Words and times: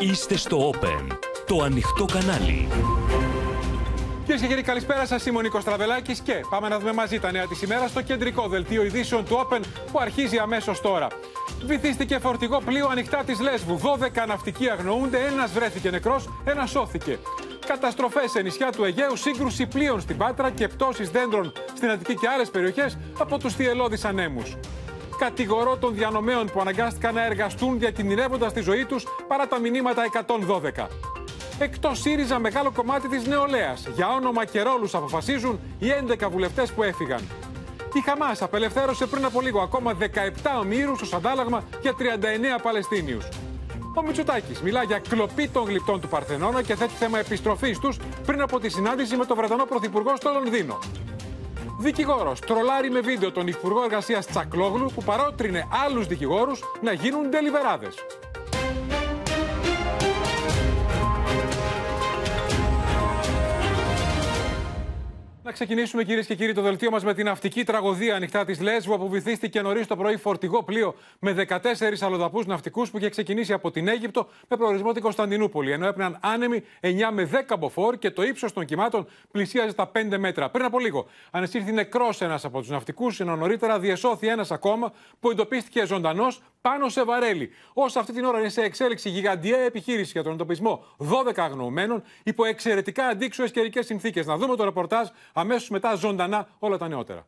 Είστε 0.00 0.36
στο 0.36 0.70
Open, 0.72 1.16
το 1.46 1.62
ανοιχτό 1.62 2.04
κανάλι. 2.04 2.68
Κυρίες 4.24 4.40
και 4.40 4.46
κύριοι, 4.46 4.62
καλησπέρα 4.62 5.06
σας. 5.06 5.26
Είμαι 5.26 5.38
ο 5.38 5.40
Νίκος 5.40 5.64
Τραβελάκης 5.64 6.20
και 6.20 6.32
πάμε 6.50 6.68
να 6.68 6.78
δούμε 6.78 6.92
μαζί 6.92 7.20
τα 7.20 7.32
νέα 7.32 7.46
της 7.46 7.62
ημέρας 7.62 7.90
στο 7.90 8.02
κεντρικό 8.02 8.48
δελτίο 8.48 8.84
ειδήσεων 8.84 9.24
του 9.24 9.46
Open 9.46 9.60
που 9.92 10.00
αρχίζει 10.00 10.38
αμέσως 10.38 10.80
τώρα. 10.80 11.06
Βυθίστηκε 11.66 12.18
φορτηγό 12.18 12.60
πλοίο 12.64 12.88
ανοιχτά 12.88 13.22
της 13.26 13.40
Λέσβου. 13.40 13.80
12 13.82 14.26
ναυτικοί 14.26 14.70
αγνοούνται, 14.70 15.18
ένας 15.18 15.52
βρέθηκε 15.52 15.90
νεκρός, 15.90 16.28
ένας 16.44 16.70
σώθηκε. 16.70 17.18
Καταστροφές 17.66 18.30
σε 18.30 18.40
νησιά 18.40 18.72
του 18.72 18.84
Αιγαίου, 18.84 19.16
σύγκρουση 19.16 19.66
πλοίων 19.66 20.00
στην 20.00 20.16
Πάτρα 20.16 20.50
και 20.50 20.68
πτώσεις 20.68 21.10
δέντρων 21.10 21.52
στην 21.76 21.90
Αττική 21.90 22.14
και 22.14 22.28
άλλες 22.28 22.50
περιοχές 22.50 22.98
από 23.18 23.38
τους 23.38 23.54
θυελώδεις 23.54 24.04
ανέμους. 24.04 24.56
Κατηγορώ 25.18 25.76
των 25.76 25.94
διανομέων 25.94 26.46
που 26.46 26.60
αναγκάστηκαν 26.60 27.14
να 27.14 27.24
εργαστούν 27.24 27.78
διακινδυνεύοντα 27.78 28.52
τη 28.52 28.60
ζωή 28.60 28.84
τους 28.84 29.04
παρά 29.28 29.46
τα 29.46 29.58
μηνύματα 29.58 30.02
112. 30.76 30.86
Εκτός 31.58 32.00
ΣΥΡΙΖΑ, 32.00 32.38
μεγάλο 32.38 32.70
κομμάτι 32.72 33.08
της 33.08 33.26
νεολαίας. 33.26 33.86
Για 33.94 34.08
όνομα 34.08 34.44
και 34.44 34.62
ρόλους 34.62 34.94
αποφασίζουν 34.94 35.60
οι 35.78 35.90
11 35.90 36.28
βουλευτές 36.30 36.72
που 36.72 36.82
έφυγαν. 36.82 37.20
Η 37.92 38.00
Χαμάς 38.00 38.42
απελευθέρωσε 38.42 39.06
πριν 39.06 39.24
από 39.24 39.40
λίγο 39.40 39.60
ακόμα 39.60 39.94
17 39.94 40.58
ομήρους 40.60 41.02
ω 41.02 41.16
αντάλλαγμα 41.16 41.64
για 41.80 41.94
39 41.94 42.58
Παλαιστίνιους. 42.62 43.28
Ο 43.94 44.02
Μητσοτάκης 44.02 44.62
μιλά 44.62 44.82
για 44.82 44.98
κλοπή 45.08 45.48
των 45.48 45.64
γλυπτών 45.64 46.00
του 46.00 46.08
Παρθενώνα 46.08 46.62
και 46.62 46.74
θέτει 46.74 46.94
θέμα 46.94 47.18
επιστροφής 47.18 47.78
τους 47.78 47.98
πριν 48.26 48.40
από 48.40 48.60
τη 48.60 48.68
συνάντηση 48.68 49.16
με 49.16 49.24
τον 49.24 49.36
Βρετανό 49.36 49.64
Πρωθυπουργό 49.64 50.16
στο 50.16 50.30
Λονδίνο. 50.32 50.78
Δικηγόρος 51.78 52.40
τρολάρει 52.40 52.90
με 52.90 53.00
βίντεο 53.00 53.32
τον 53.32 53.46
Υπουργό 53.46 53.82
Εργασίας 53.82 54.26
Τσακλόγλου 54.26 54.90
που 54.94 55.02
παρότρινε 55.02 55.68
άλλους 55.86 56.06
δικηγόρους 56.06 56.62
να 56.82 56.92
γίνουν 56.92 57.30
τελιβεράδε. 57.30 57.88
Να 65.46 65.52
ξεκινήσουμε 65.52 66.04
κυρίες 66.04 66.26
και 66.26 66.34
κύριοι 66.34 66.52
το 66.52 66.62
δελτίο 66.62 66.90
μας 66.90 67.04
με 67.04 67.14
την 67.14 67.24
ναυτική 67.24 67.64
τραγωδία 67.64 68.14
ανοιχτά 68.14 68.44
της 68.44 68.60
Λέσβου, 68.60 68.98
που 68.98 69.08
βυθίστηκε 69.08 69.60
νωρίς 69.60 69.86
το 69.86 69.96
πρωί 69.96 70.16
φορτηγό 70.16 70.62
πλοίο 70.62 70.94
με 71.18 71.46
14 71.48 71.58
αλλοδαπούς 72.00 72.46
ναυτικούς 72.46 72.90
που 72.90 72.98
είχε 72.98 73.08
ξεκινήσει 73.08 73.52
από 73.52 73.70
την 73.70 73.88
Αίγυπτο 73.88 74.28
με 74.48 74.56
προορισμό 74.56 74.92
την 74.92 75.02
Κωνσταντινούπολη. 75.02 75.72
Ενώ 75.72 75.86
έπαιρναν 75.86 76.18
άνεμοι 76.22 76.62
9 76.80 76.88
με 77.12 77.30
10 77.48 77.56
μποφόρ 77.58 77.98
και 77.98 78.10
το 78.10 78.22
ύψος 78.22 78.52
των 78.52 78.64
κυμάτων 78.64 79.06
πλησίαζε 79.30 79.72
τα 79.72 79.90
5 79.94 80.18
μέτρα. 80.18 80.50
Πριν 80.50 80.64
από 80.64 80.78
λίγο 80.78 81.06
ανεσύρθη 81.30 81.72
νεκρός 81.72 82.20
ένας 82.20 82.44
από 82.44 82.58
τους 82.58 82.68
ναυτικούς, 82.68 83.20
ενώ 83.20 83.36
νωρίτερα 83.36 83.78
διεσώθη 83.78 84.28
ένας 84.28 84.50
ακόμα 84.50 84.92
που 85.20 85.30
εντοπίστηκε 85.30 85.86
ζωντανός 85.86 86.42
πάνω 86.60 86.88
σε 86.88 87.04
βαρέλι. 87.04 87.50
Όσο 87.72 87.98
αυτή 87.98 88.12
την 88.12 88.24
ώρα 88.24 88.38
είναι 88.38 88.48
σε 88.48 88.62
εξέλιξη 88.62 89.08
γιγαντιαία 89.08 89.60
επιχείρηση 89.60 90.10
για 90.12 90.22
τον 90.22 90.32
εντοπισμό 90.32 90.84
12 90.98 91.32
αγνοωμένων 91.36 92.02
υπό 92.22 92.44
εξαιρετικά 92.44 93.06
αντίξωες 93.06 93.50
καιρικές 93.50 93.86
συνθήκες. 93.86 94.26
Να 94.26 94.36
δούμε 94.36 94.56
το 94.56 94.64
ρεπορτάζ 94.64 95.08
αμέσως 95.38 95.68
μετά 95.68 95.94
ζωντανά 95.94 96.48
όλα 96.58 96.76
τα 96.76 96.88
νεότερα. 96.88 97.26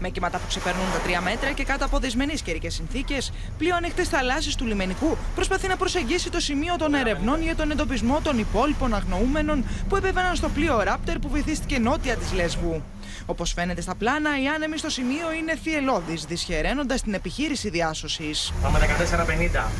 Με 0.00 0.08
κύματα 0.08 0.38
που 0.38 0.44
ξεπερνούν 0.48 0.84
τα 0.92 1.20
3 1.20 1.22
μέτρα 1.22 1.52
και 1.52 1.64
κάτω 1.64 1.84
από 1.84 1.98
δεσμενεί 1.98 2.34
καιρικές 2.34 2.74
συνθήκες, 2.74 3.32
πλοίο 3.58 3.76
ανοιχτές 3.76 4.08
θαλάσσι 4.08 4.56
του 4.56 4.66
λιμενικού 4.66 5.16
προσπαθεί 5.34 5.68
να 5.68 5.76
προσεγγίσει 5.76 6.30
το 6.30 6.40
σημείο 6.40 6.76
των 6.76 6.94
ερευνών 6.94 7.42
για 7.42 7.56
τον 7.56 7.70
εντοπισμό 7.70 8.20
των 8.22 8.38
υπόλοιπων 8.38 8.94
αγνοούμενων 8.94 9.64
που 9.88 9.96
επέβαιναν 9.96 10.36
στο 10.36 10.48
πλοίο 10.48 10.82
Ράπτερ 10.82 11.18
που 11.18 11.28
βυθίστηκε 11.28 11.78
νότια 11.78 12.16
της 12.16 12.32
Λέσβου. 12.32 12.82
Όπως 13.26 13.52
φαίνεται 13.52 13.80
στα 13.80 13.94
πλάνα, 13.94 14.42
οι 14.42 14.46
άνεμοι 14.46 14.78
στο 14.78 14.90
σημείο 14.90 15.32
είναι 15.32 15.56
θυελώδεις, 15.56 16.24
δυσχεραίνοντας 16.24 17.02
την 17.02 17.14
επιχείρηση 17.14 17.70
διάσωσης. 17.70 18.52
Πάμε 18.62 18.78
14.50. 18.78 19.70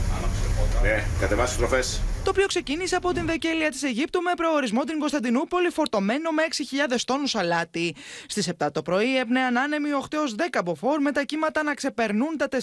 Ναι, 0.82 1.04
κατεβάσεις 1.20 1.54
στροφές. 1.54 2.00
Το 2.28 2.34
οποίο 2.34 2.46
ξεκίνησε 2.46 2.96
από 2.96 3.12
την 3.12 3.26
Δεκέλεια 3.26 3.70
της 3.70 3.82
Αιγύπτου 3.82 4.22
με 4.22 4.30
προορισμό 4.36 4.84
την 4.84 4.98
Κωνσταντινούπολη 4.98 5.70
φορτωμένο 5.70 6.30
με 6.30 6.42
6.000 6.90 6.96
τόνους 7.04 7.34
αλάτι. 7.34 7.94
Στις 8.26 8.50
7 8.58 8.68
το 8.72 8.82
πρωί 8.82 9.18
έπνεαν 9.18 9.58
άνεμοι 9.58 9.88
8 10.02 10.12
έως 10.12 10.34
10 10.38 10.60
μποφόρ 10.64 11.00
με 11.00 11.12
τα 11.12 11.22
κύματα 11.22 11.62
να 11.62 11.74
ξεπερνούν 11.74 12.36
τα 12.36 12.48
4,5 12.50 12.58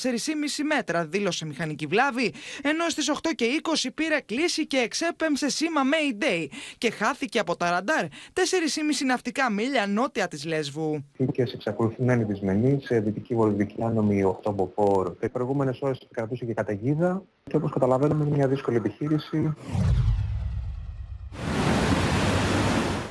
μέτρα, 0.76 1.06
δήλωσε 1.06 1.46
μηχανική 1.46 1.86
βλάβη, 1.86 2.34
ενώ 2.62 2.90
στις 2.90 3.10
8 3.10 3.32
και 3.36 3.46
20 3.64 3.90
πήρε 3.96 4.20
κλίση 4.26 4.68
και 4.68 4.78
εξέπεμψε 4.78 5.50
σήμα 5.50 5.82
Mayday 5.84 6.48
και 6.78 6.92
χάθηκε 6.92 7.40
από 7.40 7.56
τα 7.56 7.70
ραντάρ 7.70 8.06
4,5 8.34 9.06
ναυτικά 9.06 9.52
μίλια 9.52 9.88
νότια 9.88 10.28
της 10.28 10.46
Λέσβου. 10.46 11.06
Και 11.32 11.42
εξακολουθούν 11.42 12.06
να 12.06 12.14
είναι 12.14 12.24
δυσμενείς 12.24 12.86
σε 12.86 13.00
δυτική 13.00 13.36
βολιβική 13.36 13.84
άνομη 13.84 14.40
8 14.44 14.54
μποφόρ. 14.56 15.16
Τι 15.20 15.30
προηγούμενες 15.30 15.80
ώρες 15.82 16.08
κρατούσε 16.12 16.46
και 16.46 16.54
καταιγίδα 16.54 17.24
και 17.50 17.56
όπως 17.56 17.72
καταλαβαίνουμε 17.72 18.26
είναι 18.26 18.36
μια 18.36 18.48
δύσκολη 18.48 18.78
επιχείρηση. 18.78 19.54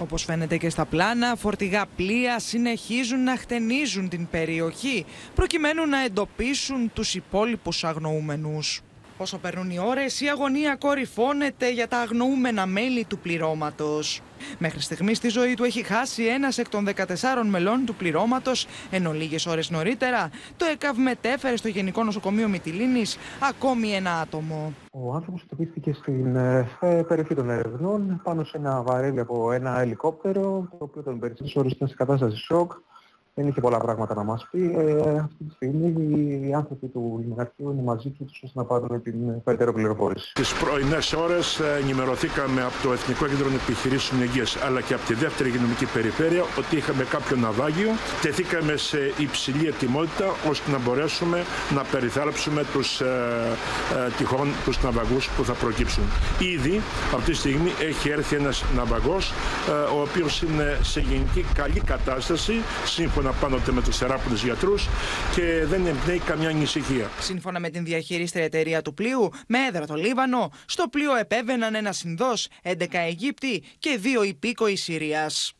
Όπως 0.00 0.24
φαίνεται 0.24 0.56
και 0.56 0.70
στα 0.70 0.84
πλάνα, 0.84 1.36
φορτηγά 1.36 1.86
πλοία 1.96 2.38
συνεχίζουν 2.38 3.22
να 3.22 3.36
χτενίζουν 3.36 4.08
την 4.08 4.28
περιοχή 4.30 5.04
προκειμένου 5.34 5.86
να 5.86 6.04
εντοπίσουν 6.04 6.90
τους 6.92 7.14
υπόλοιπους 7.14 7.84
αγνοούμενους. 7.84 8.82
Όσο 9.18 9.38
περνούν 9.38 9.70
οι 9.70 9.78
ώρες, 9.78 10.20
η 10.20 10.26
αγωνία 10.26 10.76
κορυφώνεται 10.76 11.72
για 11.72 11.88
τα 11.88 11.98
αγνοούμενα 11.98 12.66
μέλη 12.66 13.04
του 13.04 13.18
πληρώματος. 13.18 14.20
Μέχρι 14.58 14.80
στιγμής 14.80 15.18
τη 15.18 15.28
ζωή 15.28 15.54
του 15.54 15.64
έχει 15.64 15.82
χάσει 15.82 16.24
ένας 16.24 16.58
εκ 16.58 16.68
των 16.68 16.84
14 16.84 17.04
μελών 17.50 17.84
του 17.84 17.94
πληρώματος, 17.94 18.66
ενώ 18.90 19.12
λίγες 19.12 19.46
ώρες 19.46 19.70
νωρίτερα 19.70 20.30
το 20.56 20.64
ΕΚΑΒ 20.64 20.98
μετέφερε 20.98 21.56
στο 21.56 21.68
Γενικό 21.68 22.04
Νοσοκομείο 22.04 22.48
Μυτιλίνης 22.48 23.18
ακόμη 23.48 23.92
ένα 23.92 24.20
άτομο. 24.20 24.72
Ο 24.92 25.14
άνθρωπος 25.14 25.42
εντοπίστηκε 25.42 25.92
στην 25.92 26.36
ε, 26.36 26.68
περιοχή 27.08 27.34
των 27.34 27.50
ερευνών 27.50 28.20
πάνω 28.24 28.44
σε 28.44 28.56
ένα 28.56 28.82
βαρέλι 28.82 29.20
από 29.20 29.52
ένα 29.52 29.80
ελικόπτερο, 29.80 30.68
το 30.70 30.84
οποίο 30.84 31.02
τον 31.02 31.18
περισσότερες 31.18 31.56
ώρες 31.56 31.72
ήταν 31.72 31.88
σε 31.88 31.94
κατάσταση 31.94 32.36
σοκ. 32.36 32.72
Δεν 33.36 33.46
είχε 33.48 33.60
πολλά 33.60 33.78
πράγματα 33.78 34.14
να 34.14 34.22
μας 34.22 34.48
πει. 34.50 34.74
Ε, 34.76 35.18
αυτή 35.18 35.44
τη 35.44 35.54
στιγμή 35.54 36.48
οι 36.48 36.54
άνθρωποι 36.54 36.86
του 36.86 37.18
Λιμεναρχείου 37.22 37.70
είναι 37.70 37.82
μαζί 37.82 38.08
τους 38.10 38.42
ώστε 38.44 38.58
να 38.58 38.64
πάρουν 38.64 39.02
την 39.02 39.42
περαιτέρω 39.44 39.72
πληροφόρηση. 39.72 40.32
Τις 40.32 40.52
πρωινές 40.52 41.12
ώρες 41.12 41.58
ε, 41.58 41.78
ενημερωθήκαμε 41.82 42.62
από 42.62 42.74
το 42.82 42.92
Εθνικό 42.92 43.26
Κέντρο 43.26 43.48
Επιχειρήσεων 43.62 44.22
Υγείας 44.22 44.56
αλλά 44.66 44.80
και 44.80 44.94
από 44.94 45.06
τη 45.06 45.14
δεύτερη 45.14 45.48
υγειονομική 45.48 45.86
περιφέρεια 45.86 46.42
ότι 46.58 46.76
είχαμε 46.76 47.04
κάποιο 47.04 47.36
ναυάγιο. 47.36 47.90
Τεθήκαμε 48.22 48.76
σε 48.76 48.98
υψηλή 49.18 49.66
ετοιμότητα 49.66 50.26
ώστε 50.48 50.70
να 50.70 50.78
μπορέσουμε 50.78 51.38
να 51.74 51.82
περιθάλψουμε 51.82 52.64
τους 52.72 53.00
ε, 53.00 53.06
ε, 54.06 54.10
τυχόν 54.16 54.48
τους 54.64 54.82
ναυαγούς 54.82 55.28
που 55.36 55.44
θα 55.44 55.52
προκύψουν. 55.52 56.04
Ήδη 56.54 56.80
αυτή 57.14 57.30
τη 57.30 57.36
στιγμή 57.36 57.70
έχει 57.80 58.08
έρθει 58.08 58.36
ένας 58.36 58.64
ναυαγός 58.76 59.32
ε, 59.68 59.72
ο 59.96 60.00
οποίος 60.00 60.42
είναι 60.42 60.78
σε 60.82 61.00
γενική 61.00 61.44
καλή 61.54 61.80
κατάσταση 61.80 62.54
σύμφωνα 62.84 63.23
να 63.24 63.32
πάνω 63.32 63.60
με 63.72 63.82
τους 63.82 63.96
θεράποντε 63.96 64.34
γιατρούς 64.34 64.88
και 65.34 65.64
δεν 65.64 65.86
εμπνέει 65.86 66.18
καμιά 66.18 66.48
ανησυχία. 66.48 67.10
Σύμφωνα 67.20 67.60
με 67.60 67.68
την 67.68 67.84
διαχειρίστρια 67.84 68.44
εταιρεία 68.44 68.82
του 68.82 68.94
πλοίου, 68.94 69.30
με 69.48 69.58
έδρα 69.68 69.86
το 69.86 69.94
Λίβανο, 69.94 70.52
στο 70.66 70.88
πλοίο 70.88 71.16
επέβαιναν 71.16 71.74
ένα 71.74 71.94
Ινδό, 72.04 72.32
11 72.62 72.74
Αιγύπτιοι 72.90 73.64
και 73.78 73.96
δύο 74.00 74.22
υπήκοοι 74.22 74.76
Συρίας. 74.76 75.54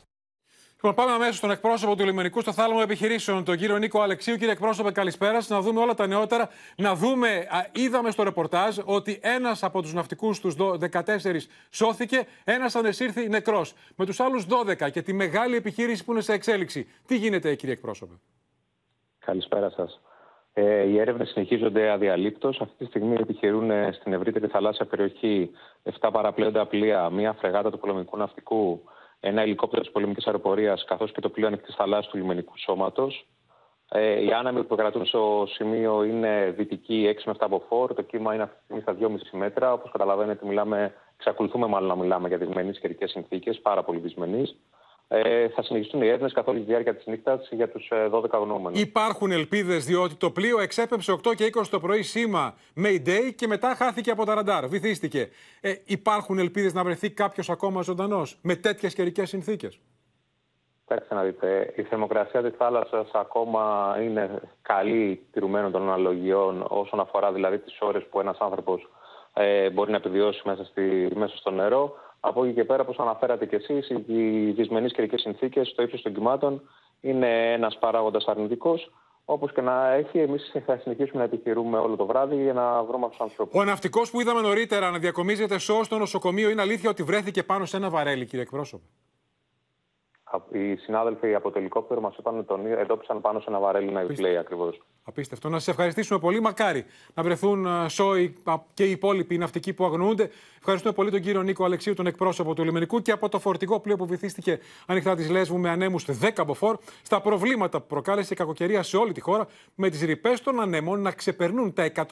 Λοιπόν, 0.87 1.05
πάμε 1.05 1.15
αμέσως 1.15 1.37
στον 1.37 1.50
εκπρόσωπο 1.50 1.97
του 1.97 2.05
λιμενικού 2.05 2.41
στο 2.41 2.53
θάλαμο 2.53 2.81
επιχειρήσεων, 2.83 3.45
τον 3.45 3.56
κύριο 3.56 3.78
Νίκο 3.78 4.00
Αλεξίου. 4.00 4.37
Κύριε 4.37 4.53
εκπρόσωπε, 4.53 4.91
καλησπέρα. 4.91 5.41
Να 5.49 5.61
δούμε 5.61 5.81
όλα 5.81 5.95
τα 5.95 6.06
νεότερα. 6.06 6.49
Να 6.77 6.95
δούμε, 6.95 7.28
α, 7.28 7.67
είδαμε 7.72 8.11
στο 8.11 8.22
ρεπορτάζ 8.22 8.78
ότι 8.84 9.19
ένας 9.23 9.62
από 9.62 9.83
τους 9.83 9.93
ναυτικούς 9.93 10.41
τους 10.41 10.55
14 10.78 11.49
σώθηκε, 11.71 12.27
ένας 12.44 12.75
ανεσύρθη 12.75 13.28
νεκρός. 13.28 13.75
Με 13.97 14.06
τους 14.06 14.21
άλλους 14.21 14.47
12 14.47 14.91
και 14.91 15.03
τη 15.03 15.12
μεγάλη 15.12 15.56
επιχείρηση 15.56 16.05
που 16.05 16.12
είναι 16.12 16.21
σε 16.21 16.33
εξέλιξη. 16.33 16.89
Τι 17.06 17.17
γίνεται, 17.17 17.55
κύριε 17.55 17.75
εκπρόσωπε; 17.75 18.15
Καλησπέρα 19.19 19.71
σας. 19.71 20.00
Ε, 20.53 20.83
οι 20.83 20.99
έρευνες 20.99 21.28
συνεχίζονται 21.28 21.91
αδιαλείπτως. 21.91 22.61
Αυτή 22.61 22.75
τη 22.76 22.85
στιγμή 22.85 23.17
επιχειρούν 23.20 23.70
ε, 23.70 23.93
στην 23.93 24.12
ευρύτερη 24.12 24.47
θαλάσσια 24.47 24.87
περιοχή 24.87 25.50
7 26.00 26.09
παραπλέοντα 26.12 26.67
πλοία, 26.67 27.11
μία 27.11 27.32
φρεγάτα 27.32 27.70
του 27.70 27.79
πολεμικού 27.79 28.17
ναυτικού, 28.17 28.82
ένα 29.26 29.43
ελικόπτερο 29.43 29.82
της 29.82 29.91
πολεμικής 29.91 30.26
αεροπορίας 30.26 30.85
καθώς 30.85 31.12
και 31.12 31.21
το 31.21 31.29
πλοίο 31.29 31.47
ανοιχτής 31.47 31.75
θαλάσσια 31.75 32.11
του 32.11 32.17
λιμενικού 32.17 32.53
σώματος. 32.56 33.26
Ε, 33.88 34.25
οι 34.25 34.32
άναμοι 34.32 34.65
που 34.65 34.76
κρατούν 34.76 35.06
στο 35.06 35.47
σημείο 35.49 36.05
είναι 36.05 36.55
δυτική 36.56 37.06
6 37.09 37.23
με 37.25 37.32
7 37.32 37.37
από 37.41 37.62
φόρ. 37.69 37.94
Το 37.94 38.03
κύμα 38.03 38.35
είναι 38.35 38.43
αυτή 38.43 38.56
τη 38.56 38.62
στιγμή 38.65 38.82
στα 38.82 38.93
2,5 38.93 39.38
μέτρα. 39.38 39.73
Όπως 39.73 39.91
καταλαβαίνετε, 39.91 40.47
μιλάμε, 40.47 40.94
εξακολουθούμε 41.17 41.67
μάλλον 41.67 41.88
να 41.88 41.97
μιλάμε 41.97 42.29
για 42.29 42.38
δυσμενείς 42.38 42.79
καιρικές 42.79 43.11
συνθήκες, 43.11 43.61
πάρα 43.61 43.82
πολύ 43.82 43.99
δυσμενείς. 43.99 44.56
Ε, 45.16 45.49
θα 45.49 45.62
συνεχιστούν 45.62 46.02
οι 46.02 46.06
έρευνες 46.06 46.32
καθ' 46.32 46.49
όλη 46.49 46.58
τη 46.58 46.64
διάρκεια 46.64 46.94
της 46.94 47.06
νύχτας 47.06 47.49
για 47.50 47.69
τους 47.69 47.90
12 48.11 48.25
αγνώμενου. 48.31 48.78
Υπάρχουν 48.78 49.31
ελπίδες, 49.31 49.84
διότι 49.84 50.14
το 50.14 50.31
πλοίο 50.31 50.61
εξέπεψε 50.61 51.12
8 51.12 51.34
και 51.34 51.44
20 51.44 51.62
το 51.70 51.81
πρωί 51.81 52.02
σήμα 52.02 52.55
Mayday 52.76 53.32
και 53.37 53.46
μετά 53.46 53.75
χάθηκε 53.75 54.11
από 54.11 54.25
τα 54.25 54.34
ραντάρ. 54.34 54.66
Βυθίστηκε. 54.69 55.28
Ε, 55.61 55.75
υπάρχουν 55.84 56.38
ελπίδες 56.38 56.72
να 56.72 56.84
βρεθεί 56.84 57.11
κάποιος 57.11 57.50
ακόμα 57.50 57.82
ζωντανός 57.82 58.38
με 58.43 58.55
τέτοιες 58.56 58.94
καιρικές 58.94 59.28
συνθήκες; 59.28 59.78
Κοιτάξτε 60.87 61.14
να 61.14 61.22
δείτε, 61.22 61.72
η 61.76 61.82
θερμοκρασία 61.82 62.43
της 62.43 62.56
θάλασσας 62.56 63.11
ακόμα 63.12 63.96
είναι 64.02 64.40
καλή 64.62 65.26
τηρουμένων 65.32 65.72
των 65.72 65.82
αναλογιών 65.82 66.64
όσον 66.69 67.00
αφορά 67.00 67.32
δηλαδή 67.32 67.58
τις 67.58 67.78
ώρες 67.81 68.06
που 68.11 68.20
ένας 68.20 68.38
άνθρωπος 68.38 68.88
ε, 69.34 69.70
μπορεί 69.70 69.90
να 69.90 69.96
επιβιώσει 69.96 70.43
μέσα, 70.44 70.64
στη, 70.64 71.08
μέσα 71.14 71.37
στο 71.37 71.50
νερό. 71.50 71.94
Από 72.26 72.44
εκεί 72.44 72.55
και 72.55 72.65
πέρα, 72.65 72.82
όπως 72.82 72.99
αναφέρατε 72.99 73.47
και 73.47 73.56
εσείς, 73.56 73.88
οι 74.06 74.50
δυσμενείς 74.50 74.93
καιρικές 74.93 75.21
συνθήκες 75.21 75.69
στο 75.69 75.82
ύψος 75.82 76.03
των 76.03 76.15
κυμάτων 76.15 76.62
είναι 77.00 77.53
ένας 77.53 77.79
παράγοντας 77.79 78.25
αρνητικός. 78.25 78.91
Όπως 79.25 79.53
και 79.53 79.61
να 79.61 79.93
έχει, 79.93 80.19
εμείς 80.19 80.53
θα 80.67 80.79
συνεχίσουμε 80.79 81.19
να 81.19 81.25
επιχειρούμε 81.25 81.79
όλο 81.79 81.97
το 81.97 82.06
βράδυ 82.06 82.43
για 82.43 82.53
να 82.53 82.82
βρούμε 82.82 83.05
αυτούς 83.05 83.19
τους 83.19 83.26
ανθρώπους. 83.26 83.61
Ο 83.61 83.65
ναυτικός 83.65 84.11
που 84.11 84.21
είδαμε 84.21 84.41
νωρίτερα 84.41 84.91
να 84.91 84.99
διακομίζεται 84.99 85.59
σώος 85.59 85.87
στο 85.87 85.99
νοσοκομείο, 85.99 86.50
είναι 86.50 86.61
αλήθεια 86.61 86.91
ότι 86.91 87.03
βρέθηκε 87.03 87.43
πάνω 87.43 87.65
σε 87.65 87.76
ένα 87.76 87.91
βαρέλι, 87.91 88.25
κύριε 88.25 88.43
εκπρόσωπο. 88.43 88.85
Οι 90.53 90.77
συνάδελφοι 90.77 91.35
από 91.35 91.51
το 91.51 91.59
ελικόπτερο 91.59 92.01
μας 92.01 92.17
είπαν 92.17 92.39
ότι 92.39 92.47
τον 92.47 92.67
εντόπισαν 92.67 93.21
πάνω 93.21 93.41
σε 93.41 93.47
ένα 93.49 93.59
βαρέλι 93.59 93.91
να 93.93 94.01
επιπλέει 94.01 94.37
ακριβώς. 94.37 94.81
Απίστευτο. 95.05 95.49
Να 95.49 95.59
σας 95.59 95.69
ευχαριστήσουμε 95.69 96.19
πολύ. 96.19 96.41
Μακάρι 96.41 96.85
να 97.15 97.23
βρεθούν 97.23 97.67
ε, 97.67 97.89
σόοι 97.89 98.35
και 98.75 98.85
οι 98.85 98.91
υπόλοιποι 98.91 99.39
ναυτικοί 99.39 99.73
που 99.73 99.85
αγνοούνται. 99.85 100.31
Ευχαριστούμε 100.59 100.95
πολύ 100.95 101.11
τον 101.11 101.21
κύριο 101.21 101.43
Νίκο 101.43 101.65
Αλεξίου, 101.65 101.95
τον 101.95 102.07
εκπρόσωπο 102.07 102.55
του 102.55 102.65
λιμενικού 102.65 103.03
και 103.03 103.13
από 103.13 103.29
το 103.29 103.39
φορτηγό 103.39 103.81
πλοίο 103.81 103.97
που 103.97 104.07
βυθίστηκε 104.07 104.59
ανοιχτά 104.87 105.15
της 105.15 105.31
Λέσβου 105.31 105.59
με 105.59 105.71
ανέμους 105.71 106.07
10 106.37 106.45
μποφόρ 106.47 106.77
στα 107.03 107.21
προβλήματα 107.21 107.81
που 107.81 107.87
προκάλεσε 107.87 108.33
η 108.33 108.37
κακοκαιρία 108.37 108.83
σε 108.83 108.97
όλη 108.97 109.13
τη 109.13 109.21
χώρα 109.21 109.47
με 109.75 109.89
τις 109.89 110.03
ρηπές 110.03 110.41
των 110.41 110.61
ανέμων 110.61 111.01
να 111.01 111.11
ξεπερνούν 111.11 111.73
τα 111.73 111.93
160 111.95 112.05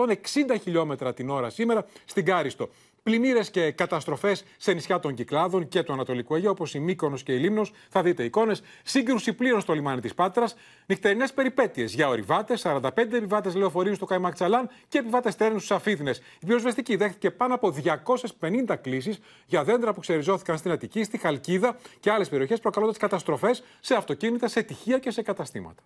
χιλιόμετρα 0.62 1.14
την 1.14 1.30
ώρα 1.30 1.50
σήμερα 1.50 1.84
στην 2.04 2.24
Κάριστο. 2.24 2.68
Πλημμύρες 3.02 3.50
και 3.50 3.70
καταστροφές 3.70 4.44
σε 4.56 4.72
νησιά 4.72 4.98
των 4.98 5.14
Κυκλάδων 5.14 5.68
και 5.68 5.82
του 5.82 5.92
Ανατολικού 5.92 6.34
Αιγαίου, 6.34 6.50
όπως 6.50 6.74
η 6.74 6.78
Μύκονος 6.78 7.22
και 7.22 7.32
η 7.32 7.38
Λίμνος. 7.38 7.72
Θα 7.88 8.02
δείτε 8.02 8.24
εικόνες. 8.24 8.62
Σύγκρουση 8.82 9.32
πλήρων 9.32 9.60
στο 9.60 9.72
λιμάνι 9.72 10.00
της 10.00 10.14
Πάτρας. 10.14 10.54
Νυχτερινές 10.86 11.32
περιπέτειες 11.32 11.94
για 11.94 12.08
ορειβάτες. 12.08 12.60
45 12.60 13.16
επιβάτες 13.16 13.54
λεωφορείων 13.54 13.94
στο 13.94 14.04
Καϊμαξαλάν 14.04 14.70
και 14.88 14.98
επιβάτες 14.98 15.32
στέρνου 15.32 15.58
στους 15.58 15.70
Αφίθινε. 15.70 16.10
Η 16.40 16.46
πυροσβεστική 16.46 16.96
δέχτηκε 16.96 17.30
πάνω 17.30 17.54
από 17.54 17.70
250 17.70 18.76
κλήσεις 18.76 19.18
για 19.46 19.64
δέντρα 19.64 19.92
που 19.92 20.00
ξεριζώθηκαν 20.00 20.58
στην 20.58 20.70
Αττική, 20.70 21.04
στη 21.04 21.18
Χαλκίδα 21.18 21.76
και 22.00 22.10
άλλες 22.10 22.28
περιοχές, 22.28 22.60
προκαλώντας 22.60 22.96
καταστροφές 22.96 23.62
σε 23.80 23.94
αυτοκίνητα, 23.94 24.48
σε 24.48 24.62
τυχεία 24.62 24.98
και 24.98 25.10
σε 25.10 25.22
καταστήματα. 25.22 25.82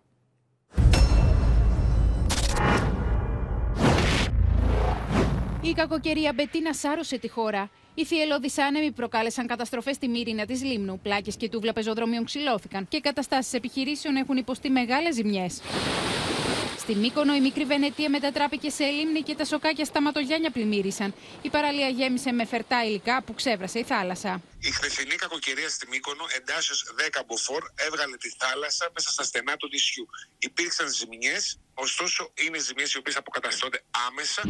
Η 5.68 5.72
κακοκαιρία 5.72 6.32
Μπετίνα 6.34 6.74
σάρωσε 6.74 7.18
τη 7.18 7.28
χώρα. 7.28 7.70
Οι 7.94 8.04
θυελώδει 8.04 8.50
άνεμοι 8.60 8.92
προκάλεσαν 8.92 9.46
καταστροφές 9.46 9.96
στη 9.96 10.08
Μύρινα 10.08 10.46
της 10.46 10.62
Λίμνου. 10.62 11.00
Πλάκες 11.00 11.36
και 11.36 11.48
τούβλα 11.48 11.72
πεζοδρομίων 11.72 12.24
ξυλώθηκαν 12.24 12.88
και 12.88 13.00
καταστάσεις 13.00 13.52
επιχειρήσεων 13.52 14.16
έχουν 14.16 14.36
υποστεί 14.36 14.70
μεγάλες 14.70 15.14
ζημιές. 15.14 15.60
Στη 16.78 16.94
Μύκονο 16.94 17.34
η 17.34 17.40
μικρή 17.40 17.64
Βενετία 17.64 18.10
μετατράπηκε 18.10 18.70
σε 18.70 18.84
λίμνη 18.84 19.22
και 19.22 19.34
τα 19.34 19.44
σοκάκια 19.44 19.84
στα 19.84 20.02
ματογιάνια 20.02 20.50
πλημμύρισαν. 20.50 21.14
Η 21.42 21.48
παραλία 21.48 21.88
γέμισε 21.88 22.32
με 22.32 22.44
φερτά 22.44 22.84
υλικά 22.84 23.22
που 23.22 23.34
ξέβρασε 23.34 23.78
η 23.78 23.84
θάλασσα. 23.84 24.42
Η 24.58 24.70
χθεσινή 24.70 25.14
κακοκαιρία 25.14 25.68
στη 25.68 25.88
Μύκονο, 25.88 26.24
εντάσσεως 26.36 26.84
10 27.18 27.20
μποφόρ, 27.26 27.62
έβγαλε 27.74 28.16
τη 28.16 28.30
θάλασσα 28.38 28.90
μέσα 28.94 29.10
στα 29.10 29.22
στενά 29.24 29.56
του 29.56 29.68
νησιού. 29.72 30.06
Υπήρξαν 30.38 30.88
ζημιές, 30.88 31.58
ωστόσο 31.74 32.32
είναι 32.34 32.58
ζημιές 32.58 32.92
οι 32.92 32.98
οποίες 32.98 33.16
αποκαταστώνται 33.16 33.82
άμεσα. 34.08 34.42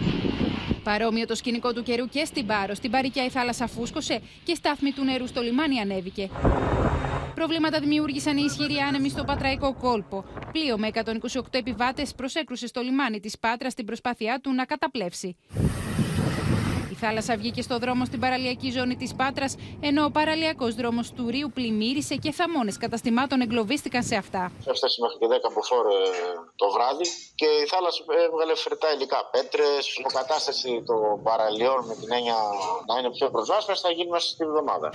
Παρόμοιο 0.87 1.27
το 1.27 1.35
σκηνικό 1.35 1.73
του 1.73 1.83
καιρού 1.83 2.09
και 2.09 2.25
στην 2.25 2.47
Πάρο. 2.47 2.75
Στην 2.75 2.91
Παρικιά 2.91 3.25
η 3.25 3.31
θάλασσα 3.31 3.67
φούσκωσε 3.67 4.21
και 4.45 4.55
στάθμη 4.55 4.93
του 4.93 5.05
νερού 5.05 5.27
στο 5.27 5.41
λιμάνι 5.41 5.81
ανέβηκε. 5.81 6.31
Προβλήματα 7.35 7.81
δημιούργησαν 7.81 8.37
οι 8.37 8.43
ισχυροί 8.47 8.77
άνεμοι 8.77 9.09
στο 9.09 9.25
Πατραϊκό 9.25 9.75
κόλπο. 9.75 10.25
Πλοίο 10.53 10.79
με 10.79 10.91
128 10.93 11.41
επιβάτες 11.51 12.15
προσέκρουσε 12.15 12.67
στο 12.67 12.81
λιμάνι 12.81 13.21
της 13.21 13.39
Πάτρας 13.39 13.73
στην 13.73 13.85
προσπάθειά 13.85 14.41
του 14.43 14.53
να 14.53 14.65
καταπλέψει. 14.65 15.37
Η 16.97 16.99
θάλασσα 16.99 17.37
βγήκε 17.37 17.63
στο 17.63 17.79
δρόμο 17.79 18.05
στην 18.05 18.21
παραλιακή 18.21 18.71
ζώνη 18.71 18.97
της 18.97 19.15
Πάτρας, 19.15 19.55
ενώ 19.81 20.05
ο 20.05 20.11
παραλιακός 20.11 20.75
δρόμος 20.75 21.11
του 21.13 21.29
Ρίου 21.31 21.51
πλημμύρισε 21.55 22.15
και 22.15 22.33
θαμώνες 22.33 22.77
καταστημάτων 22.77 23.41
εγκλωβίστηκαν 23.41 24.03
σε 24.03 24.17
αυτά. 24.17 24.53
Έφτασε 24.67 25.01
μέχρι 25.03 25.19
και 25.19 25.27
10 25.27 25.53
μποφόρ 25.55 25.85
το 26.57 26.71
βράδυ 26.71 27.07
και 27.35 27.45
η 27.45 27.67
θάλασσα 27.67 28.05
έβγαλε 28.27 28.55
φρετά 28.55 28.89
υλικά. 28.95 29.29
Πέτρες, 29.31 29.97
υποκατάσταση 29.99 30.83
των 30.87 31.23
παραλιών 31.23 31.87
με 31.87 31.95
την 31.95 32.13
έννοια 32.13 32.39
να 32.89 32.99
είναι 32.99 33.11
πιο 33.11 33.31
προσβάσιμες 33.31 33.81
θα 33.81 33.91
γίνει 33.91 34.11
μέσα 34.11 34.29
στην 34.29 34.47
εβδομάδα. 34.47 34.91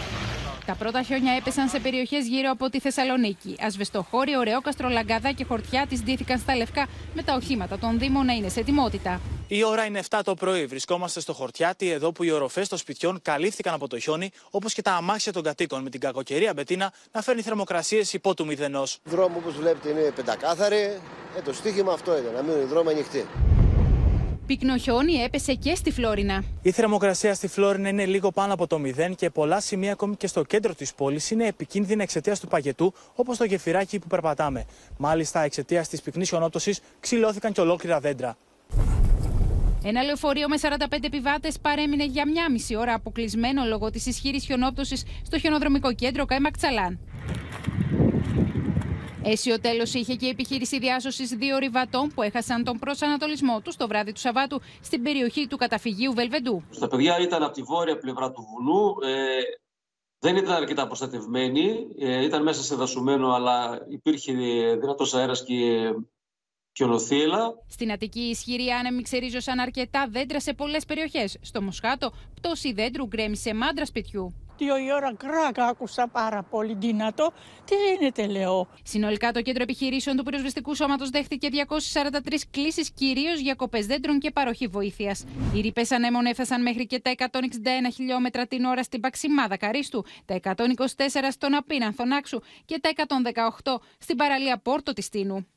Τα 0.65 0.75
πρώτα 0.75 1.01
χιόνια 1.01 1.33
έπεσαν 1.33 1.69
σε 1.69 1.79
περιοχές 1.79 2.27
γύρω 2.27 2.51
από 2.51 2.69
τη 2.69 2.79
Θεσσαλονίκη. 2.79 3.55
Ασβεστοχώρη, 3.59 4.35
Ωρεόκαστρο, 4.35 4.89
Λαγκαδά 4.89 5.31
και 5.31 5.43
Χορτιά 5.43 5.85
της 5.89 6.03
ντύθηκαν 6.03 6.39
στα 6.39 6.55
λευκά 6.55 6.87
με 7.13 7.23
τα 7.23 7.33
οχήματα 7.33 7.77
των 7.77 7.99
Δήμων 7.99 8.25
να 8.25 8.33
είναι 8.33 8.49
σε 8.49 8.59
ετοιμότητα. 8.59 9.21
Η 9.47 9.63
ώρα 9.63 9.85
είναι 9.85 10.01
7 10.09 10.19
το 10.23 10.33
πρωί. 10.33 10.65
Βρισκόμαστε 10.65 11.19
στο 11.19 11.33
Χορτιάτι, 11.33 11.89
εδώ 11.89 12.11
που 12.11 12.23
οι 12.23 12.31
οροφές 12.31 12.67
των 12.67 12.77
σπιτιών 12.77 13.19
καλύφθηκαν 13.21 13.73
από 13.73 13.87
το 13.87 13.99
χιόνι, 13.99 14.31
όπως 14.49 14.73
και 14.73 14.81
τα 14.81 14.91
αμάξια 14.91 15.31
των 15.31 15.43
κατοίκων, 15.43 15.81
με 15.81 15.89
την 15.89 15.99
κακοκαιρία 15.99 16.53
Μπετίνα 16.53 16.93
να 17.11 17.21
φέρνει 17.21 17.41
θερμοκρασίες 17.41 18.13
υπό 18.13 18.33
του 18.33 18.45
μηδενός. 18.45 18.99
Δρόμο, 19.03 19.37
όπως 19.37 19.55
βλέπετε, 19.55 19.89
είναι 19.89 20.11
πεντακάθαρη. 20.15 20.99
Ε, 21.37 21.41
το 21.43 21.53
στίχημα 21.53 21.93
αυτό 21.93 22.17
είναι, 22.17 22.29
να 22.35 22.41
μείνουν 22.41 22.61
οι 22.61 22.65
δρόμοι 22.65 22.89
ανοιχτοί. 22.89 23.25
Πυκνό 24.51 24.77
χιόνι 24.77 25.13
έπεσε 25.13 25.53
και 25.53 25.75
στη 25.75 25.91
Φλόρινα. 25.91 26.43
Η 26.61 26.71
θερμοκρασία 26.71 27.33
στη 27.33 27.47
Φλόρινα 27.47 27.89
είναι 27.89 28.05
λίγο 28.05 28.31
πάνω 28.31 28.53
από 28.53 28.67
το 28.67 28.79
μηδέν 28.79 29.15
και 29.15 29.29
πολλά 29.29 29.59
σημεία, 29.59 29.91
ακόμη 29.91 30.15
και 30.15 30.27
στο 30.27 30.43
κέντρο 30.43 30.73
της 30.73 30.93
πόλης, 30.93 31.31
είναι 31.31 31.47
επικίνδυνα 31.47 32.03
εξαιτίας 32.03 32.39
του 32.39 32.47
παγετού, 32.47 32.93
όπως 33.15 33.37
το 33.37 33.43
γεφυράκι 33.43 33.99
που 33.99 34.07
περπατάμε. 34.07 34.65
Μάλιστα, 34.97 35.41
εξαιτίας 35.41 35.87
της 35.87 36.01
πυκνής 36.01 36.29
χιονόπτωσης, 36.29 36.79
ξυλώθηκαν 36.99 37.51
και 37.51 37.61
ολόκληρα 37.61 37.99
δέντρα. 37.99 38.37
Ένα 39.83 40.03
λεωφορείο 40.03 40.47
με 40.47 40.57
45 40.57 41.05
επιβάτες 41.05 41.59
παρέμεινε 41.59 42.05
για 42.05 42.27
μια 42.27 42.51
μισή 42.51 42.75
ώρα 42.75 42.93
αποκλεισμένο 42.93 43.63
λόγω 43.65 43.89
της 43.89 44.05
ισχυρή 44.05 44.39
χιονόπτωσης 44.39 45.03
στο 45.25 45.39
χιονοδρομικό 45.39 45.93
κέντρο 45.93 46.25
Καϊμακτσαλάν. 46.25 46.99
Αίσιο 49.23 49.59
τέλος 49.59 49.93
είχε 49.93 50.15
και 50.15 50.25
η 50.25 50.29
επιχείρηση 50.29 50.79
διάσωσης 50.79 51.29
δύο 51.29 51.57
ριβατών 51.57 52.11
που 52.15 52.21
έχασαν 52.21 52.63
τον 52.63 52.79
προσανατολισμό 52.79 53.61
τους 53.61 53.75
το 53.75 53.87
βράδυ 53.87 54.11
του 54.13 54.19
Σαββάτου 54.19 54.61
στην 54.81 55.03
περιοχή 55.03 55.47
του 55.47 55.57
καταφυγίου 55.57 56.13
Βελβεντού. 56.13 56.63
Τα 56.79 56.87
παιδιά 56.87 57.19
ήταν 57.19 57.43
από 57.43 57.53
τη 57.53 57.61
βόρεια 57.61 57.97
πλευρά 57.97 58.31
του 58.31 58.47
βουνού. 58.49 58.95
Ε, 59.01 59.41
δεν 60.19 60.35
ήταν 60.35 60.53
αρκετά 60.53 60.87
προστατευμένοι. 60.87 61.87
Ε, 61.99 62.23
ήταν 62.23 62.43
μέσα 62.43 62.63
σε 62.63 62.75
δασωμένο, 62.75 63.33
αλλά 63.33 63.85
υπήρχε 63.89 64.33
δυνατός 64.79 65.13
αέρας 65.13 65.43
και 65.43 65.91
χιονοθύελα. 66.75 67.53
Στην 67.67 67.91
Αττική, 67.91 68.19
οι 68.19 68.29
ισχυροί 68.29 68.69
άνεμοι 68.69 69.01
ξερίζωσαν 69.01 69.59
αρκετά 69.59 70.07
δέντρα 70.09 70.39
σε 70.39 70.53
πολλές 70.53 70.85
περιοχές. 70.85 71.37
Στο 71.41 71.61
Μοσχάτο, 71.61 72.11
πτώση 72.35 72.73
δέντρου 72.73 73.05
γκρέμισε 73.05 73.53
μάντρα 73.53 73.85
σπιτιού 73.85 74.33
δύο 74.63 74.77
η 74.77 74.93
ώρα 74.93 75.13
κράκ 75.15 75.59
άκουσα 75.59 76.07
πάρα 76.07 76.43
πολύ 76.43 76.75
δυνατό. 76.79 77.31
Τι 77.65 77.75
γίνεται, 77.75 78.27
λέω; 78.27 78.67
Συνολικά, 78.83 79.31
το 79.31 79.41
κέντρο 79.41 79.63
επιχειρήσεων 79.63 80.15
του 80.15 80.23
πυροσβεστικού 80.23 80.75
σώματος 80.75 81.09
δέχτηκε 81.09 81.49
243 81.51 82.45
κλήσεις, 82.51 82.91
κυρίως 82.91 83.39
για 83.39 83.55
κοπές 83.55 83.85
δέντρων 83.85 84.19
και 84.19 84.31
παροχή 84.31 84.67
βοήθειας. 84.67 85.25
Οι 85.55 85.61
ρηπές 85.61 85.91
ανέμων 85.91 86.25
έφτασαν 86.25 86.61
μέχρι 86.61 86.87
και 86.87 86.99
τα 86.99 87.11
161 87.11 87.91
χιλιόμετρα 87.93 88.47
την 88.47 88.63
ώρα 88.65 88.83
στην 88.83 88.99
Παξιμάδα 88.99 89.57
Καρίστου, 89.57 90.05
τα 90.25 90.35
124 90.35 91.31
στον 91.31 91.55
Απίνανθο 91.55 92.05
Νάξου 92.05 92.39
και 92.65 92.79
τα 92.81 92.89
118 93.63 93.81
στην 93.97 94.15
παραλία 94.15 94.57
Πόρτο 94.57 94.93
της 94.93 95.09
Τίνου. 95.09 95.47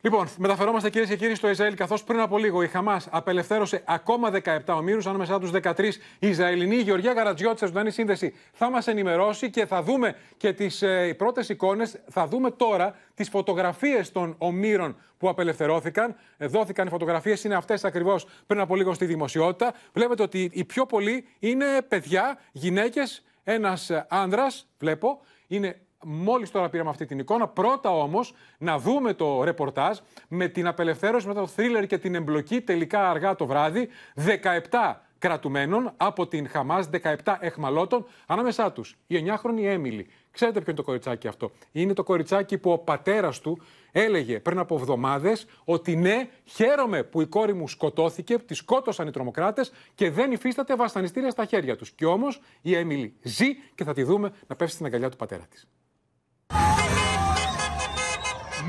Λοιπόν, 0.00 0.28
μεταφερόμαστε 0.36 0.90
κυρίες 0.90 1.10
και 1.10 1.16
κύριοι 1.16 1.34
στο 1.34 1.48
Ισραήλ, 1.48 1.74
καθώς 1.74 2.04
πριν 2.04 2.20
από 2.20 2.38
λίγο 2.38 2.62
η 2.62 2.66
Χαμάς 2.66 3.08
απελευθέρωσε 3.10 3.82
ακόμα 3.84 4.30
17 4.30 4.58
ομήρους, 4.66 5.06
ανάμεσά 5.06 5.38
τους 5.38 5.50
13 5.50 6.00
οι 6.18 6.28
Ισραηλινοί. 6.28 6.76
Η 6.76 6.80
Γεωργία 6.80 7.12
Γαρατζιώτης, 7.12 7.68
ζωντανή 7.68 7.90
σύνδεση, 7.90 8.34
θα 8.52 8.70
μας 8.70 8.86
ενημερώσει 8.86 9.50
και 9.50 9.66
θα 9.66 9.82
δούμε 9.82 10.16
και 10.36 10.52
τις 10.52 10.82
ε, 10.82 11.14
πρώτες 11.18 11.48
εικόνες. 11.48 12.00
Θα 12.08 12.26
δούμε 12.26 12.50
τώρα 12.50 12.96
τις 13.14 13.28
φωτογραφίες 13.28 14.12
των 14.12 14.34
ομήρων 14.38 14.96
που 15.18 15.28
απελευθερώθηκαν. 15.28 16.16
Ε, 16.36 16.46
δόθηκαν 16.46 16.86
οι 16.86 16.90
φωτογραφίες, 16.90 17.44
είναι 17.44 17.54
αυτές 17.54 17.84
ακριβώς 17.84 18.26
πριν 18.46 18.60
από 18.60 18.76
λίγο 18.76 18.94
στη 18.94 19.04
δημοσιότητα. 19.04 19.74
Βλέπετε 19.92 20.22
ότι 20.22 20.50
οι 20.52 20.64
πιο 20.64 20.86
πολλοί 20.86 21.26
είναι 21.38 21.82
παιδιά, 21.88 22.38
γυναίκες, 22.52 23.24
ένας 23.44 23.90
άνδρας, 24.08 24.66
βλέπω. 24.78 25.20
Είναι 25.46 25.80
Μόλις 26.04 26.50
τώρα 26.50 26.68
πήραμε 26.68 26.90
αυτή 26.90 27.06
την 27.06 27.18
εικόνα. 27.18 27.48
Πρώτα 27.48 27.90
όμως 27.90 28.34
να 28.58 28.78
δούμε 28.78 29.14
το 29.14 29.44
ρεπορτάζ 29.44 29.98
με 30.28 30.48
την 30.48 30.66
απελευθέρωση, 30.66 31.26
με 31.26 31.34
το 31.34 31.46
θρίλερ 31.46 31.86
και 31.86 31.98
την 31.98 32.14
εμπλοκή 32.14 32.60
τελικά 32.60 33.10
αργά 33.10 33.34
το 33.34 33.46
βράδυ 33.46 33.88
17 34.14 34.94
κρατουμένων 35.18 35.92
από 35.96 36.26
την 36.26 36.48
Χαμάς, 36.48 36.88
17 37.24 37.36
εχμαλώτων, 37.40 38.06
ανάμεσά 38.26 38.72
τους 38.72 38.96
η 39.06 39.24
9χρονη 39.26 39.62
Έμιλη. 39.62 40.06
Ξέρετε 40.30 40.58
ποιο 40.58 40.66
είναι 40.72 40.80
το 40.80 40.86
κοριτσάκι 40.86 41.28
αυτό; 41.28 41.50
Είναι 41.72 41.92
το 41.92 42.02
κοριτσάκι 42.02 42.58
που 42.58 42.70
ο 42.70 42.78
πατέρας 42.78 43.40
του 43.40 43.62
έλεγε 43.92 44.40
πριν 44.40 44.58
από 44.58 44.74
εβδομάδες 44.74 45.46
ότι 45.64 45.96
ναι, 45.96 46.28
χαίρομαι 46.44 47.02
που 47.02 47.20
η 47.20 47.26
κόρη 47.26 47.54
μου 47.54 47.68
σκοτώθηκε, 47.68 48.38
τη 48.38 48.54
σκότωσαν 48.54 49.08
οι 49.08 49.10
τρομοκράτες 49.10 49.72
και 49.94 50.10
δεν 50.10 50.32
υφίσταται 50.32 50.76
βασανιστήρια 50.76 51.30
στα 51.30 51.44
χέρια 51.44 51.76
τους. 51.76 51.90
Και 51.90 52.06
όμως 52.06 52.40
η 52.62 52.74
Έμιλη 52.74 53.14
ζει 53.22 53.54
και 53.74 53.84
θα 53.84 53.92
τη 53.92 54.02
δούμε 54.02 54.32
να 54.46 54.56
πέφτει 54.56 54.74
στην 54.74 54.86
αγκαλιά 54.86 55.08
του 55.10 55.16
πατέρα 55.16 55.46
της. 55.50 55.68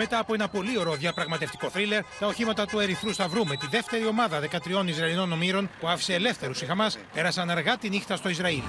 Μετά 0.02 0.20
από 0.20 0.34
ένα 0.34 0.48
πολύ 0.50 0.78
ωραίο 0.78 0.96
διαπραγματευτικό 0.96 1.70
θρίλερ, 1.70 2.04
τα 2.20 2.28
οχήματα 2.28 2.66
του 2.66 2.80
Ερυθρού 2.80 3.14
Σταυρού 3.14 3.46
με 3.46 3.56
τη 3.56 3.68
δεύτερη 3.68 4.06
ομάδα 4.06 4.40
13 4.40 4.86
Ισραηλινών 4.86 5.32
ομήρων 5.32 5.70
που 5.80 5.88
άφησε 5.88 6.14
ελεύθερους 6.14 6.62
η 6.62 6.66
Χαμάς 6.66 6.98
πέρασαν 7.14 7.50
αργά 7.50 7.78
τη 7.78 7.90
νύχτα 7.90 8.16
στο 8.16 8.30
Ισραήλ. 8.30 8.62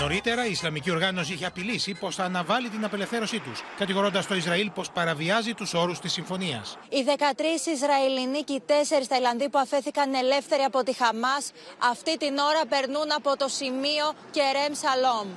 Νωρίτερα, 0.00 0.46
η 0.46 0.50
Ισλαμική 0.50 0.90
οργάνωση 0.90 1.32
είχε 1.32 1.46
απειλήσει 1.46 1.94
πως 2.00 2.14
θα 2.14 2.24
αναβάλει 2.24 2.68
την 2.68 2.84
απελευθέρωσή 2.84 3.38
τους, 3.38 3.62
κατηγορώντας 3.78 4.26
το 4.26 4.34
Ισραήλ 4.34 4.70
πως 4.70 4.90
παραβιάζει 4.90 5.54
τους 5.54 5.74
όρους 5.74 5.98
της 5.98 6.12
συμφωνίας. 6.12 6.78
Οι 6.88 7.02
13 7.02 7.70
Ισραηλινοί 7.72 8.42
και 8.42 8.52
οι 8.52 8.62
4 8.66 9.08
Ταϊλανδοί 9.08 9.48
που 9.48 9.58
αφέθηκαν 9.58 10.14
ελεύθεροι 10.14 10.62
από 10.62 10.82
τη 10.82 10.92
Χαμάς 10.94 11.52
αυτή 11.90 12.16
την 12.16 12.38
ώρα 12.38 12.66
περνούν 12.68 13.12
από 13.16 13.36
το 13.36 13.48
σημείο 13.48 14.12
Κερέμ 14.30 14.72
Σαλόμ. 14.72 15.28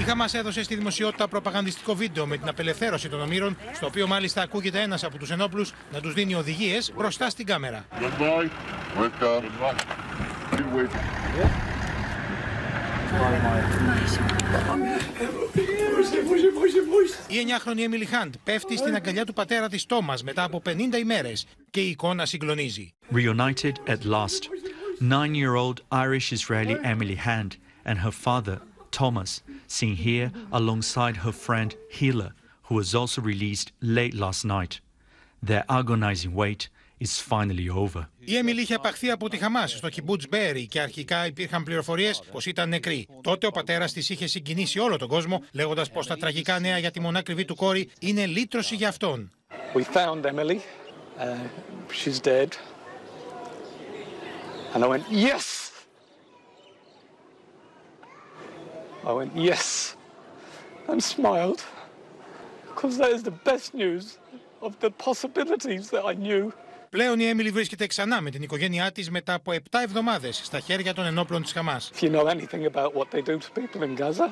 Η 0.00 0.02
Χαμάς 0.02 0.34
έδωσε 0.34 0.62
στη 0.62 0.74
δημοσιότητα 0.74 1.28
προπαγανδιστικό 1.28 1.94
βίντεο 1.94 2.26
με 2.26 2.36
την 2.36 2.48
απελευθέρωση 2.48 3.08
των 3.08 3.20
ομήρων, 3.20 3.56
στο 3.74 3.86
οποίο 3.86 4.06
μάλιστα 4.06 4.42
ακούγεται 4.42 4.80
ένας 4.80 5.04
από 5.04 5.18
τους 5.18 5.30
ενόπλους 5.30 5.72
να 5.92 6.00
τους 6.00 6.14
δίνει 6.14 6.34
οδηγίες 6.34 6.92
μπροστά 6.96 7.30
στην 7.30 7.46
κάμερα. 7.46 7.84
Η 17.28 17.36
9χρονη 17.64 17.80
Έμιλι 17.82 18.04
Χάντ 18.04 18.34
πέφτει 18.44 18.76
στην 18.76 18.94
αγκαλιά 18.94 19.24
του 19.24 19.32
πατέρα 19.32 19.68
της 19.68 19.86
Τόμας 19.86 20.22
μετά 20.22 20.44
από 20.44 20.62
50 20.66 20.98
ημέρες 21.00 21.46
και 21.70 21.80
η 21.80 21.88
εικόνα 21.88 22.26
συγκλονίζει. 22.26 22.94
Reunited 23.12 23.72
at 23.86 24.04
last, 24.04 24.42
nine-year-old 25.00 25.76
Irish-Israeli 25.92 26.76
Emily 26.82 27.18
Hand 27.26 27.50
and 27.84 27.98
her 27.98 28.14
father, 28.24 28.58
Thomas, 28.90 29.42
seen 29.66 29.96
here 29.96 30.30
alongside 30.52 31.16
her 31.24 31.32
friend 31.32 31.74
Hila, 31.96 32.32
who 32.66 32.74
was 32.74 32.94
also 32.94 33.20
released 33.22 33.72
late 33.80 34.14
last 34.14 34.44
night. 34.44 34.80
Their 35.42 35.64
agonizing 35.68 36.34
wait 36.34 36.68
is 37.00 37.18
finally 37.20 37.68
over. 37.68 38.08
Η 38.18 38.36
Έμιλι 38.36 38.60
είχε 38.60 38.74
απαχθεί 38.74 39.10
από 39.10 39.28
τη 39.28 39.36
Χαμάς 39.36 39.70
στο 39.70 39.88
Κιμπούτς 39.88 40.28
Μπέρι 40.28 40.66
και 40.66 40.80
αρχικά 40.80 41.26
υπήρχαν 41.26 41.62
πληροφορίες 41.62 42.22
πως 42.32 42.46
ήταν 42.46 42.68
νεκρή. 42.68 43.06
Τότε 43.22 43.46
ο 43.46 43.50
πατέρας 43.50 43.92
της 43.92 44.08
είχε 44.08 44.26
συγκινήσει 44.26 44.78
όλο 44.78 44.96
τον 44.96 45.08
κόσμο, 45.08 45.42
λέγοντας 45.52 45.90
πως 45.90 46.06
τα 46.06 46.16
τραγικά 46.16 46.58
νέα 46.58 46.78
για 46.78 46.90
τη 46.90 47.00
μονάκριβη 47.00 47.44
του 47.44 47.54
κόρη 47.54 47.90
είναι 47.98 48.26
λύτρωση 48.26 48.74
για 48.74 48.88
αυτόν. 48.88 49.30
We 49.74 49.82
found 49.82 50.24
Emily. 50.24 50.58
Uh, 51.18 51.36
she's 51.92 52.20
dead. 52.20 52.56
And 54.74 54.84
I 54.84 54.86
went, 54.86 55.04
yes! 55.10 55.69
I 59.09 59.11
went, 59.19 59.31
yes! 59.35 59.95
And 60.89 61.01
smiled. 61.13 61.61
Because 62.69 62.97
that 62.97 63.11
is 63.17 63.23
the 63.23 63.37
best 63.49 63.73
news 63.73 64.05
of 64.61 64.71
the 64.79 64.91
possibilities 65.07 65.89
that 65.89 66.03
I 66.05 66.13
knew. 66.13 66.53
Πλέον 66.89 67.19
η 67.19 67.27
Έμιλι 67.27 67.49
βρίσκεται 67.51 67.87
ξανά 67.87 68.21
με 68.21 68.29
την 68.29 68.41
οικογένειά 68.41 68.91
της 68.91 69.09
μετά 69.09 69.33
από 69.33 69.51
7 69.51 69.59
εβδομάδες 69.83 70.41
στα 70.43 70.59
χέρια 70.59 70.93
των 70.93 71.05
ενόπλων 71.05 71.41
της 71.41 71.51
Χαμάς. 71.51 71.91
If 71.93 72.01
you 72.01 72.09
know 72.09 72.25
anything 72.27 72.65
about 72.65 72.93
what 72.93 73.11
they 73.11 73.21
do 73.21 73.37
to 73.39 73.61
people 73.61 73.83
in 73.83 73.95
Gaza, 73.95 74.31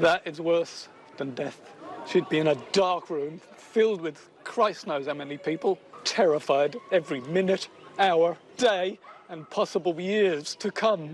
that 0.00 0.20
is 0.30 0.40
worse 0.40 0.88
than 1.16 1.34
death. 1.34 1.60
She'd 2.08 2.28
be 2.28 2.38
in 2.38 2.48
a 2.48 2.56
dark 2.72 3.04
room 3.10 3.40
filled 3.74 4.00
with 4.00 4.18
Christ 4.44 4.80
knows 4.86 5.06
how 5.06 5.16
many 5.24 5.38
people, 5.50 5.72
terrified 6.04 6.72
every 6.98 7.20
minute, 7.38 7.64
hour, 7.98 8.36
day, 8.56 8.86
and 9.30 9.38
possible 9.58 9.94
years 10.14 10.46
to 10.62 10.68
come. 10.84 11.04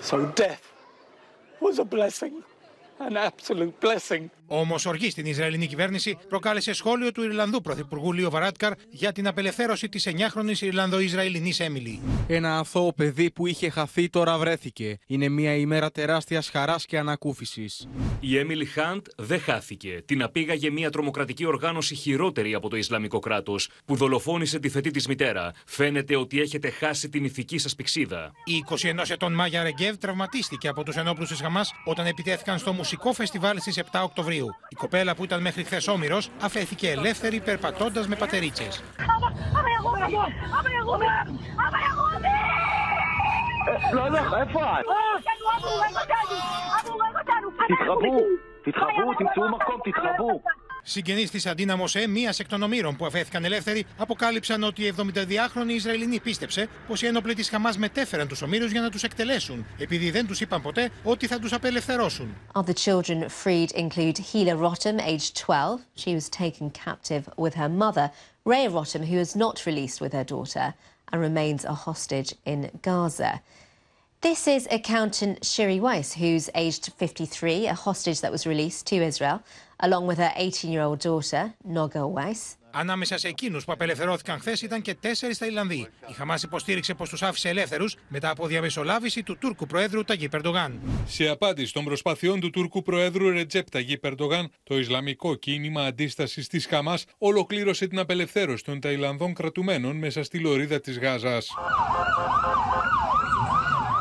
So 0.00 0.26
death 0.26 0.72
was 1.60 1.78
a 1.78 1.84
blessing, 1.84 2.42
an 2.98 3.16
absolute 3.16 3.78
blessing. 3.80 4.30
Όμω, 4.50 4.74
οργή 4.86 5.10
στην 5.10 5.26
Ισραηλινή 5.26 5.66
κυβέρνηση 5.66 6.18
προκάλεσε 6.28 6.72
σχόλιο 6.72 7.12
του 7.12 7.22
Ιρλανδού 7.22 7.60
Πρωθυπουργού 7.60 8.12
Λίο 8.12 8.30
Βαράτκαρ 8.30 8.72
για 8.90 9.12
την 9.12 9.26
απελευθέρωση 9.26 9.88
της 9.88 10.08
9χρονη 10.08 10.60
Ιρλανδο-Ισραηλινής 10.60 11.60
Έμιλι. 11.60 12.00
Ένα 12.26 12.58
αθώο 12.58 12.92
παιδί 12.92 13.30
που 13.30 13.46
είχε 13.46 13.70
χαθεί 13.70 14.08
τώρα 14.08 14.38
βρέθηκε. 14.38 14.98
Είναι 15.06 15.28
μια 15.28 15.54
ημέρα 15.54 15.90
τεράστιας 15.90 16.48
χαράς 16.48 16.86
και 16.86 16.98
ανακούφισης. 16.98 17.88
Η 18.20 18.38
Έμιλι 18.38 18.64
Χάντ 18.64 19.06
δεν 19.16 19.40
χάθηκε. 19.40 20.02
Την 20.06 20.22
απήγαγε 20.22 20.70
μια 20.70 20.90
τρομοκρατική 20.90 21.44
οργάνωση 21.44 21.94
χειρότερη 21.94 22.54
από 22.54 22.68
το 22.68 22.76
Ισλαμικό 22.76 23.18
κράτος, 23.18 23.70
που 23.84 23.96
δολοφόνησε 23.96 24.58
τη 24.58 24.68
φετή 24.68 24.90
της 24.90 25.06
μητέρα. 25.06 25.52
Φαίνεται 25.66 26.16
ότι 26.16 26.40
έχετε 26.40 26.70
χάσει 26.70 27.08
την 27.08 27.24
ηθική 27.24 27.58
σας 27.58 27.74
πηξίδα. 27.74 28.32
Η 28.44 28.54
21 28.54 29.10
ετών 29.10 29.32
Μάγια 29.32 29.62
Ρεγκέβ 29.62 29.96
τραυματίστηκε 29.96 30.68
από 30.68 30.82
τους 30.82 30.96
ενόπλους 30.96 31.28
της 31.28 31.40
Χαμάς 31.40 31.72
όταν 31.84 32.06
επιτέθηκαν 32.06 32.58
στο 32.58 32.72
μουσικό 32.72 33.12
φεστιβάλ 33.12 33.58
στις 33.58 33.78
7 33.78 34.02
Οκτωβρίου. 34.02 34.37
Η 34.68 34.74
κοπέλα 34.76 35.14
που 35.14 35.24
ήταν 35.24 35.40
μέχρι 35.40 35.64
χθες 35.64 35.88
όμοιρος 35.88 36.30
αφέθηκε 36.40 36.90
ελεύθερη 36.90 37.40
περπατώντας 37.40 38.06
με 38.08 38.16
πατερίτσες. 38.16 38.82
Συγγενεί 50.90 51.28
τη 51.28 51.48
Αντίνα 51.50 51.76
Μωσέ, 51.76 52.06
μία 52.06 52.34
εκ 52.38 52.48
των 52.48 52.62
ομήρων 52.62 52.96
που 52.96 53.06
αφέθηκαν 53.06 53.44
ελεύθεροι, 53.44 53.86
αποκάλυψαν 53.96 54.62
ότι 54.62 54.82
η 54.82 54.94
72χρονη 54.96 55.68
Ισραηλινή 55.68 56.20
πίστεψε 56.20 56.68
πω 56.86 56.94
οι 57.00 57.06
ένοπλοι 57.06 57.34
τη 57.34 57.42
Χαμά 57.42 57.72
μετέφεραν 57.76 58.28
του 58.28 58.36
ομήρου 58.44 58.66
για 58.66 58.80
να 58.80 58.90
του 58.90 58.98
εκτελέσουν, 59.02 59.66
επειδή 59.78 60.10
δεν 60.10 60.26
του 60.26 60.34
είπαν 60.38 60.62
ποτέ 60.62 60.90
ότι 61.02 61.26
θα 61.26 61.38
του 61.38 61.48
απελευθερώσουν. 61.52 62.36
Other 62.52 62.74
children 62.84 63.28
freed 63.44 63.70
include 63.70 64.16
Hila 64.32 64.56
Rotem, 64.56 65.00
aged 65.00 65.34
12. 65.46 65.80
She 65.94 66.14
was 66.14 66.28
taken 66.28 66.70
captive 66.70 67.22
with 67.36 67.54
her 67.54 67.68
mother, 67.68 68.10
Rhea 68.44 68.70
Rotem, 68.70 69.04
who 69.10 69.18
is 69.26 69.34
not 69.36 69.66
released 69.66 70.00
with 70.00 70.12
her 70.12 70.24
daughter 70.24 70.74
and 71.12 71.20
remains 71.20 71.64
a 71.64 71.76
hostage 71.86 72.34
in 72.44 72.70
Gaza. 72.82 73.32
This 74.20 74.48
is 74.48 74.66
accountant 74.78 75.36
Shiri 75.42 75.80
Weiss, 75.80 76.14
who's 76.14 76.50
aged 76.54 76.84
53, 76.96 77.68
a 77.68 77.74
hostage 77.74 78.20
that 78.22 78.32
was 78.32 78.46
released 78.52 78.86
to 78.86 78.96
Israel, 79.10 79.38
along 79.82 80.06
with 80.06 80.18
her 80.18 80.32
18-year-old 80.36 80.98
daughter, 81.00 81.54
Noga 81.74 82.04
Weiss. 82.14 82.58
Ανάμεσα 82.70 83.18
σε 83.18 83.28
εκείνους 83.28 83.64
που 83.64 83.72
απελευθερώθηκαν 83.72 84.38
χθες 84.38 84.62
ήταν 84.62 84.82
και 84.82 84.94
τέσσερις 84.94 85.38
Ταϊλανδοί. 85.38 85.88
Η 86.06 86.12
Χαμάς 86.12 86.42
υποστήριξε 86.42 86.94
πως 86.94 87.08
τους 87.08 87.22
άφησε 87.22 87.48
ελεύθερους 87.48 87.96
μετά 88.08 88.30
από 88.30 88.46
διαμεσολάβηση 88.46 89.22
του 89.22 89.38
Τούρκου 89.38 89.66
Προέδρου 89.66 90.04
Ταγί 90.04 90.28
Περντογάν. 90.28 90.80
Σε 91.06 91.28
απάντηση 91.28 91.72
των 91.72 91.84
προσπαθειών 91.84 92.40
του 92.40 92.50
Τούρκου 92.50 92.82
Προέδρου 92.82 93.30
Ρετζέπ 93.30 93.70
Ταγί 93.70 93.98
Περντογάν, 93.98 94.50
το 94.62 94.78
Ισλαμικό 94.78 95.34
κίνημα 95.34 95.84
αντίστασης 95.84 96.48
της 96.48 96.66
Χαμάς 96.66 97.04
ολοκλήρωσε 97.18 97.86
την 97.86 97.98
απελευθέρωση 97.98 98.64
των 98.64 98.80
Ταϊλανδών 98.80 99.34
κρατουμένων 99.34 99.96
μέσα 99.96 100.22
στη 100.22 100.38
λωρίδα 100.38 100.80
της 100.80 100.98
Γάζας. 100.98 101.50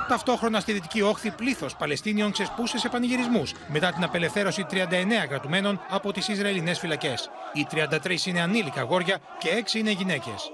Ταυτόχρονα 0.08 0.60
στη 0.60 0.72
Δυτική 0.74 1.02
Όχθη, 1.02 1.32
πλήθος 1.32 1.76
Παλαιστίνιων 1.76 2.32
ξεσπούσε 2.32 2.78
σε 2.78 2.90
πανηγυρισμούς 2.90 3.54
μετά 3.68 3.92
την 3.92 4.04
απελευθέρωση 4.04 4.66
39 4.70 5.28
κρατουμένων 5.30 5.80
από 5.90 6.12
τις 6.12 6.28
Ισραηλινές 6.28 6.80
φυλακές. 6.80 7.30
Οι 7.54 7.68
33 7.72 8.26
είναι 8.26 8.42
ανήλικα 8.42 8.82
αγόρια 8.82 9.18
και 9.38 9.50
6 9.50 9.74
είναι 9.74 9.92
γυναίκες. 9.92 10.52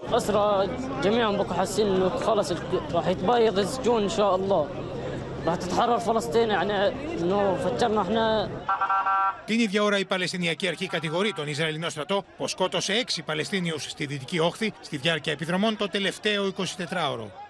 Την 9.45 9.59
ίδια 9.59 9.83
ώρα 9.83 9.97
η 9.97 10.05
Παλαιστινιακή 10.05 10.67
Αρχή 10.67 10.87
κατηγορεί 10.87 11.33
τον 11.33 11.47
Ισραηλινό 11.47 11.89
στρατό 11.89 12.23
πως 12.37 12.51
σκότωσε 12.51 12.93
6 12.93 13.21
Παλαιστίνιους 13.25 13.83
στη 13.83 14.05
Δυτική 14.05 14.39
Όχθη 14.39 14.73
στη 14.81 14.97
διάρκεια 14.97 15.31
επιδρομών 15.31 15.77
το 15.77 15.87
τελευταίο 15.87 16.53
24ωρο. 16.57 17.42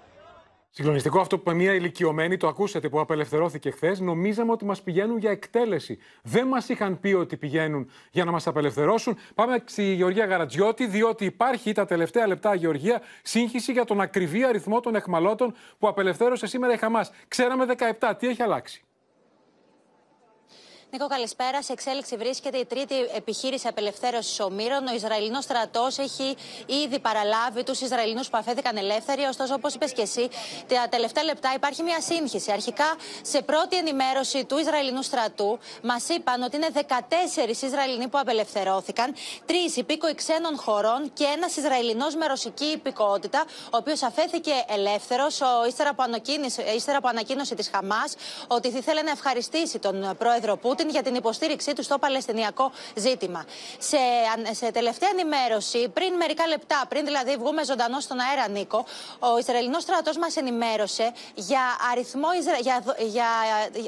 Συγκλονιστικό 0.76 1.20
αυτό 1.20 1.40
που 1.40 1.52
μια 1.52 1.74
ηλικιωμένη, 1.74 2.38
το 2.38 2.48
ακούσατε 2.48 2.90
που 2.90 3.00
απελευθερώθηκε 3.00 3.72
χθες, 3.72 4.00
νομίζαμε 4.00 4.52
ότι 4.52 4.66
μας 4.66 4.82
πηγαίνουν 4.82 5.18
για 5.18 5.32
εκτέλεση. 5.32 5.98
Δεν 6.22 6.48
μας 6.48 6.70
είχαν 6.70 7.00
πει 7.00 7.14
ότι 7.14 7.38
πηγαίνουν 7.38 7.90
για 8.12 8.26
να 8.26 8.32
μας 8.32 8.48
απελευθερώσουν. 8.48 9.18
Πάμε 9.36 9.64
στη 9.66 9.84
Γεωργία 9.94 10.26
Γαρατζιώτη, 10.26 10.88
διότι 10.88 11.26
υπάρχει 11.26 11.72
τα 11.72 11.86
τελευταία 11.86 12.28
λεπτά, 12.28 12.56
Γεωργία, 12.56 13.02
σύγχυση 13.22 13.72
για 13.72 13.86
τον 13.86 14.02
ακριβή 14.02 14.44
αριθμό 14.44 14.80
των 14.80 14.96
εχμαλώτων 14.96 15.54
που 15.80 15.88
απελευθέρωσε 15.88 16.48
σήμερα 16.48 16.74
η 16.74 16.78
Χαμάς. 16.78 17.12
Ξέραμε 17.28 17.66
17. 18.00 18.14
Τι 18.18 18.28
έχει 18.28 18.42
αλλάξει; 18.42 18.84
Νίκο, 20.94 21.08
καλησπέρα. 21.08 21.64
Σε 21.64 21.72
εξέλιξη 21.74 22.16
βρίσκεται 22.18 22.58
η 22.58 22.66
τρίτη 22.66 22.96
επιχείρηση 23.16 23.68
απελευθέρωσης 23.68 24.40
ομήρων. 24.40 24.88
Ο 24.88 24.94
Ισραηλινός 24.94 25.44
στρατός 25.44 25.98
έχει 25.98 26.36
ήδη 26.66 27.00
παραλάβει 27.00 27.64
τους 27.64 27.82
Ισραηλινούς 27.82 28.30
που 28.30 28.38
αφέθηκαν 28.38 28.78
ελεύθεροι. 28.78 29.24
Ωστόσο, 29.24 29.54
όπως 29.54 29.74
είπες 29.74 29.94
και 29.94 30.02
εσύ, 30.02 30.30
τα 30.68 30.88
τελευταία 30.90 31.24
λεπτά 31.24 31.54
υπάρχει 31.56 31.84
μια 31.84 32.02
σύγχυση. 32.02 32.52
Αρχικά, 32.52 32.96
σε 33.22 33.42
πρώτη 33.42 33.78
ενημέρωση 33.78 34.46
του 34.46 34.58
Ισραηλινού 34.58 35.02
στρατού, 35.02 35.60
μας 35.84 36.10
είπαν 36.10 36.42
ότι 36.42 36.56
είναι 36.56 36.68
14 36.74 37.64
Ισραηλινοί 37.64 38.08
που 38.08 38.18
απελευθερώθηκαν, 38.18 39.14
τρεις 39.46 39.76
υπήκοοι 39.78 40.16
ξένων 40.16 40.58
χωρών 40.58 41.14
και 41.14 41.24
ένας 41.36 41.56
Ισραηλινός 41.56 42.16
με 42.16 42.26
ρωσική 42.28 42.66
υπηκότητα, 42.66 43.44
ο 43.66 43.78
οποίος 43.78 44.04
αφέθηκε 44.04 44.54
ελεύθερος 44.68 45.40
ύστερα, 45.68 45.96
ύστερα 46.76 46.98
από 46.98 47.08
ανακοίνωση 47.08 47.56
της 47.56 47.70
Χαμάς 47.74 48.16
ότι 48.48 48.72
θα 48.72 48.78
ήθελε 48.78 49.02
να 49.02 49.12
ευχαριστήσει 49.12 49.80
τον 49.80 50.16
πρόεδρο 50.18 50.58
Πούτιν 50.58 50.82
για 50.90 51.04
την 51.04 51.16
υποστήριξή 51.16 51.74
του 51.74 51.84
στο 51.84 51.98
Παλαιστινιακό 51.98 52.72
ζήτημα. 52.96 53.46
Σε, 53.78 53.98
σε 54.52 54.72
τελευταία 54.72 55.10
ενημέρωση, 55.10 55.90
πριν 55.94 56.14
μερικά 56.14 56.48
λεπτά, 56.48 56.84
πριν 56.90 57.06
δηλαδή 57.06 57.36
βγούμε 57.36 57.64
ζωντανό 57.64 58.00
στον 58.00 58.18
αέρα, 58.20 58.50
Νίκο, 58.50 58.86
ο 59.20 59.38
Ισραηλινός 59.38 59.84
στρατός 59.84 60.18
μας 60.18 60.36
ενημέρωσε 60.36 61.14
για 61.36 61.62
αριθμό, 61.92 62.28
για, 62.62 62.84
για, 62.98 63.28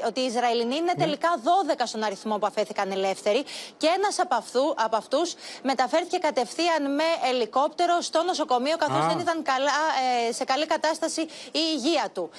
ότι 0.06 0.20
οι 0.20 0.24
Ισραηλινοί 0.24 0.76
είναι 0.76 0.92
τελικά 0.98 1.28
12 1.68 1.82
στον 1.84 2.02
αριθμό 2.02 2.38
που 2.38 2.46
αφέθηκαν 2.46 2.90
ελεύθεροι 2.90 3.44
και 3.76 3.86
ένας 3.96 4.18
από, 4.18 4.34
αυτού, 4.34 4.74
από 4.76 4.96
αυτούς 4.96 5.34
μεταφέρθηκε 5.62 6.18
κατευθείαν 6.18 6.94
με 6.94 7.04
ελικόπτερο 7.30 8.00
στο 8.00 8.22
νοσοκομείο, 8.22 8.76
καθώς 8.76 9.06
δεν 9.06 9.18
ήταν 9.18 9.42
καλά, 9.42 9.70
ε, 10.28 10.32
σε 10.32 10.44
καλή 10.44 10.66
κατάσταση 10.66 11.20
η 11.46 11.60
υγεία 11.74 12.08
του. 12.14 12.30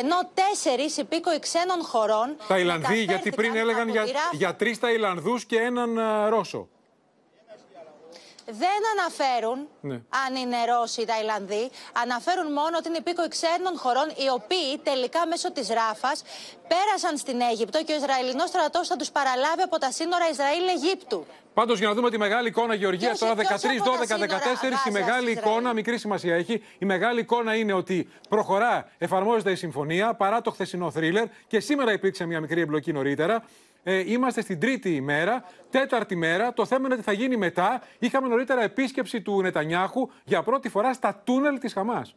Ενώ 0.00 0.16
τέσσερις 0.34 0.96
υπήκοοι 0.96 1.38
ξένων 1.38 1.82
χωρών. 1.82 2.36
Ταϊλανδοί, 2.48 3.02
γιατί 3.02 3.30
πριν 3.30 3.56
έλεγαν 3.56 3.88
για, 3.88 4.05
για 4.32 4.54
τρεις 4.54 4.78
Ταϊλανδού 4.78 5.36
και 5.46 5.56
έναν 5.56 5.98
uh, 5.98 6.30
Ρώσο. 6.30 6.68
Δεν 8.46 8.80
αναφέρουν 8.94 9.68
ναι. 9.80 9.94
αν 10.24 10.34
είναι 10.42 10.56
Ρώσοι 10.70 11.00
ή 11.00 11.04
Ταϊλανδοί. 11.04 11.70
Αναφέρουν 12.02 12.52
μόνο 12.52 12.74
ότι 12.78 12.88
είναι 12.88 12.96
υπήκοοι 13.04 13.28
ξένων 13.28 13.74
χωρών, 13.82 14.08
οι 14.22 14.28
οποίοι 14.38 14.70
τελικά 14.82 15.26
μέσω 15.26 15.52
της 15.52 15.68
ράφας 15.68 16.22
πέρασαν 16.72 17.16
στην 17.16 17.40
Αίγυπτο 17.40 17.84
και 17.84 17.92
ο 17.92 17.96
Ισραηλινός 17.96 18.48
στρατός 18.48 18.88
θα 18.88 18.96
τους 18.96 19.10
παραλάβει 19.10 19.62
από 19.62 19.78
τα 19.78 19.90
σύνορα 19.90 20.24
Ισραήλ-Αιγύπτου. 20.34 21.26
Πάντως, 21.54 21.78
για 21.78 21.88
να 21.88 21.94
δούμε 21.94 22.10
τη 22.10 22.18
μεγάλη 22.18 22.48
εικόνα, 22.48 22.74
Γεωργία, 22.74 23.16
τώρα 23.18 23.34
13, 23.34 23.40
12, 23.40 24.18
14, 24.84 24.88
η 24.88 24.90
μεγάλη 24.90 25.30
εικόνα, 25.30 25.72
μικρή 25.72 25.98
σημασία 25.98 26.34
έχει. 26.34 26.62
Η 26.78 26.84
μεγάλη 26.84 27.20
εικόνα 27.20 27.54
είναι 27.54 27.72
ότι 27.72 28.08
προχωρά, 28.28 28.88
εφαρμόζεται 28.98 29.50
η 29.50 29.54
συμφωνία 29.54 30.14
παρά 30.14 30.40
το 30.40 30.50
χθεσινό 30.50 30.90
θρίλερ 30.90 31.24
και 31.46 31.60
σήμερα 31.60 31.92
υπήρξε 31.92 32.26
μια 32.26 32.40
μικρή 32.40 32.60
εμπλοκή 32.60 32.92
νωρίτερα. 32.92 33.44
Ε, 33.88 34.12
είμαστε 34.12 34.40
στην 34.40 34.60
τρίτη 34.60 34.94
ημέρα, 34.94 35.44
τέταρτη 35.70 36.16
μέρα. 36.16 36.52
Το 36.52 36.66
θέμα 36.66 36.86
είναι 36.86 36.96
τι 36.96 37.02
θα 37.02 37.12
γίνει 37.12 37.36
μετά. 37.36 37.82
Είχαμε 37.98 38.28
νωρίτερα 38.28 38.62
επίσκεψη 38.62 39.22
του 39.22 39.42
Νετανιάχου 39.42 40.08
για 40.24 40.42
πρώτη 40.42 40.68
φορά 40.68 40.92
στα 40.92 41.22
τούνελ 41.24 41.58
της 41.58 41.72
Χαμάς. 41.72 42.16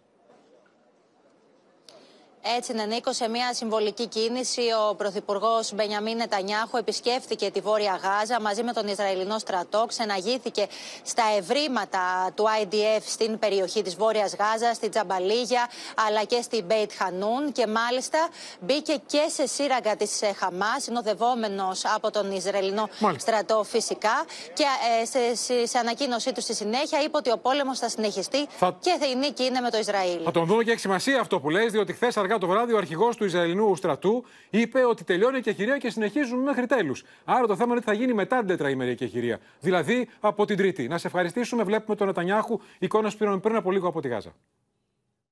Έτσι 2.41 2.72
είναι, 2.72 2.86
Νίκο, 2.86 3.13
σε 3.13 3.29
μια 3.29 3.53
συμβολική 3.53 4.08
κίνηση 4.08 4.62
ο 4.89 4.96
Πρωθυπουργός 4.96 5.74
Μπενιαμίν 5.74 6.17
Νετανιάχου 6.17 6.77
επισκέφθηκε 6.77 7.51
τη 7.51 7.60
Βόρεια 7.60 8.00
Γάζα 8.03 8.41
μαζί 8.41 8.63
με 8.63 8.74
τον 8.74 8.88
Ισραηλινό 8.88 9.38
στρατό, 9.38 9.86
ξεναγήθηκε 9.88 10.67
στα 11.03 11.24
ευρήματα 11.38 12.31
του 12.36 12.46
IDF 12.63 13.01
στην 13.05 13.39
περιοχή 13.39 13.81
της 13.81 13.96
Βόρειας 13.96 14.36
Γάζας, 14.39 14.75
στη 14.75 14.89
Τζαμπαλίγια 14.89 15.69
αλλά 16.08 16.24
και 16.24 16.41
στην 16.41 16.65
Μπέιτ 16.65 16.91
Χανούν 16.98 17.51
και 17.51 17.67
μάλιστα 17.67 18.29
μπήκε 18.60 19.01
και 19.05 19.25
σε 19.34 19.48
σύραγγα 19.48 19.96
της 19.96 20.19
Χαμάς, 20.38 20.84
συνοδευόμενος 20.84 21.81
από 21.96 22.12
τον 22.12 22.31
Ισραηλινό 22.31 22.89
στρατό 23.17 23.63
φυσικά. 23.63 24.25
Και 24.53 24.63
ε, 25.01 25.05
σε, 25.05 25.36
σε, 25.36 25.65
σε 25.65 25.77
ανακοίνωσή 25.77 26.31
του 26.34 26.41
στη 26.41 26.53
συνέχεια 26.53 27.01
είπε 27.01 27.17
ότι 27.17 27.31
ο 27.31 27.38
πόλεμος 27.38 27.79
θα 27.79 27.89
συνεχιστεί 27.89 28.48
θα... 28.58 28.77
και 28.79 29.05
η 29.12 29.15
νίκη 29.15 29.43
είναι 29.43 29.60
με 29.60 29.69
το 29.69 29.77
Ισραήλ. 29.77 30.19
Θα 30.24 30.31
τον 30.31 30.46
δούμε 30.46 30.63
και 30.63 30.72
έχει 30.72 30.79
σημασία 30.79 31.19
αυτό 31.19 31.39
που 31.39 31.50
λέει, 31.50 31.67
διότι 31.67 31.93
χθες 31.93 32.17
αργά 32.29 32.38
το 32.38 32.47
βράδυ 32.47 32.73
ο 32.73 32.76
αρχηγό 32.76 33.09
του 33.09 33.25
Ισραηλινού 33.25 33.76
στρατού 33.76 34.25
είπε 34.50 34.85
ότι 34.85 35.05
τελειώνει 35.05 35.37
η 35.37 35.38
εκεχηρία 35.38 35.79
και 35.79 35.91
συνεχίζουν 35.91 36.38
μέχρι 36.38 36.67
τέλου. 36.67 36.95
Άρα 37.25 37.47
το 37.47 37.57
θέμα 37.57 37.71
είναι 37.73 37.81
τι 37.81 37.87
θα 37.87 37.93
γίνει 37.93 38.12
μετά 38.12 38.38
την 38.38 38.47
τετραήμερη 38.47 38.91
εκεχηρία. 38.91 39.38
Δηλαδή 39.61 40.09
από 40.21 40.45
την 40.45 40.57
Τρίτη. 40.57 40.88
Να 40.88 40.99
σε 40.99 41.07
ευχαριστήσουμε. 41.07 41.62
Βλέπουμε 41.62 41.97
τον 41.97 42.07
Νετανιάχου 42.07 42.61
εικόνα 42.79 43.09
που 43.09 43.17
πήραμε 43.17 43.38
πριν 43.38 43.57
από 43.57 43.71
λίγο 43.71 43.88
από 43.88 44.00
τη 44.00 44.09
Γάζα. 44.09 44.35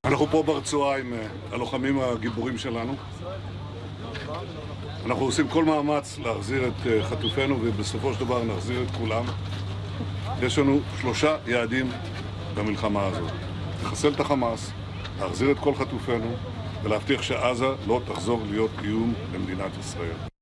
אנחנו 0.03 0.25
פה 0.27 0.43
ברצועה 0.43 0.97
עם 0.97 1.13
הלוחמים 1.51 1.99
הגיבורים 1.99 2.57
שלנו. 2.57 2.95
אנחנו 5.05 5.25
עושים 5.25 5.47
כל 5.47 5.63
מאמץ 5.63 6.19
להחזיר 6.19 6.67
את 6.67 7.03
חטופינו 7.03 7.57
ובסופו 7.61 8.13
של 8.13 8.19
דבר 8.19 8.43
נחזיר 8.43 8.81
את 8.83 8.91
כולם. 8.91 9.25
יש 10.41 10.57
לנו 10.57 10.79
שלושה 11.01 11.37
יעדים 11.47 11.89
במלחמה 12.55 13.05
הזאת. 13.05 13.31
לחסל 13.83 14.13
את 14.13 14.19
החמאס, 14.19 14.71
להחזיר 15.19 15.51
את 15.51 15.59
כל 15.59 15.75
חטופינו 15.75 16.35
ולהבטיח 16.82 17.22
שעזה 17.22 17.66
לא 17.86 18.00
תחזור 18.06 18.40
להיות 18.50 18.70
איום 18.84 19.14
למדינת 19.34 19.70
ישראל. 19.80 20.37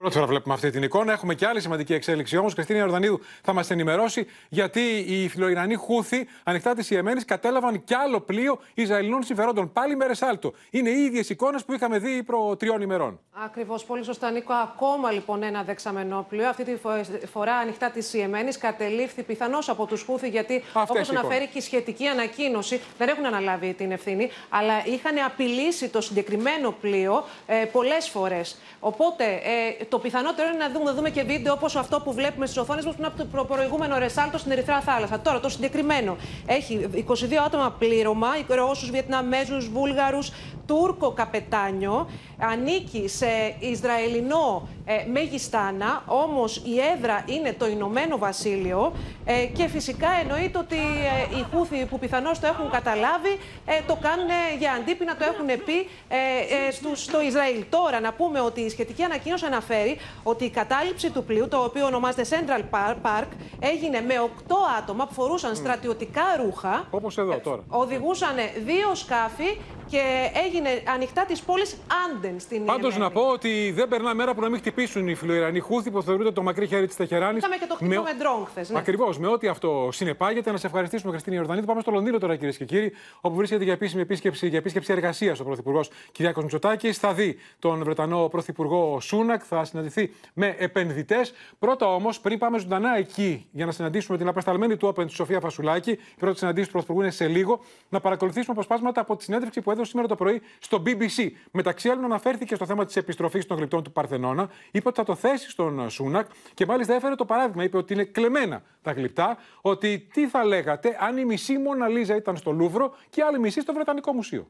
Πρώτη 0.00 0.14
φορά 0.14 0.26
βλέπουμε 0.26 0.54
αυτή 0.54 0.70
την 0.70 0.82
εικόνα. 0.82 1.12
Έχουμε 1.12 1.34
και 1.34 1.46
άλλη 1.46 1.60
σημαντική 1.60 1.94
εξέλιξη 1.94 2.36
όμως. 2.36 2.54
Κριστίνα 2.54 2.78
Ιορδανίδου 2.78 3.20
θα 3.42 3.52
μας 3.52 3.70
ενημερώσει 3.70 4.26
γιατί 4.48 4.80
οι 4.80 5.28
φιλοϊρανοί 5.28 5.74
Χούθη 5.74 6.26
ανοιχτά 6.44 6.74
της 6.74 6.90
Ιεμένης 6.90 7.24
κατέλαβαν 7.24 7.84
κι 7.84 7.94
άλλο 7.94 8.20
πλοίο 8.20 8.58
Ισραηλινών 8.74 9.22
συμφερόντων. 9.22 9.72
Πάλι 9.72 9.96
με 9.96 10.06
ρεσάλτο. 10.06 10.52
Είναι 10.70 10.90
οι 10.90 11.02
ίδιες 11.02 11.30
εικόνες 11.30 11.64
που 11.64 11.72
είχαμε 11.72 11.98
δει 11.98 12.22
προ 12.22 12.56
τριών 12.56 12.80
ημερών. 12.80 13.20
Ακριβώς. 13.44 13.84
Πολύ 13.84 14.04
σωστά, 14.04 14.30
Νίκο. 14.30 14.52
Ακόμα 14.52 15.10
λοιπόν 15.10 15.42
ένα 15.42 15.62
δεξαμενό 15.62 16.26
πλοίο. 16.28 16.48
Αυτή 16.48 16.64
τη 16.64 17.26
φορά 17.26 17.54
ανοιχτά 17.54 17.90
της 17.90 18.14
Ιεμένης 18.14 18.58
κατελήφθη 18.58 19.22
πιθανώς 19.22 19.68
από 19.68 19.86
τους 19.86 20.02
Χούθη 20.02 20.28
γιατί 20.28 20.62
όπως 20.72 21.10
αναφέρει 21.10 21.46
και 21.46 21.58
η 21.58 21.60
σχετική 21.60 22.06
ανακοίνωση 22.06 22.80
δεν 22.98 23.08
έχουν 23.08 23.26
αναλάβει 23.26 23.74
την 23.74 23.90
ευθύνη 23.90 24.30
αλλά 24.48 24.86
είχαν 24.86 25.18
απειλήσει 25.26 25.88
το 25.88 26.00
συγκεκριμένο 26.00 26.70
πλοίο 26.80 27.24
ε, 27.46 27.64
πολλές 27.72 28.08
φορές. 28.08 28.56
Οπότε 28.80 29.24
ε, 29.24 29.84
το 29.90 29.98
πιθανότερο 29.98 30.48
είναι 30.48 30.64
να 30.64 30.70
δούμε, 30.70 30.90
δούμε 30.90 31.10
και 31.10 31.22
βίντεο 31.22 31.52
όπως 31.52 31.76
αυτό 31.76 32.00
που 32.00 32.12
βλέπουμε 32.12 32.46
στις 32.46 32.58
οθόνες 32.58 32.84
μας 32.84 32.94
πριν 32.94 33.06
από 33.06 33.36
το 33.36 33.44
προηγούμενο 33.44 33.98
ρεσάλτο 33.98 34.38
στην 34.38 34.50
Ερυθρά 34.52 34.80
Θάλασσα. 34.80 35.20
Τώρα 35.20 35.40
το 35.40 35.48
συγκεκριμένο 35.48 36.16
έχει 36.46 36.88
22 37.08 37.12
άτομα 37.46 37.76
πλήρωμα, 37.78 38.28
Ρώσους, 38.48 38.90
Βιετναμέζου, 38.90 39.70
Βούλγαρους, 39.72 40.32
Τούρκο 40.66 41.12
καπετάνιο, 41.12 42.10
ανήκει 42.38 43.08
σε 43.08 43.54
Ισραηλινό 43.58 44.68
ε, 44.90 45.10
Μεγιστάνα, 45.10 46.02
όμως 46.06 46.56
η 46.56 46.74
έδρα 46.94 47.24
είναι 47.26 47.52
το 47.52 47.66
Ηνωμένο 47.66 48.18
Βασίλειο 48.18 48.92
ε, 49.24 49.46
και 49.46 49.68
φυσικά 49.68 50.08
εννοείται 50.22 50.58
ότι 50.58 50.76
ε, 50.76 51.36
οι 51.38 51.46
Χούθοι 51.52 51.84
που 51.86 51.98
πιθανώς 51.98 52.38
το 52.38 52.46
έχουν 52.46 52.70
καταλάβει 52.70 53.38
ε, 53.66 53.72
το 53.86 53.98
κάνουν 54.00 54.28
για 54.58 54.72
αντίπεινα, 54.72 55.16
το 55.16 55.24
έχουν 55.24 55.46
πει 55.64 55.78
ε, 56.08 56.94
στο 56.94 57.20
Ισραήλ. 57.22 57.64
Τώρα 57.70 58.00
να 58.00 58.12
πούμε 58.12 58.40
ότι 58.40 58.60
η 58.60 58.68
σχετική 58.68 59.02
ανακοίνωση 59.02 59.46
αναφέρει 59.46 59.96
ότι 60.22 60.44
η 60.44 60.50
κατάληψη 60.50 61.10
του 61.10 61.24
πλοίου, 61.24 61.48
το 61.48 61.58
οποίο 61.58 61.86
ονομάζεται 61.86 62.24
Central 62.30 62.62
Park, 62.76 63.28
έγινε 63.60 64.00
με 64.00 64.14
8 64.48 64.54
άτομα 64.78 65.06
που 65.06 65.14
φορούσαν 65.14 65.54
στρατιωτικά 65.56 66.22
ρούχα. 66.44 66.86
Όπως 66.90 67.18
εδώ 67.18 67.38
τώρα. 67.38 67.62
Οδηγούσαν 67.68 68.34
δύο 68.64 68.94
σκάφη 68.94 69.58
και 69.90 70.30
έγινε 70.46 70.82
ανοιχτά 70.94 71.24
της 71.24 71.40
πόλης 71.40 71.76
Άντεν 72.06 72.40
στην 72.40 72.64
Πάντως 72.64 72.96
να 72.96 73.10
πω 73.10 73.20
ότι 73.20 73.72
δεν 73.74 73.88
περνά 73.88 74.14
μέρα 74.14 74.34
που 74.34 74.40
να 74.40 74.48
μην 74.48 74.58
χτυπήσουν 74.80 75.08
οι 75.08 75.14
φιλοϊρανοί 75.14 75.58
Χούθη 75.58 75.90
που 75.90 76.02
θεωρούνται 76.02 76.30
το 76.30 76.42
μακρύ 76.42 76.66
χέρι 76.66 76.86
της 76.86 76.96
Τεχεράνης. 76.96 77.38
Είχαμε 77.38 77.56
και 77.56 77.66
το 77.66 77.74
χτύπημα 77.74 78.02
με, 78.02 78.12
ντρόν 78.18 78.46
χθες. 78.46 78.70
Ναι. 78.70 78.78
Ακριβώς, 78.78 79.18
με 79.18 79.26
ό,τι 79.26 79.48
αυτό 79.48 79.88
συνεπάγεται. 79.92 80.50
Να 80.50 80.56
σε 80.56 80.66
ευχαριστήσουμε, 80.66 81.12
Χριστίνη 81.12 81.36
Ιορδανίδη. 81.36 81.66
Πάμε 81.66 81.80
στο 81.80 81.90
Λονδίνο 81.90 82.18
τώρα, 82.18 82.36
κυρίες 82.36 82.56
και 82.56 82.64
κύριοι, 82.64 82.92
όπου 83.20 83.36
βρίσκεται 83.36 83.64
για 83.64 83.72
επίσημη 83.72 84.02
επίσκεψη, 84.02 84.48
για 84.48 84.58
επίσκεψη 84.58 84.92
εργασίας 84.92 85.40
ο 85.40 85.44
Πρωθυπουργός 85.44 85.90
Κυριάκος 86.12 86.42
Μητσοτάκης. 86.42 86.98
Θα 86.98 87.12
δει 87.12 87.38
τον 87.58 87.84
Βρετανό 87.84 88.28
Πρωθυπουργό 88.28 89.00
Σούνακ, 89.00 89.42
θα 89.46 89.64
συναντηθεί 89.64 90.14
με 90.34 90.54
επενδυτές. 90.58 91.32
Πρώτα 91.58 91.94
όμως, 91.94 92.20
πριν 92.20 92.38
πάμε 92.38 92.58
ζωντανά 92.58 92.96
εκεί 92.96 93.46
για 93.50 93.66
να 93.66 93.72
συναντήσουμε 93.72 94.18
την 94.18 94.28
απεσταλμένη 94.28 94.76
του 94.76 94.94
Open 94.94 95.06
τη 95.06 95.12
Σοφία 95.12 95.40
Φασουλάκη, 95.40 95.90
η 95.90 95.98
πρώτη 96.18 96.38
συναντήση 96.38 96.66
του 96.66 96.72
Πρωθυπουργού 96.72 97.02
είναι 97.02 97.10
σε 97.10 97.26
λίγο, 97.26 97.60
να 97.88 98.00
παρακολουθήσουμε 98.00 98.52
αποσπάσματα 98.52 99.00
από 99.00 99.16
τη 99.16 99.22
συνέντευξη 99.22 99.60
που 99.60 99.70
έδωσε 99.70 99.90
σήμερα 99.90 100.08
το 100.08 100.14
πρωί 100.14 100.42
στο 100.58 100.82
BBC. 100.86 101.30
Μεταξύ 101.50 101.88
άλλων, 101.88 102.04
αναφέρθηκε 102.04 102.54
στο 102.54 102.66
θέμα 102.66 102.84
της 102.84 102.96
επιστροφής 102.96 103.46
των 103.46 103.56
γλυπτών 103.56 103.82
του 103.82 103.92
Παρθενώνα. 103.92 104.48
Είπε 104.70 104.88
ότι 104.88 104.96
θα 104.96 105.04
το 105.04 105.14
θέσει 105.14 105.50
στον 105.50 105.90
Σούνακ 105.90 106.26
και 106.54 106.66
μάλιστα 106.66 106.94
έφερε 106.94 107.14
το 107.14 107.24
παράδειγμα. 107.24 107.62
Είπε 107.62 107.76
ότι 107.76 107.92
είναι 107.92 108.04
κλεμμένα 108.04 108.62
τα 108.82 108.92
γλυπτά. 108.92 109.38
Ότι 109.60 110.08
τι 110.12 110.28
θα 110.28 110.44
λέγατε 110.44 110.96
αν 111.00 111.16
η 111.16 111.24
μισή 111.24 111.58
Μονα 111.58 111.88
Λίζα 111.88 112.16
ήταν 112.16 112.36
στο 112.36 112.50
Λούβρο 112.50 112.94
και 113.10 113.22
άλλη 113.22 113.38
μισή 113.38 113.60
στο 113.60 113.72
Βρετανικό 113.72 114.12
Μουσείο. 114.12 114.48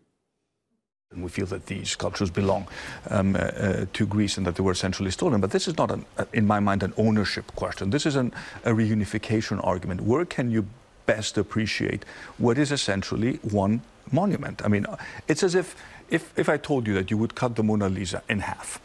We 1.16 1.28
feel 1.28 1.46
that 1.46 1.66
these 1.66 1.90
sculptures 1.90 2.30
belong 2.30 2.68
um, 3.08 3.34
uh, 3.34 3.84
to 3.92 4.06
Greece 4.06 4.36
and 4.36 4.46
that 4.46 4.54
they 4.54 4.62
were 4.62 4.70
essentially 4.70 5.10
stolen. 5.10 5.40
But 5.40 5.50
this 5.50 5.66
is 5.66 5.76
not, 5.76 5.90
an, 5.90 6.06
in 6.32 6.46
my 6.46 6.60
mind, 6.60 6.84
an 6.84 6.94
ownership 6.96 7.46
question. 7.56 7.90
This 7.90 8.06
is 8.06 8.14
an, 8.14 8.32
a 8.64 8.70
reunification 8.70 9.58
argument. 9.66 10.02
Where 10.02 10.24
can 10.24 10.52
you 10.52 10.66
best 11.06 11.36
appreciate 11.36 12.04
what 12.38 12.58
is 12.58 12.70
essentially 12.70 13.40
one 13.42 13.82
monument? 14.12 14.62
I 14.64 14.68
mean, 14.68 14.86
it's 15.26 15.42
as 15.42 15.56
if, 15.56 15.74
if, 16.10 16.32
if 16.38 16.48
I 16.48 16.56
told 16.56 16.86
you 16.86 16.94
that 16.94 17.10
you 17.10 17.18
would 17.18 17.34
cut 17.34 17.56
the 17.56 17.64
Mona 17.64 17.88
Lisa 17.88 18.22
in 18.28 18.38
half 18.38 18.80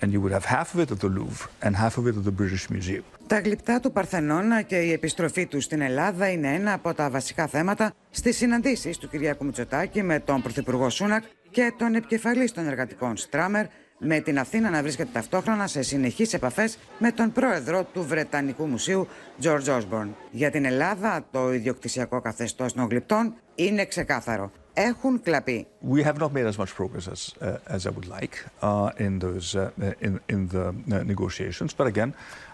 and 0.00 0.12
you 0.12 0.20
would 0.22 0.32
have 0.32 0.46
half 0.56 0.68
of 0.74 0.80
it 0.80 0.90
at 0.90 1.00
the 1.04 1.10
Louvre 1.16 1.48
and 1.64 1.72
half 1.76 1.94
of 1.98 2.06
it 2.08 2.14
at 2.20 2.24
the 2.24 2.36
British 2.40 2.70
Museum. 2.70 3.04
Τα 3.26 3.40
γλυπτά 3.40 3.80
του 3.80 3.92
Παρθενώνα 3.92 4.62
και 4.62 4.76
η 4.76 4.92
επιστροφή 4.92 5.46
του 5.46 5.60
στην 5.60 5.80
Ελλάδα 5.80 6.30
είναι 6.30 6.54
ένα 6.54 6.72
από 6.72 6.94
τα 6.94 7.10
βασικά 7.10 7.46
θέματα 7.46 7.92
στις 8.10 8.36
συναντήσεις 8.36 8.98
του 8.98 9.08
Κυριάκου 9.08 9.44
Μητσοτάκη 9.44 10.02
με 10.02 10.20
τον 10.20 10.42
Πρωθυπουργό 10.42 10.90
Σούνακ 10.90 11.24
και 11.50 11.72
τον 11.78 11.94
επικεφαλής 11.94 12.52
των 12.52 12.66
εργατικών 12.66 13.16
Στράμερ 13.16 13.66
με 13.98 14.20
την 14.20 14.38
Αθήνα 14.38 14.70
να 14.70 14.82
βρίσκεται 14.82 15.10
ταυτόχρονα 15.12 15.66
σε 15.66 15.82
συνεχείς 15.82 16.32
επαφές 16.32 16.78
με 16.98 17.12
τον 17.12 17.32
πρόεδρο 17.32 17.84
του 17.84 18.04
Βρετανικού 18.06 18.66
Μουσείου, 18.66 19.08
George 19.42 19.64
Osborne. 19.64 20.08
Για 20.30 20.50
την 20.50 20.64
Ελλάδα, 20.64 21.24
το 21.30 21.52
ιδιοκτησιακό 21.52 22.20
καθεστώς 22.20 22.72
των 22.72 22.86
γλυπτών 22.88 23.34
είναι 23.54 23.84
ξεκάθαρο. 23.84 24.50
Έχουν 24.82 25.22
κλαπεί. 25.22 25.66
We 25.94 26.02
have 26.02 26.18
not 26.18 26.32
made 26.32 26.46
as 26.52 26.56
much 26.62 26.72
progress 26.80 27.06
as, 27.14 27.20
uh, 27.42 27.74
as 27.76 27.86
I 27.86 27.90
would 27.96 28.08
like 28.18 28.34
uh, 28.62 29.06
in 29.06 29.18
those 29.18 29.46
uh, 29.54 30.06
in, 30.06 30.14
in 30.34 30.40
the 30.54 30.66
uh, 30.68 31.02
negotiations. 31.12 31.70
But 31.78 31.86
again, 31.92 32.10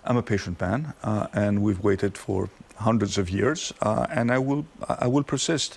I'm 0.06 0.18
a 0.24 0.26
patient 0.32 0.56
man, 0.66 0.80
uh, 1.10 1.44
and 1.44 1.52
we've 1.64 1.82
waited 1.90 2.14
for 2.24 2.38
hundreds 2.88 3.14
of 3.22 3.26
years, 3.38 3.60
uh, 3.88 4.18
and 4.18 4.26
I 4.36 4.38
will 4.46 4.62
I 5.06 5.08
will 5.14 5.26
persist 5.34 5.70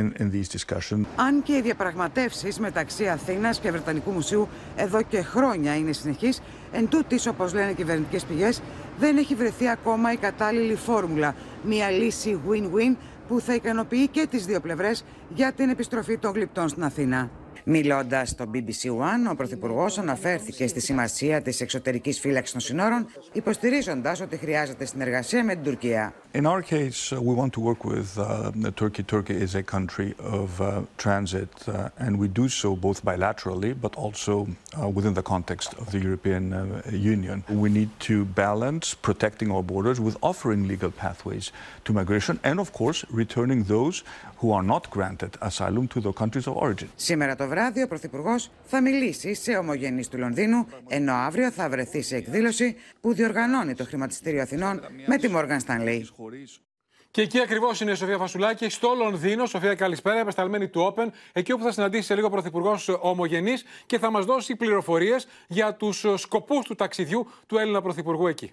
in, 0.00 0.06
in 0.20 0.26
these 0.36 0.48
discussions. 0.56 1.06
Αν 1.16 1.42
και 1.42 1.52
οι 1.52 1.60
διαπραγματεύσεις 1.60 2.58
μεταξύ 2.58 3.08
Αθήνας 3.08 3.58
και 3.58 3.70
Βρετανικού 3.70 4.10
Μουσείου 4.10 4.48
εδώ 4.76 5.02
και 5.02 5.22
χρόνια 5.22 5.76
είναι 5.76 5.92
συνεχείς, 5.92 6.40
εν 6.72 6.88
τούτης, 6.88 7.26
όπως 7.26 7.54
λένε 7.54 7.72
κυβερνητικές 7.72 8.24
πηγές, 8.24 8.60
δεν 8.98 9.16
έχει 9.16 9.34
βρεθεί 9.34 9.68
ακόμα 9.68 10.12
η 10.12 10.16
κατάλληλη 10.16 10.74
φόρμουλα. 10.74 11.34
Μια 11.62 11.90
λύση 11.90 12.40
win-win 12.48 12.96
που 13.28 13.40
θα 13.40 13.54
ικανοποιεί 13.54 14.08
και 14.08 14.26
τις 14.30 14.44
δύο 14.44 14.60
πλευρές 14.60 15.04
για 15.28 15.52
την 15.52 15.68
επιστροφή 15.68 16.18
των 16.18 16.32
γλυπτών 16.32 16.68
στην 16.68 16.84
Αθήνα. 16.84 17.30
Μιλώντα 17.66 18.24
στο 18.24 18.44
BBC 18.52 18.88
One, 18.88 19.30
ο 19.30 19.34
Πρωθυπουργό 19.34 19.86
αναφέρθηκε 19.98 20.66
στη 20.66 20.80
σημασία 20.80 21.42
τη 21.42 21.56
εξωτερική 21.60 22.12
φύλαξη 22.12 22.52
των 22.52 22.60
συνόρων, 22.60 23.06
υποστηρίζοντα 23.32 24.16
ότι 24.22 24.36
χρειάζεται 24.36 24.84
συνεργασία 24.84 25.44
με 25.44 25.54
την 25.54 25.62
Τουρκία. 25.62 26.14
In 26.34 26.46
our 26.46 26.62
case, 26.62 27.12
uh, 27.12 27.22
we 27.28 27.34
want 27.40 27.52
to 27.52 27.60
work 27.60 27.84
with 27.84 28.08
uh, 28.18 28.70
Turkey. 28.80 29.02
Turkey 29.14 29.36
is 29.46 29.54
a 29.54 29.62
country 29.76 30.10
of 30.38 30.48
uh, 30.60 30.66
transit, 31.04 31.52
uh, 31.68 32.04
and 32.04 32.12
we 32.22 32.26
do 32.40 32.46
so 32.48 32.68
both 32.86 32.98
bilaterally, 33.10 33.72
but 33.84 33.92
also 34.04 34.34
uh, 34.42 34.88
within 34.96 35.14
the 35.20 35.26
context 35.34 35.70
of 35.80 35.86
the 35.92 36.00
European 36.08 36.44
uh, 36.52 36.58
Union. 37.14 37.36
We 37.64 37.70
need 37.78 37.90
to 38.08 38.16
balance 38.44 38.86
protecting 39.08 39.48
our 39.54 39.64
borders 39.72 39.98
with 40.06 40.16
offering 40.30 40.60
legal 40.72 40.90
pathways 41.02 41.46
to 41.84 41.90
migration, 42.00 42.34
and 42.48 42.56
of 42.64 42.68
course, 42.80 42.98
returning 43.22 43.60
those 43.74 43.96
who 44.40 44.52
are 44.52 44.66
not 44.66 44.90
granted 44.90 45.30
asylum 45.40 45.86
to 45.88 46.00
their 46.00 46.12
countries 46.12 46.46
of 46.46 46.56
origin. 46.56 46.86
Σήμερα 46.96 47.36
το 47.36 47.48
βράδυ 47.48 47.82
ο 47.82 47.88
Πρωθυπουργός 47.88 48.50
θα 48.64 48.80
μιλήσει 48.80 49.34
σε 49.34 49.56
ομογενείς 49.56 50.08
του 50.08 50.18
Λονδίνου, 50.18 50.66
ενώ 50.88 51.12
αύριο 51.12 51.50
θα 51.50 51.68
βρεθεί 51.68 52.02
σε 52.02 52.16
εκδήλωση 52.16 52.76
που 53.00 53.14
διοργανώνει 53.14 53.74
το 53.74 53.84
Χρηματιστήριο 53.84 54.42
Αθηνών 54.42 54.80
με 55.06 55.16
τη 55.16 55.28
Morgan 55.34 55.58
Stanley. 55.66 56.00
Και 57.10 57.22
εκεί 57.22 57.40
ακριβώς 57.40 57.80
είναι 57.80 57.90
η 57.90 57.94
Σοφία 57.94 58.18
Φασουλάκη, 58.18 58.68
στο 58.68 58.94
Λονδίνο. 58.94 59.46
Σοφία, 59.46 59.74
καλησπέρα, 59.74 60.18
επεσταλμένη 60.18 60.68
του 60.68 60.94
Open, 60.94 61.06
εκεί 61.32 61.52
όπου 61.52 61.62
θα 61.62 61.72
συναντήσει 61.72 62.02
σε 62.02 62.14
λίγο 62.14 62.26
ο 62.26 62.30
Πρωθυπουργός 62.30 62.88
Ομογενής 63.00 63.64
και 63.86 63.98
θα 63.98 64.10
μας 64.10 64.24
δώσει 64.24 64.56
πληροφορίες 64.56 65.26
για 65.48 65.74
τους 65.74 66.04
σκοπούς 66.14 66.64
του 66.64 66.74
ταξιδιού 66.74 67.26
του 67.46 67.58
Έλληνα 67.58 67.82
Πρωθυπουργού 67.82 68.26
εκεί. 68.26 68.52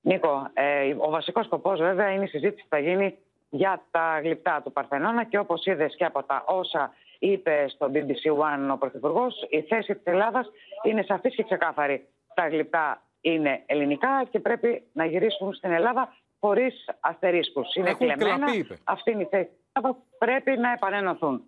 Νίκο, 0.00 0.50
ε, 0.52 0.94
ο 0.98 1.10
βασικός 1.10 1.44
σκοπός 1.44 1.78
βέβαια 1.78 2.10
είναι 2.10 2.24
η 2.24 2.28
συζήτηση 2.28 2.62
που 2.62 2.68
θα 2.68 2.78
γίνει 2.78 3.18
για 3.50 3.82
τα 3.90 4.20
γλυπτά 4.22 4.62
του 4.62 4.72
Παρθενώνα 4.72 5.24
και 5.24 5.38
όπως 5.38 5.66
είδες 5.66 5.94
και 5.96 6.04
από 6.04 6.22
τα 6.22 6.44
όσα 6.46 6.94
είπε 7.18 7.64
στο 7.68 7.90
BBC 7.92 8.32
One 8.38 8.72
ο 8.72 8.76
Πρωθυπουργός, 8.78 9.46
η 9.50 9.62
θέση 9.62 9.94
της 9.94 10.04
Ελλάδας 10.04 10.48
είναι 10.82 11.02
σαφής 11.02 11.34
και 11.34 11.42
ξεκάθαρη. 11.44 12.08
Τα 12.34 12.48
γλυπτά 12.48 13.02
είναι 13.20 13.62
ελληνικά 13.66 14.24
και 14.30 14.40
πρέπει 14.40 14.82
να 14.92 15.04
γυρίσουν 15.04 15.54
στην 15.54 15.72
Ελλάδα 15.72 16.16
χωρίς 16.40 16.88
αστερίσκους. 17.00 17.74
Είναι 17.74 17.90
Έχουν 17.90 18.06
κλεμμένα. 18.06 18.36
κλαπεί, 18.36 18.56
είπε. 18.58 18.78
Αυτή 18.84 19.10
είναι 19.10 19.22
η 19.22 19.26
θέση 19.30 19.44
της 19.44 19.56
Ελλάδας. 19.72 20.02
Πρέπει 20.18 20.56
να 20.56 20.72
επανενωθούν. 20.72 21.42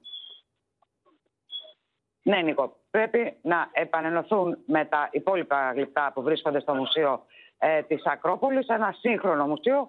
Ναι, 2.23 2.43
Νίκο. 2.43 2.77
Πρέπει 2.91 3.37
να 3.43 3.69
επανενωθούν 3.73 4.59
με 4.67 4.85
τα 4.85 5.09
υπόλοιπα 5.13 5.73
γλυπτά 5.73 6.11
που 6.15 6.23
βρίσκονται 6.23 6.61
στο 6.61 6.75
Μουσείο 6.75 7.25
ε, 7.59 7.83
της 7.83 8.07
Ακρόπολης, 8.07 8.67
ένα 8.69 8.95
σύγχρονο 8.99 9.47
μουσείο 9.47 9.77
τα- 9.77 9.89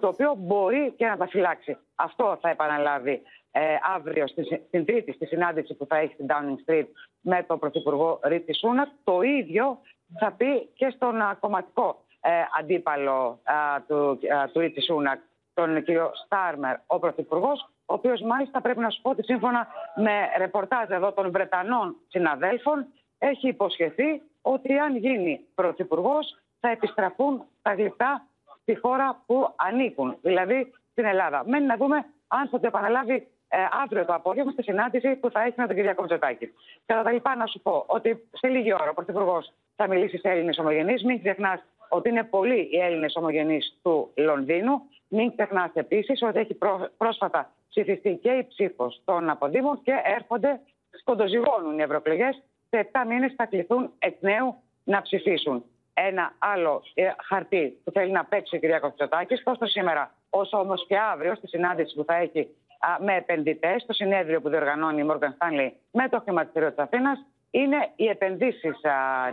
το 0.00 0.08
οποίο 0.08 0.34
μπορεί 0.38 0.92
και 0.96 1.06
να 1.06 1.16
τα 1.16 1.26
φυλάξει. 1.26 1.76
Αυτό 1.94 2.38
θα 2.40 2.48
επαναλάβει 2.48 3.22
ε, 3.50 3.60
αύριο 3.94 4.26
στη, 4.26 4.62
στην 4.66 4.84
Τρίτη, 4.84 5.12
στη 5.12 5.26
συνάντηση 5.26 5.74
που 5.74 5.86
θα 5.86 5.96
έχει 5.96 6.12
στην 6.12 6.26
Downing 6.28 6.70
Street 6.70 6.86
με 7.20 7.44
τον 7.46 7.58
Πρωθυπουργό 7.58 8.20
Ρίτσι 8.22 8.54
Σούνακ. 8.54 8.88
Το 9.04 9.20
ίδιο 9.20 9.78
θα 10.18 10.32
πει 10.32 10.68
και 10.74 10.92
στον 10.96 11.20
α, 11.20 11.36
κομματικό 11.40 12.04
ε, 12.20 12.30
αντίπαλο 12.58 13.40
α, 13.44 13.54
του, 13.86 14.18
α, 14.36 14.48
του 14.52 14.60
Ρίτσι 14.60 14.80
Σούνακ, 14.80 15.20
τον 15.54 15.82
κύριο 15.82 16.10
Στάρμερ, 16.24 16.76
ο 16.86 16.98
Πρωθυπουργός, 16.98 17.68
ο 17.86 17.94
οποίος 17.94 18.20
μάλιστα 18.20 18.60
πρέπει 18.60 18.78
να 18.78 18.90
σου 18.90 19.02
πω 19.02 19.10
ότι 19.10 19.22
σύμφωνα 19.22 19.66
με 19.94 20.12
ρεπορτάζ 20.36 20.90
εδώ 20.90 21.12
των 21.12 21.30
Βρετανών 21.30 21.96
συναδέλφων, 22.08 22.86
έχει 23.18 23.48
υποσχεθεί 23.48 24.22
ότι 24.42 24.78
αν 24.78 24.96
γίνει 24.96 25.40
Πρωθυπουργός 25.54 26.38
θα 26.60 26.68
επιστραφούν 26.68 27.44
τα 27.62 27.74
γλυπτά 27.74 28.26
στη 28.66 28.74
χώρα 28.74 29.22
που 29.26 29.52
ανήκουν, 29.56 30.16
δηλαδή 30.22 30.72
στην 30.90 31.04
Ελλάδα. 31.04 31.42
Μένει 31.46 31.66
να 31.66 31.76
δούμε 31.76 31.96
αν 32.28 32.48
θα 32.48 32.60
το 32.60 32.66
επαναλάβει 32.66 33.26
ε, 33.48 33.58
αύριο 33.82 34.04
το 34.04 34.14
απόγευμα 34.14 34.50
στη 34.52 34.62
συνάντηση 34.62 35.14
που 35.14 35.30
θα 35.30 35.40
έχει 35.42 35.54
με 35.56 35.66
τον 35.66 35.76
Κυριακό 35.76 36.02
Μητσοτάκη. 36.02 36.52
Κατά 36.86 37.02
τα 37.02 37.12
λοιπά, 37.12 37.36
να 37.36 37.46
σου 37.46 37.60
πω 37.60 37.84
ότι 37.86 38.28
σε 38.32 38.48
λίγη 38.48 38.72
ώρα 38.72 38.90
ο 38.90 38.94
Πρωθυπουργός 38.94 39.52
θα 39.76 39.88
μιλήσει 39.88 40.18
σε 40.18 40.28
Έλληνες 40.28 40.58
ομογενείς. 40.58 41.04
Μην 41.04 41.18
ξεχνάς 41.18 41.60
ότι 41.88 42.08
είναι 42.08 42.24
πολλοί 42.24 42.68
οι 42.72 42.78
Έλληνες 42.80 43.16
ομογενείς 43.16 43.78
του 43.82 44.10
Λονδίνου. 44.16 44.82
Μην 45.08 45.32
ξεχνάς 45.36 45.70
επίσης 45.74 46.22
ότι 46.22 46.38
έχει 46.38 46.54
πρό- 46.54 46.90
πρόσφατα 46.96 47.50
ψηφιστεί 47.68 48.18
και 48.22 48.30
η 48.30 48.46
ψήφος 48.48 49.00
των 49.04 49.30
αποδήμων 49.30 49.82
και 49.82 49.92
έρχονται, 50.04 50.60
σκοντοζυγώνουν 50.90 51.78
οι 51.78 51.82
ευρωεκλογές. 51.82 52.42
Σε 52.70 52.78
7 52.92 53.04
μήνες 53.08 53.32
θα 53.36 53.46
κληθούν 53.46 53.90
εκ 53.98 54.16
νέου 54.20 54.54
να 54.84 55.02
ψηφίσουν. 55.02 55.64
Ένα 55.98 56.34
άλλο 56.38 56.82
ε, 56.94 57.10
χαρτί 57.28 57.80
που 57.84 57.90
θέλει 57.90 58.10
να 58.10 58.24
παίξει 58.24 58.56
ο 58.56 58.58
κ. 58.58 58.82
Μητσοτάκη, 58.84 59.42
τόσο 59.42 59.66
σήμερα; 59.66 60.14
Όσο 60.30 60.58
όμως 60.58 60.86
και 60.86 60.98
αύριο 60.98 61.34
στη 61.34 61.46
συνάντηση 61.48 61.94
που 61.94 62.04
θα 62.04 62.14
έχει 62.14 62.40
α, 62.78 62.96
με 63.00 63.16
επενδυτές, 63.16 63.82
στο 63.82 63.92
συνέδριο 63.92 64.40
που 64.40 64.48
διοργανώνει 64.48 65.00
η 65.00 65.06
Morgan 65.10 65.32
Stanley 65.38 65.70
με 65.90 66.08
το 66.08 66.20
χρηματιστήριο 66.20 66.68
της 66.68 66.78
Αθήνας, 66.78 67.26
είναι 67.50 67.90
οι 67.96 68.06
επενδύσεις, 68.06 68.80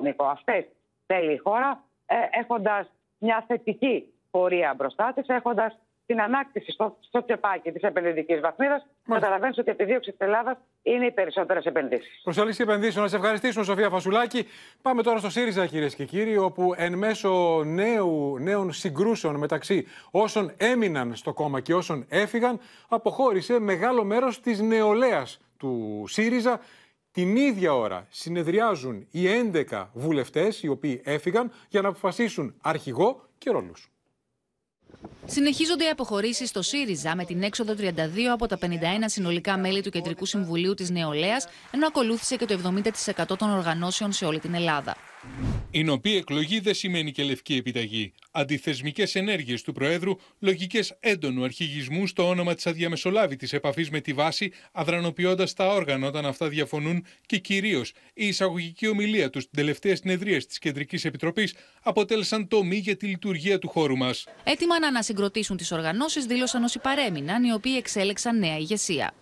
Νίκο. 0.02 0.26
Αυτές 0.26 0.65
θέλει 1.06 1.34
η 1.34 1.38
χώρα, 1.38 1.84
ε, 2.06 2.15
έχοντας 2.39 2.88
μια 3.17 3.43
θετική 3.47 4.13
πορεία 4.32 4.73
μπροστά 4.78 5.13
της, 5.15 5.28
έχοντας 5.28 5.80
την 6.06 6.22
ανάκτηση 6.22 6.72
στο, 6.72 6.98
στο 7.00 7.24
τσεπάκι 7.24 7.72
της 7.72 7.82
επενδυτικής 7.82 8.39
βαθμίδας. 8.39 8.86
Καταλαβαίνεις 9.08 9.58
ότι 9.58 9.70
η 9.70 9.72
επιδίωξη 9.72 10.12
της 10.12 10.20
Ελλάδας 10.20 10.58
είναι 10.82 11.06
οι 11.06 11.12
περισσότερες 11.12 11.66
επενδύσεις. 11.66 12.22
Προσέλκυση 12.24 12.62
επενδύσεων. 12.62 13.04
Να 13.04 13.10
σε 13.10 13.16
ευχαριστήσουμε, 13.16 13.66
Σοφία 13.66 13.89
Φασουλάκη. 13.89 14.48
Πάμε 14.82 15.04
τώρα 15.04 15.18
στο 15.18 15.30
ΣΥΡΙΖΑ, 15.30 15.66
κυρίες 15.66 15.96
και 15.96 16.06
κύριοι, 16.06 16.38
όπου 16.38 16.74
εν 16.76 16.98
μέσω 16.98 17.63
νέου, 17.66 18.38
νέων 18.39 18.72
συγκρούσεων 18.72 19.36
μεταξύ 19.36 19.88
όσων 20.12 20.54
έμειναν 20.58 21.16
στο 21.16 21.34
κόμμα 21.34 21.60
και 21.60 21.74
όσων 21.74 22.06
έφυγαν, 22.10 22.60
αποχώρησε 22.88 23.60
μεγάλο 23.60 24.04
μέρος 24.04 24.39
της 24.39 24.62
νεολαίας 24.62 25.39
του 25.58 26.04
ΣΥΡΙΖΑ. 26.08 26.60
Την 27.12 27.36
ίδια 27.36 27.74
ώρα 27.74 28.08
συνεδριάζουν 28.10 29.08
οι 29.12 29.28
11 29.28 29.89
βουλευτές 29.94 30.63
οι 30.63 30.68
οποίοι 30.68 31.02
έφυγαν 31.06 31.52
για 31.70 31.82
να 31.82 31.88
αποφασίσουν 31.88 32.56
αρχηγό 32.62 33.22
και 33.38 33.52
ρόλους. 33.52 33.92
Συνεχίζονται 35.25 35.86
οι 35.86 35.89
αποχωρήσεις 35.89 36.49
στο 36.49 36.62
ΣΥΡΙΖΑ 36.62 37.15
με 37.15 37.25
την 37.25 37.43
έξοδο 37.43 37.75
32 37.77 37.89
από 38.32 38.47
τα 38.47 38.58
51 38.62 38.67
συνολικά 39.06 39.58
μέλη 39.58 39.82
του 39.82 39.89
Κεντρικού 39.89 40.25
Συμβουλίου 40.25 40.73
της 40.73 40.89
Νεολαίας, 40.89 41.47
ενώ 41.71 41.88
ακολούθησε 41.88 42.36
και 42.36 42.45
το 42.45 42.60
70% 43.34 43.38
των 43.38 43.49
οργανώσεων 43.49 44.12
σε 44.12 44.25
όλη 44.25 44.39
την 44.39 44.53
Ελλάδα. 44.53 44.95
Η 45.72 45.84
νοπή 45.84 46.16
εκλογή 46.16 46.60
δεν 46.60 46.74
σημαίνει 46.74 47.12
και 47.12 47.24
λευκή 47.24 47.56
επιταγή. 47.56 48.14
Αντιθεσμικές 48.32 49.16
ενέργειες 49.16 49.62
του 49.62 49.74
Προέδρου, 49.74 50.16
λογικές 50.40 50.96
έντονου 51.00 51.44
αρχηγισμού 51.44 52.08
στο 52.08 52.28
όνομα 52.28 52.56
της 52.56 52.68
αδιαμεσολάβητης 52.68 53.54
επαφής 53.54 53.90
με 53.90 54.00
τη 54.00 54.14
βάση, 54.14 54.52
αδρανοποιώντας 54.72 55.54
τα 55.54 55.68
όργανα 55.68 56.08
όταν 56.08 56.26
αυτά 56.26 56.48
διαφωνούν 56.48 57.06
και 57.26 57.38
κυρίως 57.38 57.94
η 58.14 58.28
εισαγωγική 58.28 58.88
ομιλία 58.88 59.30
τους 59.30 59.44
στην 59.44 59.56
τελευταία 59.56 59.96
συνεδρία 59.96 60.46
της 60.46 60.60
Κεντρικής 60.60 61.06
Επιτροπής 61.06 61.54
αποτέλεσαν 61.82 62.48
τομή 62.48 62.78
για 62.78 62.98
τη 62.98 63.06
λειτουργία 63.06 63.60
του 63.60 63.68
χώρου 63.70 63.98
μας. 63.98 64.28
Έτοιμα 64.44 64.80
να 64.80 64.88
ανασυγκροτήσουν 64.88 65.58
τις 65.58 65.72
οργανώσεις 65.72 66.26
δήλωσαν 66.26 66.64
όσοι 66.64 66.80
παρέμειναν, 66.80 67.44
οι 67.44 67.54
οποίοι 67.54 67.76
εξέλεξαν 67.78 68.40
νέα 68.40 68.58
ηγεσία. 68.58 69.14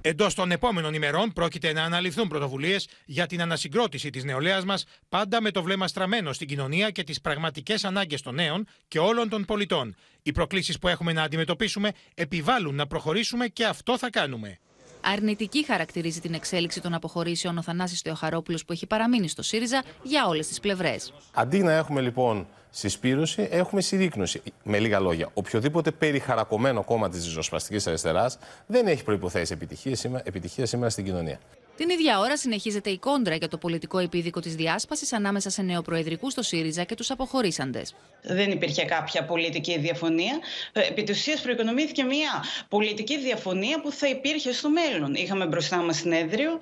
Εντός 0.00 0.34
των 0.34 0.50
επόμενων 0.50 0.94
ημερών 0.94 1.32
πρόκειται 1.32 1.72
να 1.72 1.82
αναλυθούν 1.82 2.28
πρωτοβουλίες 2.28 2.88
για 3.04 3.26
την 3.26 3.42
ανασυγκρότηση 3.42 4.10
της 4.10 4.24
νεολαίας 4.24 4.64
μας, 4.64 4.84
πάντα 5.08 5.42
με 5.42 5.50
το 5.50 5.62
βλέμμα 5.62 5.88
στραμμένο 5.88 6.32
στην 6.32 6.48
κοινωνία 6.48 6.90
και 6.90 7.02
τις 7.02 7.20
πραγματικές 7.20 7.84
ανάγκες 7.84 8.22
των 8.22 8.34
νέων 8.34 8.66
και 8.88 8.98
όλων 8.98 9.28
των 9.28 9.44
πολιτών. 9.44 9.96
Οι 10.22 10.32
προκλήσεις 10.32 10.78
που 10.78 10.88
έχουμε 10.88 11.12
να 11.12 11.22
αντιμετωπίσουμε 11.22 11.92
επιβάλλουν 12.14 12.74
να 12.74 12.86
προχωρήσουμε 12.86 13.46
και 13.46 13.64
αυτό 13.64 13.98
θα 13.98 14.10
κάνουμε. 14.10 14.58
Αρνητική 15.00 15.64
χαρακτηρίζει 15.64 16.20
την 16.20 16.34
εξέλιξη 16.34 16.80
των 16.80 16.94
αποχωρήσεων 16.94 17.58
ο 17.58 17.62
Θανάσης 17.62 18.00
Θεοχαρόπουλος 18.00 18.64
που 18.64 18.72
έχει 18.72 18.86
παραμείνει 18.86 19.28
στο 19.28 19.42
ΣΥΡΙΖΑ 19.42 19.82
για 20.02 20.26
όλες 20.26 20.46
τις 20.46 20.60
πλευρές. 20.60 21.12
Αντί 21.32 21.62
να 21.62 21.72
έχουμε 21.72 22.00
λοιπόν 22.00 22.46
συσπήρωση, 22.76 23.48
έχουμε 23.50 23.80
συρρήκνωση. 23.80 24.42
Με 24.62 24.78
λίγα 24.78 25.00
λόγια, 25.00 25.28
οποιοδήποτε 25.34 25.90
περιχαρακωμένο 25.90 26.84
κόμμα 26.84 27.08
της 27.08 27.24
ριζοσπαστικής 27.24 27.86
αριστεράς 27.86 28.38
δεν 28.66 28.86
έχει 28.86 29.04
προποθέσει 29.04 29.52
επιτυχία 29.52 29.96
σήμερα, 29.96 30.22
επιτυχία 30.26 30.66
σήμερα 30.66 30.90
στην 30.90 31.04
κοινωνία. 31.04 31.38
Την 31.76 31.88
ίδια 31.90 32.18
ώρα 32.18 32.36
συνεχίζεται 32.36 32.90
η 32.90 32.98
κόντρα 32.98 33.34
για 33.34 33.48
το 33.48 33.56
πολιτικό 33.56 33.98
επίδικο 33.98 34.40
της 34.40 34.54
διάσπασης 34.54 35.12
ανάμεσα 35.12 35.50
σε 35.50 35.62
νεοπροεδρικούς 35.62 36.32
στο 36.32 36.42
ΣΥΡΙΖΑ 36.42 36.84
και 36.84 36.94
τους 36.94 37.10
αποχωρήσαντες. 37.10 37.94
Δεν 38.22 38.50
υπήρχε 38.50 38.84
κάποια 38.84 39.24
πολιτική 39.24 39.78
διαφωνία. 39.78 40.38
Ε, 40.72 40.80
επί 40.80 41.02
της 41.02 41.18
ουσίας, 41.18 41.40
προοικονομήθηκε 41.40 42.02
μια 42.02 42.44
πολιτική 42.68 43.18
διαφωνία 43.18 43.80
που 43.80 43.92
θα 43.92 44.08
υπήρχε 44.08 44.52
στο 44.52 44.68
μέλλον. 44.70 45.14
Είχαμε 45.14 45.46
μπροστά 45.46 45.76
μας 45.76 45.96
συνέδριο. 45.96 46.58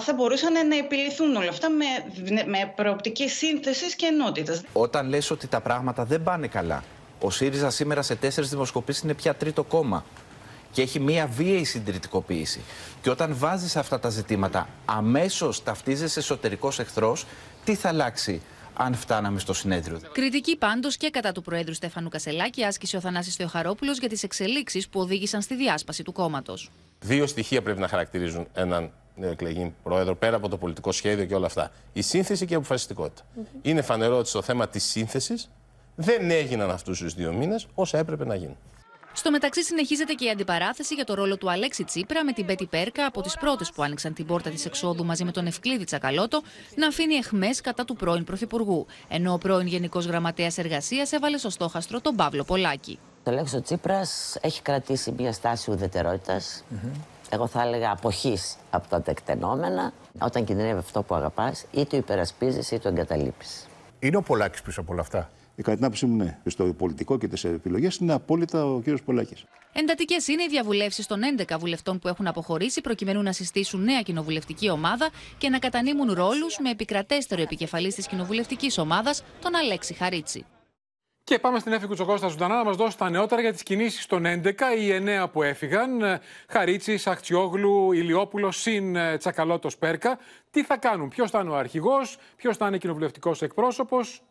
Θα 0.00 0.14
μπορούσαν 0.14 0.68
να 0.68 0.76
επιληθούν 0.76 1.36
όλα 1.36 1.48
αυτά 1.48 1.68
με, 1.70 1.84
με 2.46 2.72
προοπτική 2.76 3.28
σύνθεσης 3.28 3.94
και 3.94 4.06
ενότητας. 4.06 4.62
Όταν 4.72 5.08
λες 5.08 5.30
ότι 5.30 5.46
τα 5.46 5.60
πράγματα 5.60 6.04
δεν 6.04 6.22
πάνε 6.22 6.46
καλά, 6.46 6.84
ο 7.20 7.30
ΣΥΡΙΖΑ 7.30 7.70
σήμερα 7.70 8.02
σε 8.02 8.14
τέσσερις 8.14 8.50
δημοσκοπήσεις 8.50 9.02
είναι 9.02 9.14
πια 9.14 9.34
τρίτο 9.34 9.62
κόμμα 9.62 10.04
και 10.74 10.82
έχει 10.82 11.00
μία 11.00 11.26
βίαιη 11.26 11.64
συντηρητικοποίηση. 11.64 12.60
Και 13.02 13.10
όταν 13.10 13.36
βάζεις 13.36 13.76
αυτά 13.76 13.98
τα 14.00 14.08
ζητήματα, 14.08 14.68
αμέσως 14.84 15.62
ταυτίζεσαι 15.62 16.18
εσωτερικός 16.18 16.78
εχθρός, 16.78 17.26
τι 17.64 17.74
θα 17.74 17.88
αλλάξει 17.88 18.42
αν 18.76 18.94
φτάναμε 18.94 19.38
στο 19.38 19.52
συνέδριο; 19.52 20.00
Κριτική 20.12 20.56
πάντως 20.56 20.96
και 20.96 21.10
κατά 21.10 21.32
του 21.32 21.42
Προέδρου 21.42 21.74
Στέφανου 21.74 22.08
Κασελάκη 22.08 22.62
άσκησε 22.62 22.96
ο 22.96 23.00
Θανάσης 23.00 23.34
Θεοχαρόπουλος 23.34 23.98
για 23.98 24.08
τις 24.08 24.22
εξελίξεις 24.22 24.88
που 24.88 25.00
οδήγησαν 25.00 25.42
στη 25.42 25.56
διάσπαση 25.56 26.02
του 26.02 26.12
κόμματος. 26.12 26.70
Δύο 27.00 27.26
στοιχεία 27.26 27.62
πρέπει 27.62 27.80
να 27.80 27.88
χαρακτηρίζουν 27.88 28.46
έναν 28.54 28.90
νεοεκλεγή 29.16 29.74
πρόεδρο 29.82 30.16
πέρα 30.16 30.36
από 30.36 30.48
το 30.48 30.56
πολιτικό 30.56 30.92
σχέδιο 30.92 31.24
και 31.24 31.34
όλα 31.34 31.46
αυτά. 31.46 31.70
Η 31.92 32.02
σύνθεση 32.02 32.46
και 32.46 32.52
η 32.52 32.56
αποφασιστικότητα. 32.56 33.22
Είναι 33.62 33.82
φανερό 33.82 34.18
ότι 34.18 34.28
στο 34.28 34.42
θέμα 34.42 34.68
της 34.68 34.84
σύνθεσης 34.84 35.50
δεν 35.94 36.30
έγιναν 36.30 36.70
αυτούς 36.70 36.98
τους 36.98 37.14
δύο 37.14 37.32
μήνες 37.32 37.66
όσα 37.74 37.98
έπρεπε 37.98 38.24
να 38.24 38.34
γίνουν. 38.34 38.56
Στο 39.16 39.30
μεταξύ, 39.30 39.62
συνεχίζεται 39.62 40.12
και 40.12 40.24
η 40.24 40.30
αντιπαράθεση 40.30 40.94
για 40.94 41.04
το 41.04 41.14
ρόλο 41.14 41.36
του 41.36 41.50
Αλέξη 41.50 41.84
Τσίπρα 41.84 42.24
με 42.24 42.32
την 42.32 42.46
Πέτη 42.46 42.66
Πέρκα 42.66 43.06
από 43.06 43.22
τις 43.22 43.36
πρώτες 43.40 43.70
που 43.70 43.82
άνοιξαν 43.82 44.14
την 44.14 44.26
πόρτα 44.26 44.50
της 44.50 44.64
εξόδου 44.64 45.04
μαζί 45.04 45.24
με 45.24 45.30
τον 45.32 45.46
Ευκλήδη 45.46 45.84
Τσακαλώτο 45.84 46.42
να 46.74 46.86
αφήνει 46.86 47.14
εχμές 47.14 47.60
κατά 47.60 47.84
του 47.84 47.96
πρώην 47.96 48.24
Πρωθυπουργού. 48.24 48.86
Ενώ 49.08 49.32
ο 49.32 49.38
πρώην 49.38 49.66
Γενικός 49.66 50.06
Γραμματέας 50.06 50.58
Εργασίας 50.58 51.12
έβαλε 51.12 51.38
στο 51.38 51.50
στόχαστρο 51.50 52.00
τον 52.00 52.16
Παύλο 52.16 52.44
Πολάκη. 52.44 52.98
Το 53.22 53.30
Αλέξο 53.30 53.62
Τσίπρας 53.62 54.36
έχει 54.40 54.62
κρατήσει 54.62 55.14
μια 55.18 55.32
στάση 55.32 55.70
ουδετερότητας. 55.70 56.64
Εγώ 57.30 57.46
θα 57.46 57.62
έλεγα 57.62 57.90
αποχής 57.90 58.56
από 58.70 58.88
τα 58.88 59.02
τεκτενόμενα. 59.02 59.92
Όταν 60.18 60.44
κινδυνεύει 60.44 60.78
αυτό 60.78 61.02
που 61.02 61.14
αγαπάς, 61.14 61.64
είτε 61.70 61.84
το 61.90 61.96
υπερασπίζεις 61.96 62.70
είτε 62.70 62.78
το 62.78 62.88
εγκαταλείπεις. 62.88 63.66
Είναι 63.98 64.16
ο 64.16 64.22
Πολάκης 64.22 64.62
πίσω 64.62 64.80
από 64.80 64.92
όλα 64.92 65.00
αυτά; 65.00 65.30
Ε, 65.56 65.62
κατά 65.62 65.76
την 65.76 65.84
άποψή 65.84 66.06
μου, 66.06 66.16
ναι. 66.16 66.38
Στο 66.46 66.64
πολιτικό 66.64 67.18
και 67.18 67.28
τις 67.28 67.44
επιλογές 67.44 67.96
είναι 67.96 68.12
απόλυτα 68.12 68.66
ο 68.66 68.80
κύριος 68.80 69.02
Πολάκης. 69.02 69.44
Εντατικές 69.72 70.28
είναι 70.28 70.42
οι 70.42 70.48
διαβουλεύσεις 70.48 71.06
των 71.06 71.20
11 71.48 71.58
βουλευτών 71.58 71.98
που 71.98 72.08
έχουν 72.08 72.26
αποχωρήσει 72.26 72.80
προκειμένου 72.80 73.22
να 73.22 73.32
συστήσουν 73.32 73.84
νέα 73.84 74.00
κοινοβουλευτική 74.00 74.70
ομάδα 74.70 75.10
και 75.38 75.48
να 75.48 75.58
κατανείμουν 75.58 76.12
ρόλους 76.12 76.58
με 76.62 76.70
επικρατέστερο 76.70 77.42
επικεφαλής 77.42 77.94
της 77.94 78.06
κοινοβουλευτικής 78.06 78.78
ομάδας, 78.78 79.22
τον 79.40 79.54
Αλέξη 79.54 79.94
Χαρίτσι. 79.94 80.44
Και 81.24 81.38
πάμε 81.38 81.58
στην 81.58 81.72
Έφη 81.72 81.86
Κουτσοκώστα 81.86 82.28
Ζουντανά 82.28 82.56
να 82.56 82.64
μας 82.64 82.76
δώσει 82.76 82.98
τα 82.98 83.10
νεότερα 83.10 83.40
για 83.40 83.52
τις 83.52 83.62
κινήσεις 83.62 84.06
των 84.06 84.24
11, 84.26 84.74
οι 84.78 84.90
9 84.90 85.30
που 85.32 85.42
έφυγαν. 85.42 86.20
Χαρίτσι, 86.48 87.00
Αχτσιόγλου, 87.04 87.92
Ηλιόπουλο, 87.92 88.50
συν 88.50 88.96
ε, 88.96 89.16
Τσακαλώτος 89.16 89.76
Πέρκα. 89.76 90.18
Τι 90.50 90.64
θα 90.64 90.76
κάνουν, 90.76 91.08
ποιος 91.08 91.30
θα 91.30 91.40
είναι 91.40 91.50
ο 91.50 91.56
αρχηγός, 91.56 92.16
ποιος 92.36 92.56
θα 92.56 92.66
είναι 92.66 92.78
κοινοβουλευτικός 92.78 93.42
εκπρόσωπος. 93.42 94.22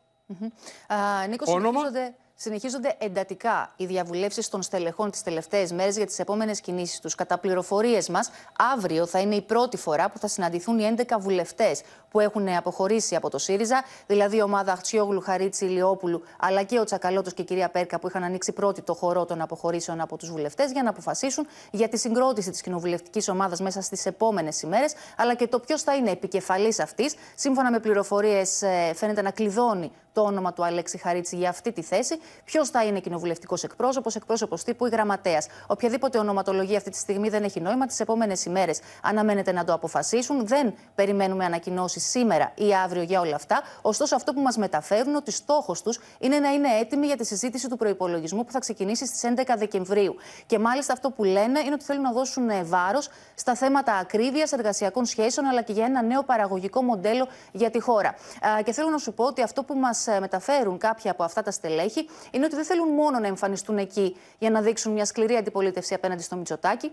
Mm-hmm. 0.41 1.27
Νίκος, 1.29 1.49
συνεχίζονται, 1.49 2.13
συνεχίζονται 2.35 2.95
εντατικά 2.97 3.73
οι 3.75 3.85
διαβουλεύσεις 3.85 4.49
των 4.49 4.61
στελεχών 4.61 5.11
τις 5.11 5.23
τελευταίες 5.23 5.71
μέρες 5.71 5.97
για 5.97 6.05
τις 6.05 6.19
επόμενες 6.19 6.61
κινήσεις 6.61 6.99
τους. 6.99 7.15
Κατά 7.15 7.37
πληροφορίες 7.37 8.09
μας, 8.09 8.29
αύριο 8.73 9.05
θα 9.05 9.19
είναι 9.19 9.35
η 9.35 9.41
πρώτη 9.41 9.77
φορά 9.77 10.09
που 10.09 10.19
θα 10.19 10.27
συναντηθούν 10.27 10.79
οι 10.79 10.95
11 10.97 11.19
βουλευτές 11.19 11.81
που 12.09 12.19
έχουν 12.19 12.49
αποχωρήσει 12.49 13.15
από 13.15 13.29
το 13.29 13.37
ΣΥΡΙΖΑ, 13.37 13.83
δηλαδή 14.07 14.37
η 14.37 14.41
ομάδα 14.41 14.71
Αχτσιόγλου, 14.71 15.21
Χαρίτσι, 15.21 15.65
Ηλιόπουλου, 15.65 16.23
αλλά 16.39 16.63
και 16.63 16.79
ο 16.79 16.83
Τσακαλώτος 16.83 17.33
και 17.33 17.41
η 17.41 17.45
κυρία 17.45 17.69
Πέρκα 17.69 17.99
που 17.99 18.07
είχαν 18.07 18.23
ανοίξει 18.23 18.51
πρώτη 18.51 18.81
το 18.81 18.93
χορό 18.93 19.25
των 19.25 19.41
αποχωρήσεων 19.41 20.01
από 20.01 20.17
τους 20.17 20.31
βουλευτές 20.31 20.71
για 20.71 20.83
να 20.83 20.89
αποφασίσουν 20.89 21.47
για 21.71 21.89
τη 21.89 21.97
συγκρότηση 21.97 22.49
της 22.49 22.61
κοινοβουλευτικής 22.61 23.29
ομάδας 23.29 23.59
μέσα 23.59 23.81
στις 23.81 24.05
επόμενες 24.05 24.61
ημέρες, 24.61 24.93
αλλά 25.17 25.35
και 25.35 25.47
το 25.47 25.59
ποιος 25.59 25.81
θα 25.81 25.95
είναι 25.95 26.11
επικεφαλής 26.11 26.79
αυτής. 26.79 27.15
Σύμφωνα 27.35 27.71
με 27.71 27.79
πληροφορίες, 27.79 28.61
ε, 28.61 28.91
φαίνεται 28.95 29.21
να 29.21 29.31
κλειδώνει 29.31 29.91
το 30.13 30.21
όνομα 30.21 30.53
του 30.53 30.65
Αλέξη 30.65 30.97
Χαρίτση 30.97 31.35
για 31.35 31.49
αυτή 31.49 31.71
τη 31.71 31.81
θέση. 31.81 32.19
Ποιος 32.45 32.69
θα 32.69 32.83
είναι 32.83 32.99
κοινοβουλευτικός 32.99 33.63
εκπρόσωπος, 33.63 34.15
εκπρόσωπος 34.15 34.63
τύπου 34.63 34.85
ή 34.85 34.89
γραμματέας. 34.89 35.47
Οποιαδήποτε 35.67 36.17
ονοματολογία 36.17 36.77
αυτή 36.77 36.89
τη 36.89 36.97
στιγμή 36.97 37.29
δεν 37.29 37.43
έχει 37.43 37.61
νόημα. 37.61 37.85
Τις 37.85 37.99
επόμενες 37.99 38.45
ημέρες 38.45 38.79
αναμένεται 39.01 39.51
να 39.51 39.63
το 39.63 39.73
αποφασίσουν. 39.73 40.47
Δεν 40.47 40.73
περιμένουμε 40.95 41.45
ανακοινώσεις 41.45 42.09
σήμερα 42.09 42.51
ή 42.55 42.75
αύριο 42.83 43.01
για 43.01 43.19
όλα 43.19 43.35
αυτά. 43.35 43.61
Ωστόσο, 43.81 44.15
αυτό 44.15 44.33
που 44.33 44.41
μας 44.41 44.57
μεταφέρουν 44.57 45.15
ότι 45.15 45.31
στόχος 45.31 45.81
τους 45.81 45.99
είναι 46.19 46.39
να 46.39 46.49
είναι 46.49 46.67
έτοιμοι 46.79 47.05
για 47.05 47.17
τη 47.17 47.25
συζήτηση 47.25 47.69
του 47.69 47.77
προπολογισμού 47.77 48.45
που 48.45 48.51
θα 48.51 48.59
ξεκινήσει 48.59 49.05
στις 49.05 49.21
11 49.23 49.55
Δεκεμβρίου. 49.57 50.15
Και 50.45 50.59
μάλιστα 50.59 50.93
αυτό 50.93 51.09
που 51.09 51.23
λένε 51.23 51.59
είναι 51.59 51.73
ότι 51.73 51.83
θέλουν 51.83 52.01
να 52.01 52.11
δώσουν 52.11 52.49
ε, 52.49 52.63
βάρος 52.63 53.09
στα 53.35 53.55
θέματα 53.55 53.93
ακρίβειας 53.93 54.51
εργασιακών 54.51 55.05
σχέσεων 55.05 55.47
αλλά 55.47 55.61
και 55.61 55.73
για 55.73 55.85
ένα 55.85 56.01
νέο 56.01 56.23
παραγωγικό 56.23 56.81
μοντέλο 56.81 57.27
για 57.51 57.69
τη 57.69 57.79
χώρα. 57.79 58.15
Και 58.63 58.71
θέλω 58.71 58.89
να 58.89 58.97
σου 58.97 59.13
πω 59.13 59.23
ότι 59.23 59.41
αυτό 59.41 59.63
που 59.63 59.75
μας 59.75 60.02
ε, 60.02 60.02
μεταφέρουν 60.19 60.77
κάποια 60.77 61.11
από 61.11 61.23
αυτά 61.23 61.41
τα 61.41 61.51
στελέχη 61.51 62.09
είναι 62.31 62.45
ότι 62.45 62.55
δεν 62.55 62.65
θέλουν 62.65 62.89
μόνο 62.89 63.19
να 63.19 63.27
εμφανιστούν 63.27 63.77
εκεί 63.77 64.17
για 64.37 64.49
να 64.49 64.61
δείξουν 64.61 64.91
μια 64.91 65.05
σκληρή 65.05 65.35
αντιπολίτευση 65.35 65.93
απέναντι 65.93 66.21
στο 66.23 66.35
Μητσοτάκι, 66.35 66.91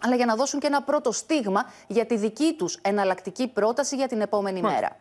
αλλά 0.00 0.16
για 0.16 0.26
να 0.26 0.36
δώσουν 0.36 0.60
και 0.60 0.66
ένα 0.66 0.82
πρώτο 0.82 1.12
στίγμα 1.12 1.72
για 1.86 2.06
τη 2.06 2.16
δική 2.16 2.54
τους 2.58 2.78
εναλλακτική 2.82 3.48
πρόταση 3.48 3.96
για 3.96 4.08
την 4.08 4.20
επόμενη 4.20 4.60
μέρα. 4.60 4.96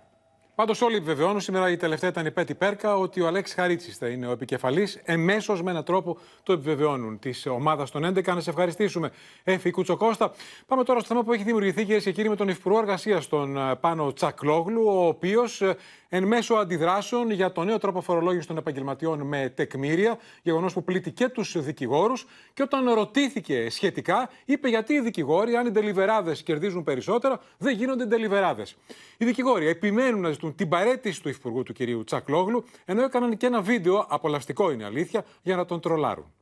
Πάντως, 0.55 0.81
όλοι 0.81 0.95
επιβεβαιώνουν, 0.95 1.41
σήμερα 1.41 1.69
η 1.69 1.77
τελευταία 1.77 2.09
ήταν 2.09 2.25
η 2.25 2.31
Πέτη 2.31 2.55
Πέρκα, 2.55 2.97
ότι 2.97 3.21
ο 3.21 3.27
Αλέξης 3.27 3.55
Χαρίτσης 3.55 3.97
θα 3.97 4.07
είναι 4.07 4.27
ο 4.27 4.31
επικεφαλής. 4.31 5.01
Εμέσως 5.03 5.61
με 5.61 5.71
έναν 5.71 5.83
τρόπο 5.83 6.17
το 6.43 6.53
επιβεβαιώνουν 6.53 7.19
της 7.19 7.45
ομάδας 7.45 7.91
των 7.91 8.05
11. 8.05 8.33
Να 8.33 8.39
σε 8.39 8.49
ευχαριστήσουμε, 8.49 9.11
Έφη 9.43 9.71
Κουτσοκώστα. 9.71 10.31
Πάμε 10.67 10.83
τώρα 10.83 10.99
στο 10.99 11.07
θέμα 11.07 11.23
που 11.23 11.33
έχει 11.33 11.43
δημιουργηθεί, 11.43 11.83
κυρίες 11.85 12.03
και 12.03 12.11
κύριοι, 12.11 12.29
με 12.29 12.35
τον 12.35 12.47
Υφυπουργό 12.47 12.79
Εργασίας, 12.79 13.27
τον 13.27 13.57
ε, 13.57 13.75
Πάνο 13.75 14.13
Τσακλόγλου, 14.13 14.83
ο 14.85 15.07
οποίος 15.07 15.61
ε, 15.61 15.75
εν 16.15 16.23
μέσω 16.23 16.54
αντιδράσεων 16.54 17.32
για 17.32 17.52
το 17.52 17.63
νέο 17.63 17.78
τρόπο 17.78 18.02
φορολόγησης 18.02 18.45
των 18.45 18.58
επαγγελματιών 18.58 19.21
με 19.21 19.49
τεκμήρια, 19.56 20.17
γεγονός 20.41 20.73
που 20.73 20.84
πλήττει 20.84 21.12
και 21.12 21.28
τους 21.30 21.63
δικηγόρους. 21.63 22.26
Και 22.54 22.62
όταν 22.63 22.93
ρωτήθηκε 22.93 23.69
σχετικά, 23.69 24.30
είπε 24.45 24.67
γιατί 24.69 24.93
οι 24.93 25.02
δικηγόροι, 25.02 25.56
αν 25.56 25.65
οι 25.65 25.69
ντελιβεράδες 25.69 26.43
κερδίζουν 26.43 26.84
περισσότερα, 26.84 27.39
δεν 27.58 27.76
γίνονται 27.76 28.06
ντελιβεράδες. 28.06 28.76
Οι 29.17 29.26
δικηγόροι 29.26 29.67
επιμένουν 29.67 30.21
να 30.21 30.32
ζητούν 30.32 30.56
την 30.56 30.69
παρέτηση 30.69 31.21
του 31.21 31.30
Υφυπουργού 31.30 31.63
του 31.63 31.73
κυρίου 31.73 32.04
Τσακλόγλου, 32.04 32.65
ενώ 32.86 33.04
έκαναν 33.04 33.38
και 33.38 33.45
ένα 33.45 33.62
βίντεο, 33.62 34.06
απολαστικό 34.10 34.71
είναι 34.71 34.86
αλήθεια, 34.86 35.26
για 35.41 35.56
να 35.56 35.65
τον 35.65 35.80
τρολάρουν. 35.80 36.34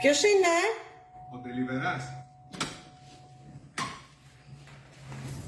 Ποιος 0.00 0.22
είναι, 0.22 0.54
Ο 1.34 1.38
Ντελιβεράς. 1.42 2.04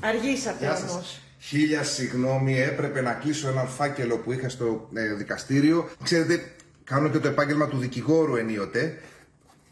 Αργήσατε 0.01 0.69
όμως. 0.69 1.23
Χίλια 1.49 1.83
συγγνώμη, 1.83 2.61
έπρεπε 2.61 3.01
να 3.01 3.13
κλείσω 3.13 3.49
έναν 3.49 3.69
φάκελο 3.69 4.19
που 4.19 4.33
είχα 4.33 4.49
στο 4.49 4.89
ε, 4.95 5.15
δικαστήριο. 5.15 5.89
Ξέρετε, 6.03 6.53
κάνω 6.85 7.09
και 7.09 7.19
το 7.19 7.29
επάγγελμα 7.29 7.69
του 7.69 7.77
δικηγόρου 7.77 8.37
ενίοτε. 8.37 8.99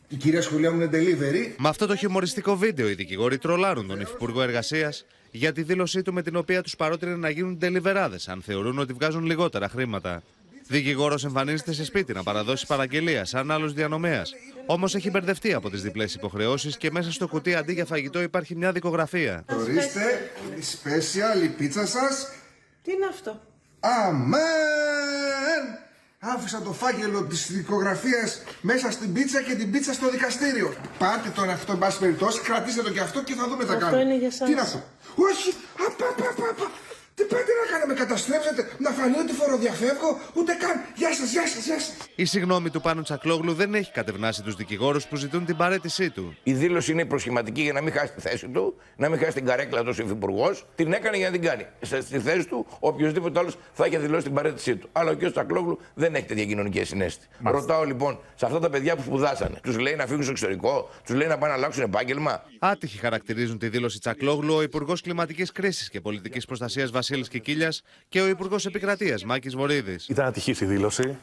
Η 0.08 0.16
κυρία 0.16 0.42
σχολεία 0.42 0.72
μου 0.72 0.80
είναι 0.80 0.90
delivery. 0.92 1.54
Με 1.58 1.68
αυτό 1.68 1.86
το 1.86 1.96
χιουμοριστικό 1.96 2.56
βίντεο, 2.56 2.88
οι 2.88 2.94
δικηγόροι 2.94 3.38
τρολάρουν 3.38 3.86
τον 3.86 4.00
Υφυπουργό 4.00 4.42
Εργασίας 4.42 5.06
για 5.30 5.52
τη 5.52 5.62
δήλωσή 5.62 6.02
του 6.02 6.12
με 6.12 6.22
την 6.22 6.36
οποία 6.36 6.62
τους 6.62 6.76
παρότρινε 6.76 7.16
να 7.16 7.30
γίνουν 7.30 7.58
τελιβεράδε, 7.58 8.16
αν 8.26 8.42
θεωρούν 8.42 8.78
ότι 8.78 8.92
βγάζουν 8.92 9.24
λιγότερα 9.24 9.68
χρήματα. 9.68 10.22
Δικηγόρος 10.68 11.24
εμφανίζεται 11.24 11.72
σε 11.72 11.84
σπίτι 11.84 12.12
να 12.12 12.22
παραδώσει 12.22 12.66
παραγγελία 12.66 13.24
σαν 13.24 13.50
άλλος 13.50 13.72
διανομέας. 13.72 14.32
Όμως 14.66 14.94
έχει 14.94 15.10
μπερδευτεί 15.10 15.54
από 15.54 15.70
τις 15.70 15.82
διπλές 15.82 16.14
υποχρεώσεις 16.14 16.76
και 16.76 16.90
μέσα 16.90 17.12
στο 17.12 17.28
κουτί 17.28 17.54
αντί 17.54 17.72
για 17.72 17.84
φαγητό 17.84 18.22
υπάρχει 18.22 18.54
μια 18.56 18.72
δικογραφία. 18.72 19.44
Ορίστε, 19.50 20.30
η 20.56 20.62
special, 20.62 21.42
η 21.44 21.48
πίτσα 21.48 21.86
σας. 21.86 22.28
Τι 22.82 22.92
είναι 22.92 23.06
αυτό; 23.10 23.40
Αμέν! 23.80 25.64
Άφησα 26.18 26.62
το 26.62 26.72
φάκελο 26.72 27.24
της 27.24 27.52
δικογραφίας 27.52 28.42
μέσα 28.60 28.90
στην 28.90 29.12
πίτσα 29.12 29.42
και 29.42 29.54
την 29.54 29.70
πίτσα 29.70 29.92
στο 29.92 30.10
δικαστήριο. 30.10 30.74
Πάτε 30.98 31.28
τώρα 31.28 31.52
αυτό, 31.52 31.72
εν 31.72 31.78
πάση 31.78 31.98
περιπτώσει, 31.98 32.40
κρατήστε 32.40 32.82
το 32.82 32.90
και 32.90 33.00
αυτό 33.00 33.22
και 33.22 33.34
θα 33.34 33.48
δούμε 33.48 33.64
τα 33.64 33.74
κάνουμε. 33.74 33.86
Αυτό 33.86 34.00
είναι 34.00 34.16
για 34.16 34.30
σας. 34.30 34.46
Τι 34.46 34.52
είναι 34.52 34.60
αυτό. 34.60 34.82
Όχι! 35.14 35.54
Απα, 35.86 36.06
απα, 36.08 36.28
απα, 36.30 36.48
απα. 36.50 36.70
Τι 37.16 37.24
πάτε 37.24 37.52
να 37.62 37.70
κάνετε, 37.70 37.86
με 37.86 37.94
καταστρέψετε, 37.94 38.68
να 38.78 38.90
φανεί 38.90 39.18
ότι 39.18 39.32
φοροδιαφεύγω, 39.32 40.18
ούτε 40.34 40.52
καν. 40.52 40.76
Γεια 40.94 41.14
σας, 41.14 41.32
γεια 41.32 41.46
σας, 41.46 41.64
γεια 41.64 41.78
σας. 41.78 41.94
Η 42.14 42.24
συγγνώμη 42.24 42.70
του 42.70 42.80
Πάνου 42.80 43.02
Τσακλόγλου 43.02 43.52
δεν 43.54 43.74
έχει 43.74 43.92
κατευνάσει 43.92 44.42
τους 44.42 44.54
δικηγόρους 44.54 45.06
που 45.06 45.16
ζητούν 45.16 45.44
την 45.44 45.56
παρέτησή 45.56 46.10
του. 46.10 46.36
Η 46.42 46.52
δήλωση 46.52 46.92
είναι 46.92 47.04
προσχηματική 47.04 47.62
για 47.62 47.72
να 47.72 47.80
μην 47.80 47.92
χάσει 47.92 48.12
τη 48.12 48.20
θέση 48.20 48.48
του, 48.48 48.76
να 48.96 49.08
μην 49.08 49.18
χάσει 49.18 49.32
την 49.32 49.44
καρέκλα 49.44 49.84
του 49.84 49.90
υφυπουργός. 49.90 50.66
Την 50.74 50.92
έκανε 50.92 51.16
για 51.16 51.26
να 51.26 51.32
την 51.32 51.42
κάνει. 51.42 51.66
Στη 51.80 52.18
θέση 52.18 52.46
του, 52.46 52.66
οποιοδήποτε 52.78 53.38
άλλος 53.38 53.56
θα 53.72 53.84
έχει 53.84 53.96
δηλώσει 53.96 54.24
την 54.24 54.34
παρέτησή 54.34 54.76
του. 54.76 54.88
Αλλά 54.92 55.10
ο 55.10 55.16
κ. 55.16 55.30
Τσακλόγλου 55.30 55.78
δεν 55.94 56.14
έχει 56.14 56.24
τέτοια 56.24 56.44
κοινωνική 56.44 56.84
συνέστη. 56.84 57.26
Ρωτάω 57.44 57.84
λοιπόν 57.84 58.18
σε 58.34 58.46
αυτά 58.46 58.58
τα 58.58 58.70
παιδιά 58.70 58.96
που 58.96 59.02
σπουδάσανε, 59.02 59.58
τους 59.62 59.78
λέει 59.78 59.94
να 59.94 60.06
φύγουν 60.06 60.22
στο 60.22 60.32
εξωτερικό, 60.32 60.90
τους 61.04 61.14
λέει 61.14 61.28
να 61.28 61.38
πάνε 61.38 61.52
να 61.52 61.58
αλλάξουν 61.58 61.82
επάγγελμα; 61.82 62.42
Άτυχοι 62.58 62.98
χαρακτηρίζουν 62.98 63.58
τη 63.58 63.68
δήλωση 63.68 63.98
Τσακλόγλου 63.98 64.54
ο 64.54 64.62
Υπουργός 64.62 65.00
Κλιματικής 65.00 65.52
Κρίσης 65.52 65.90
και 65.90 66.00
Πολιτικής 66.00 66.44
Προστασίας 66.44 66.90
Βασίλη 66.90 67.04
Κικίλιας 67.28 67.82
και 68.08 68.20
ο 68.20 68.26
Υπουργός 68.28 68.66
Επικρατείας 68.66 69.24
Μάκης 69.24 69.56
Βορύδης. 69.56 70.08
Ήταν 70.08 70.26
ατυχή 70.26 70.50
η 70.50 70.64
δήλωση 70.64 71.16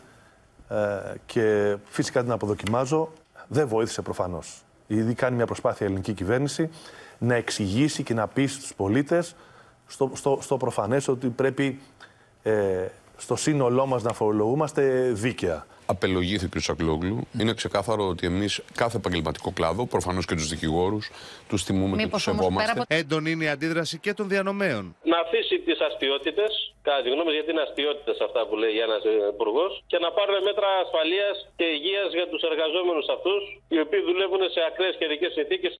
ε, 0.70 0.76
και 1.26 1.78
φυσικά 1.90 2.22
την 2.24 2.32
αποδοκιμάζω. 2.32 3.14
Δεν 3.48 3.68
βοήθησε 3.68 4.02
προφανώς. 4.02 4.64
Ήδη 4.88 5.14
κάνει 5.14 5.36
μια 5.36 5.46
προσπάθεια 5.46 5.86
η 5.86 5.90
ελληνική 5.90 6.14
κυβέρνηση 6.14 6.70
να 7.18 7.36
εξηγήσει 7.36 8.04
και 8.04 8.14
να 8.14 8.28
πείσει 8.28 8.60
τους 8.60 8.74
πολίτες 8.74 9.36
στο, 9.88 10.12
στο, 10.14 10.38
στο 10.42 10.58
προφανές 10.58 11.08
ότι 11.08 11.28
πρέπει 11.28 11.80
ε, 12.44 12.86
στο 13.18 13.36
σύνολό 13.36 13.86
μας 13.86 14.04
να 14.04 14.14
φορολογούμαστε 14.14 15.12
δίκαια 15.12 15.66
απελογήθηκε 15.96 16.58
ο 16.58 16.62
Σακλόγλου. 16.68 17.18
Mm. 17.22 17.40
Είναι 17.42 17.54
ξεκάθαρο 17.62 18.04
ότι 18.14 18.24
εμείς 18.32 18.52
κάθε 18.82 18.98
επαγγελματικό 19.02 19.50
κλάδο, 19.58 19.82
προφανώς 19.96 20.26
και 20.26 20.36
τους 20.40 20.48
δικηγόρους, 20.54 21.06
τους 21.50 21.62
τιμούμε 21.66 21.96
Μήπως 21.96 22.24
και 22.24 22.30
του 22.30 22.38
σεβόμαστε. 22.38 22.72
Από... 22.72 22.84
Έντονη 23.00 23.30
είναι 23.34 23.46
η 23.50 23.52
αντίδραση 23.56 23.96
και 24.06 24.14
των 24.14 24.26
διανομέων. 24.34 24.84
Να 25.14 25.18
αφήσει 25.26 25.56
τις 25.68 25.80
αστείωτητες, 25.88 26.52
κατά 26.88 27.00
τη 27.04 27.10
γνώμη 27.14 27.32
γιατί 27.38 27.50
είναι 27.54 27.66
αστείωτητες 27.68 28.18
αυτά 28.28 28.42
που 28.48 28.56
λέει 28.62 28.76
ένα 28.88 28.98
υπουργός, 29.36 29.72
και 29.92 29.98
να 30.06 30.10
πάρουν 30.18 30.36
μέτρα 30.50 30.70
ασφαλείας 30.84 31.36
και 31.60 31.66
υγείας 31.78 32.10
για 32.18 32.28
τους 32.32 32.42
εργαζόμενους 32.52 33.08
αυτούς, 33.16 33.42
οι 33.74 33.80
οποίοι 33.86 34.02
δουλεύουν 34.10 34.42
σε 34.56 34.60
ακραίες 34.70 34.96
καιρικές 35.02 35.32
συνθήκες. 35.38 35.74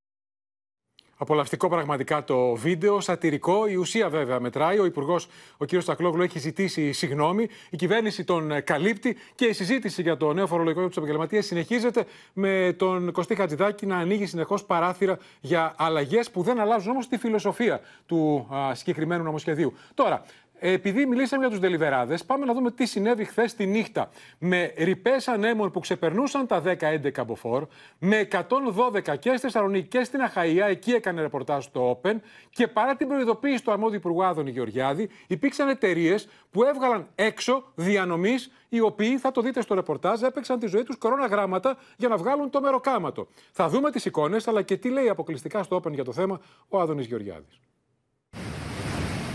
Απολαυστικό 1.18 1.70
πραγματικά 1.70 2.24
το 2.24 2.56
βίντεο, 2.56 3.00
σατυρικό. 3.00 3.68
Η 3.68 3.76
ουσία 3.76 4.10
βέβαια 4.10 4.40
μετράει. 4.40 4.80
Ο 4.80 4.86
Υπουργός, 4.86 5.28
ο 5.58 5.66
κ. 5.66 5.70
Στακλόγλου, 5.80 6.22
έχει 6.22 6.40
ζητήσει 6.40 6.92
συγγνώμη. 6.92 7.48
Η 7.70 7.78
κυβέρνηση 7.78 8.24
τον 8.24 8.52
ε, 8.52 8.62
καλύπτει 8.62 9.18
και 9.36 9.46
η 9.46 9.54
συζήτηση 9.54 10.02
για 10.02 10.18
το 10.18 10.34
νέο 10.34 10.48
φορολογικό 10.48 10.82
για 10.82 10.90
του 10.90 11.00
επαγγελματίε 11.00 11.42
συνεχίζεται 11.42 12.06
με 12.34 12.76
τον 12.78 13.12
Κωστή 13.12 13.36
Χατζηδάκη 13.36 13.86
να 13.86 13.98
ανοίγει 13.98 14.26
συνεχώς 14.26 14.64
παράθυρα 14.64 15.18
για 15.42 15.74
αλλαγές 15.78 16.32
που 16.32 16.42
δεν 16.42 16.60
αλλάζουν 16.60 16.92
όμως 16.92 17.08
τη 17.08 17.18
φιλοσοφία 17.18 17.82
του 18.06 18.48
α, 18.54 18.76
συγκεκριμένου 18.76 19.24
νομοσχεδίου. 19.24 19.74
Τώρα, 19.94 20.24
επειδή 20.66 21.06
μιλήσαμε 21.06 21.42
για 21.42 21.52
τους 21.52 21.60
Δελιβεράδε, 21.60 22.18
πάμε 22.26 22.46
να 22.46 22.54
δούμε 22.54 22.72
τι 22.72 22.86
συνέβη 22.86 23.26
χθες 23.26 23.54
τη 23.56 23.66
νύχτα. 23.66 24.10
Με 24.40 24.74
ρηπές 24.78 25.28
ανέμων 25.28 25.72
που 25.72 25.80
ξεπερνούσαν 25.80 26.48
τα 26.48 26.62
10-11 26.62 27.26
μποφόρ, 27.26 27.66
με 28.00 28.28
112 28.32 29.18
και 29.20 29.30
στη 29.30 29.40
Θεσσαλονίκη 29.40 29.88
και 29.88 30.04
στην 30.04 30.22
Αχαία, 30.22 30.68
εκεί 30.68 30.92
έκανε 30.92 31.22
ρεπορτάζ 31.22 31.66
το 31.66 32.00
Open, 32.02 32.16
και 32.50 32.68
παρά 32.68 32.96
την 32.96 33.08
προειδοποίηση 33.08 33.64
του 33.64 33.72
αρμόδιου 33.72 33.98
υπουργού 33.98 34.24
Άδωνη 34.24 34.52
Γεωργιάδη, 34.52 35.10
υπήρξαν 35.28 35.70
εταιρείες 35.70 36.28
που 36.52 36.64
έβγαλαν 36.64 37.08
έξω 37.16 37.64
διανομής, 37.76 38.52
οι 38.70 38.80
οποίοι, 38.80 39.18
θα 39.18 39.32
το 39.32 39.42
δείτε 39.42 39.62
στο 39.62 39.76
ρεπορτάζ, 39.76 40.22
έπαιξαν 40.22 40.60
τη 40.60 40.68
ζωή 40.68 40.84
τους 40.84 40.98
κορώνα 40.98 41.26
γράμματα 41.26 41.78
για 41.98 42.08
να 42.08 42.18
βγάλουν 42.18 42.50
το 42.50 42.62
μεροκάματο. 42.62 43.28
Θα 43.52 43.70
δούμε 43.70 43.92
τις 43.92 44.06
εικόνες, 44.06 44.48
αλλά 44.48 44.62
και 44.62 44.78
τι 44.78 44.90
λέει 44.90 45.10
αποκλειστικά 45.10 45.64
στο 45.64 45.82
Open 45.84 45.92
για 45.92 46.04
το 46.04 46.14
θέμα 46.14 46.40
ο 46.70 46.80
Άδωνης 46.80 47.06
Γεωργιάδης. 47.06 47.60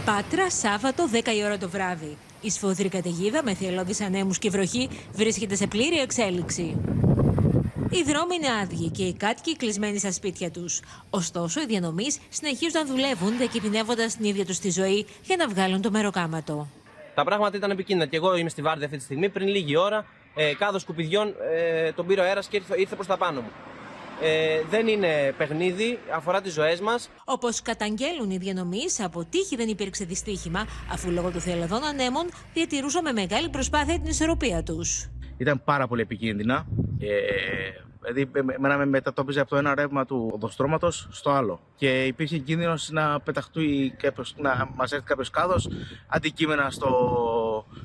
Πάτρα, 0.08 0.50
Σάββατο, 0.50 1.08
10 1.12 1.34
η 1.36 1.44
ώρα 1.44 1.58
το 1.58 1.68
βράδυ. 1.68 2.16
Η 2.40 2.50
σφοδρή 2.50 2.88
καταιγίδα 2.88 3.42
με 3.44 3.54
θελώδεις 3.54 4.00
ανέμους 4.00 4.38
και 4.38 4.50
βροχή 4.50 4.88
βρίσκεται 5.12 5.54
σε 5.54 5.66
πλήρη 5.66 5.96
εξέλιξη. 5.96 6.62
Οι 7.90 8.02
δρόμοι 8.02 8.34
είναι 8.34 8.46
άδειοι 8.62 8.90
και 8.90 9.02
οι 9.02 9.14
κάτοικοι 9.14 9.56
κλεισμένοι 9.56 9.98
στα 9.98 10.12
σπίτια 10.12 10.50
τους. 10.50 10.80
Ωστόσο, 11.10 11.60
οι 11.60 11.66
διανομής 11.66 12.18
συνεχίζουν 12.28 12.80
να 12.80 12.86
δουλεύουν, 12.86 13.36
διακινδυνεύοντα 13.36 14.06
την 14.06 14.24
ίδια 14.24 14.44
τους 14.44 14.58
τη 14.58 14.70
ζωή 14.70 15.06
για 15.22 15.36
να 15.36 15.48
βγάλουν 15.48 15.82
το 15.82 15.90
μεροκάματο. 15.90 16.68
Τα 17.14 17.24
πράγματα 17.24 17.56
ήταν 17.56 17.70
επικίνδυνα 17.70 18.08
και 18.10 18.16
εγώ 18.16 18.36
είμαι 18.36 18.48
στη 18.48 18.62
Βάρδια 18.62 18.84
αυτή 18.84 18.98
τη 18.98 19.04
στιγμή. 19.04 19.28
Πριν 19.28 19.48
λίγη 19.48 19.76
ώρα, 19.76 20.06
ε, 20.34 20.54
κάδος 20.54 20.82
σκουπιδιών 20.82 21.34
ε, 21.54 21.92
τον 21.92 22.06
πήρε 22.06 22.20
ο 22.20 22.24
αέρας 22.24 22.46
και 22.46 22.56
ήρθε, 22.56 22.74
ήρθε 22.78 22.94
προς 22.94 23.06
τα 23.06 23.16
πάνω 23.16 23.40
μου 23.40 23.50
ε, 24.22 24.62
δεν 24.70 24.86
είναι 24.88 25.34
παιχνίδι, 25.38 25.98
αφορά 26.14 26.40
τις 26.40 26.52
ζωές 26.52 26.80
μας. 26.80 27.10
Όπως 27.24 27.62
καταγγέλουν 27.62 28.30
οι 28.30 28.36
διανομής, 28.38 29.00
από 29.00 29.24
τύχη 29.24 29.56
δεν 29.56 29.68
υπήρξε 29.68 30.04
δυστύχημα, 30.04 30.66
αφού 30.92 31.10
λόγω 31.10 31.30
του 31.30 31.40
θελαδών 31.40 31.84
ανέμων 31.84 32.26
διατηρούσαν 32.54 33.02
με 33.02 33.12
μεγάλη 33.12 33.48
προσπάθεια 33.48 33.94
την 33.94 34.10
ισορροπία 34.10 34.62
τους. 34.62 35.08
Ήταν 35.36 35.64
πάρα 35.64 35.86
πολύ 35.86 36.00
επικίνδυνα. 36.00 36.66
Ε, 36.98 37.08
Δηλαδή, 38.00 38.30
εμένα 38.54 38.76
με 38.76 38.86
μετατόπιζε 38.86 39.40
από 39.40 39.50
το 39.50 39.56
ένα 39.56 39.74
ρεύμα 39.74 40.04
του 40.04 40.30
οδοστρώματος 40.32 41.08
στο 41.10 41.30
άλλο. 41.30 41.60
Και 41.76 42.04
υπήρχε 42.04 42.38
κίνδυνος 42.38 42.90
να 42.90 43.20
πεταχτεί 43.20 43.94
κάποιος, 43.96 44.34
να 44.36 44.68
μας 44.74 44.92
έρθει 44.92 45.04
κάποιος 45.04 45.30
κάδος 45.30 45.68
αντικείμενα 46.06 46.70
στο, 46.70 46.88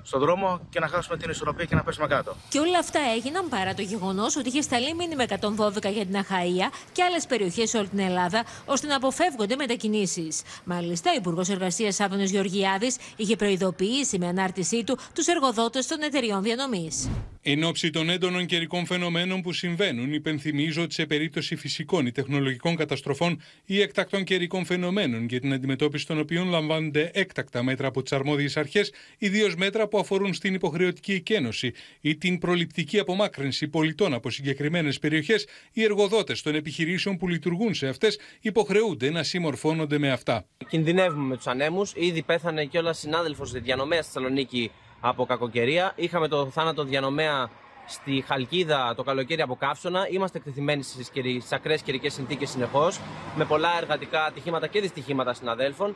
στο 0.04 0.20
δρόμο 0.20 0.60
και 0.70 0.80
να 0.80 0.88
χάσουμε 0.88 1.18
την 1.18 1.30
ισορροπία 1.30 1.66
και 1.66 1.76
να 1.76 1.84
πέσουμε 1.84 2.08
κάτω. 2.08 2.36
Και 2.50 2.60
όλα 2.60 2.80
αυτά 2.80 3.00
έγιναν 3.16 3.50
παρά 3.50 3.74
το 3.74 3.82
γεγονός 3.82 4.36
ότι 4.36 4.48
είχε 4.48 4.62
σταλεί 4.62 4.94
μήνυμα 4.96 5.24
112 5.24 5.92
για 5.94 6.06
την 6.06 6.18
Αχαία 6.18 6.72
και 6.92 7.04
άλλες 7.04 7.26
περιοχές 7.26 7.70
σε 7.70 7.78
όλη 7.78 7.88
την 7.88 8.00
Ελλάδα, 8.00 8.46
ώστε 8.66 8.88
να 8.88 8.96
αποφεύγονται 8.96 9.56
μετακινήσεις. 9.56 10.42
Μάλιστα, 10.63 11.12
ο 11.12 11.16
Υπουργός 11.18 11.50
Εργασίας 11.50 12.00
Άδωνο 12.00 12.24
Γεωργιάδης 12.24 12.98
είχε 13.16 13.36
προειδοποιήσει 13.36 14.18
με 14.18 14.28
ανάρτησή 14.28 14.84
του 14.84 14.98
τους 15.13 15.28
εργοδότες 15.28 15.88
των 15.88 16.02
εταιριών 16.02 16.44
διανομής. 16.44 17.10
Εν 17.46 17.63
ώψη 17.63 17.89
των 17.89 18.10
έντονων 18.10 18.46
καιρικών 18.46 18.86
φαινομένων 18.86 19.42
που 19.42 19.54
συμβαίνουν, 19.54 20.13
υπενθυμίζω 20.13 20.82
ότι 20.82 20.94
σε 20.94 21.06
περίπτωση 21.06 21.56
φυσικών 21.56 22.06
ή 22.06 22.12
τεχνολογικών 22.12 22.76
καταστροφών 22.76 23.42
ή 23.66 23.82
εκτακτών 23.82 24.24
καιρικών 24.24 24.66
φαινομένων, 24.66 25.26
για 25.26 25.39
την 25.39 25.54
αντιμετώπιση 25.54 26.08
των 26.08 26.20
οποίων 26.20 26.50
λαμβάνονται 26.50 27.12
έκτακτα 27.13 27.63
μέτρα 27.63 27.88
από 27.88 28.02
τις 28.02 28.12
αρμόδιες 28.12 28.58
αρχές, 28.58 28.92
ιδίως 29.18 29.56
μέτρα 29.56 29.88
που 29.93 29.99
αφορούν 29.99 30.34
στην 30.34 30.53
υποχρεωτική 30.53 31.13
εκένωση 31.13 31.73
ή 32.01 32.15
την 32.15 32.39
προληπτική 32.39 32.99
απομάκρυνση 32.99 33.67
πολιτών 33.67 34.13
από 34.13 34.29
συγκεκριμένες 34.29 34.99
περιοχές, 34.99 35.47
οι 35.73 35.84
εργοδότες 35.84 36.41
των 36.41 36.56
επιχειρήσεων 36.56 37.17
που 37.17 37.27
λειτουργούν 37.27 37.73
σε 37.73 37.88
αυτές 37.88 38.19
υποχρεούνται 38.41 39.10
να 39.10 39.23
συμμορφώνονται 39.23 39.97
με 39.97 40.12
αυτά. 40.12 40.45
Κινδυνεύουμε 40.67 41.27
με 41.27 41.36
τους 41.36 41.47
ανέμους. 41.47 41.93
Ήδη 41.95 42.21
πέθανε 42.21 42.65
κιόλας 42.65 42.99
συνάδελφος 42.99 43.51
διανομέα 43.51 44.01
στη 44.01 44.12
Θεσσαλονίκη 44.12 44.71
από 44.99 45.25
κακοκαιρία. 45.25 45.93
Είχαμε 45.95 46.27
το 46.27 46.49
θάνατο 46.49 46.84
διανομέα 46.84 47.49
στη 47.88 48.23
Χαλκίδα 48.27 48.93
το 48.95 49.03
καλοκαίρι 49.03 49.41
από 49.41 49.56
καύσωνα. 49.56 50.08
Είμαστε 50.10 50.38
εκτεθειμένοι 50.38 50.84
στις 50.84 51.51
ακραίες 51.51 51.82
καιρικές 51.82 52.13
συνθήκες 52.13 52.49
συνεχώς, 52.49 52.99
με 53.36 53.45
πολλά 53.45 53.77
εργατικά 53.77 54.25
ατυχήματα 54.25 54.67
και 54.67 54.82
δυστυχήματα 54.82 55.34
συναδέλφων. 55.34 55.95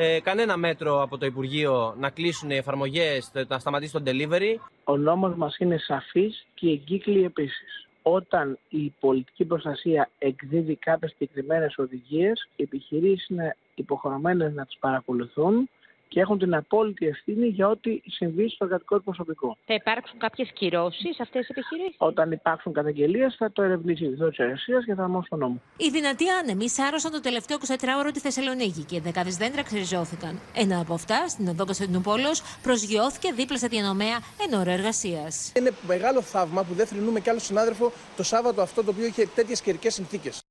Ε, 0.00 0.20
κανένα 0.20 0.56
μέτρο 0.56 1.02
από 1.02 1.18
το 1.18 1.26
Υπουργείο 1.26 1.94
να 1.98 2.10
κλείσουν 2.10 2.50
οι 2.50 2.56
εφαρμογές, 2.56 3.30
να 3.48 3.58
σταματήσει 3.58 3.92
το 3.92 4.02
delivery. 4.06 4.56
Ο 4.84 4.96
νόμος 4.96 5.34
μας 5.34 5.56
είναι 5.58 5.78
σαφής 5.78 6.46
και 6.54 6.70
εγκύκλει 6.70 7.24
επίσης. 7.24 7.88
Όταν 8.02 8.58
η 8.68 8.92
πολιτική 9.00 9.44
προστασία 9.44 10.10
εκδίδει 10.18 10.74
κάποιες 10.76 11.10
συγκεκριμένες 11.10 11.78
οδηγίες, 11.78 12.48
οι 12.56 12.62
επιχειρήσεις 12.62 13.28
είναι 13.28 13.56
υποχρεωμένες 13.74 14.54
να 14.54 14.66
τις 14.66 14.76
παρακολουθούν 14.80 15.70
και 16.08 16.20
έχουν 16.20 16.38
την 16.38 16.54
απόλυτη 16.54 17.06
ευθύνη 17.06 17.46
για 17.46 17.68
ό,τι 17.68 18.00
συμβεί 18.06 18.48
στο 18.48 18.64
εργατικό 18.64 19.00
προσωπικό. 19.00 19.56
Θα 19.64 19.74
υπάρξουν 19.74 20.18
κάποιες 20.18 20.50
κυρώσεις 20.52 21.14
σε 21.14 21.22
αυτές 21.22 21.46
τις 21.46 21.56
επιχειρήσεις; 21.56 21.96
Όταν 21.98 22.32
υπάρξουν 22.32 22.72
καταγγελίες, 22.72 23.34
θα 23.38 23.52
το 23.52 23.62
ερευνήσει 23.62 24.04
η 24.04 24.08
Διευθύνση 24.08 24.42
Εργασία 24.42 24.78
για 24.78 24.94
θα 24.94 25.24
τον 25.28 25.38
νόμο. 25.38 25.60
Οι 25.76 25.90
δυνατοί 25.90 26.28
άνεμοι 26.28 26.68
σάρωσαν 26.68 27.12
το 27.12 27.20
τελευταίο 27.20 27.56
24ωρο 27.66 28.10
τη 28.12 28.20
Θεσσαλονίκη 28.20 28.82
και 28.84 29.00
δεκάδες 29.00 29.36
δέντρα 29.36 29.62
ξεριζώθηκαν. 29.62 30.40
Ένα 30.54 30.80
από 30.80 30.94
αυτά, 30.94 31.28
στην 31.28 31.48
οδό 31.48 31.64
Κωνσταντινούπολο, 31.64 32.30
προσγειώθηκε 32.62 33.32
δίπλα 33.32 33.58
σε 33.58 33.66
διανομέα 33.66 34.16
εν 34.46 34.58
ώρα 34.60 34.72
εργασίας. 34.72 35.52
Είναι 35.56 35.70
μεγάλο 35.86 36.22
θαύμα 36.22 36.64
που 36.64 36.74
δεν 36.74 36.86
θρυνούμε 36.86 37.20
κι 37.20 37.30
άλλο 37.30 37.38
συνάδελφο 37.38 37.92
το 38.16 38.22
Σάββατο 38.22 38.62
αυτό 38.62 38.84
το 38.84 38.90
οποίο 38.90 39.06
είχε 39.06 39.26
τέτοιες 39.34 39.60
καιρικές 39.60 39.94
συνθήκες. 39.94 40.47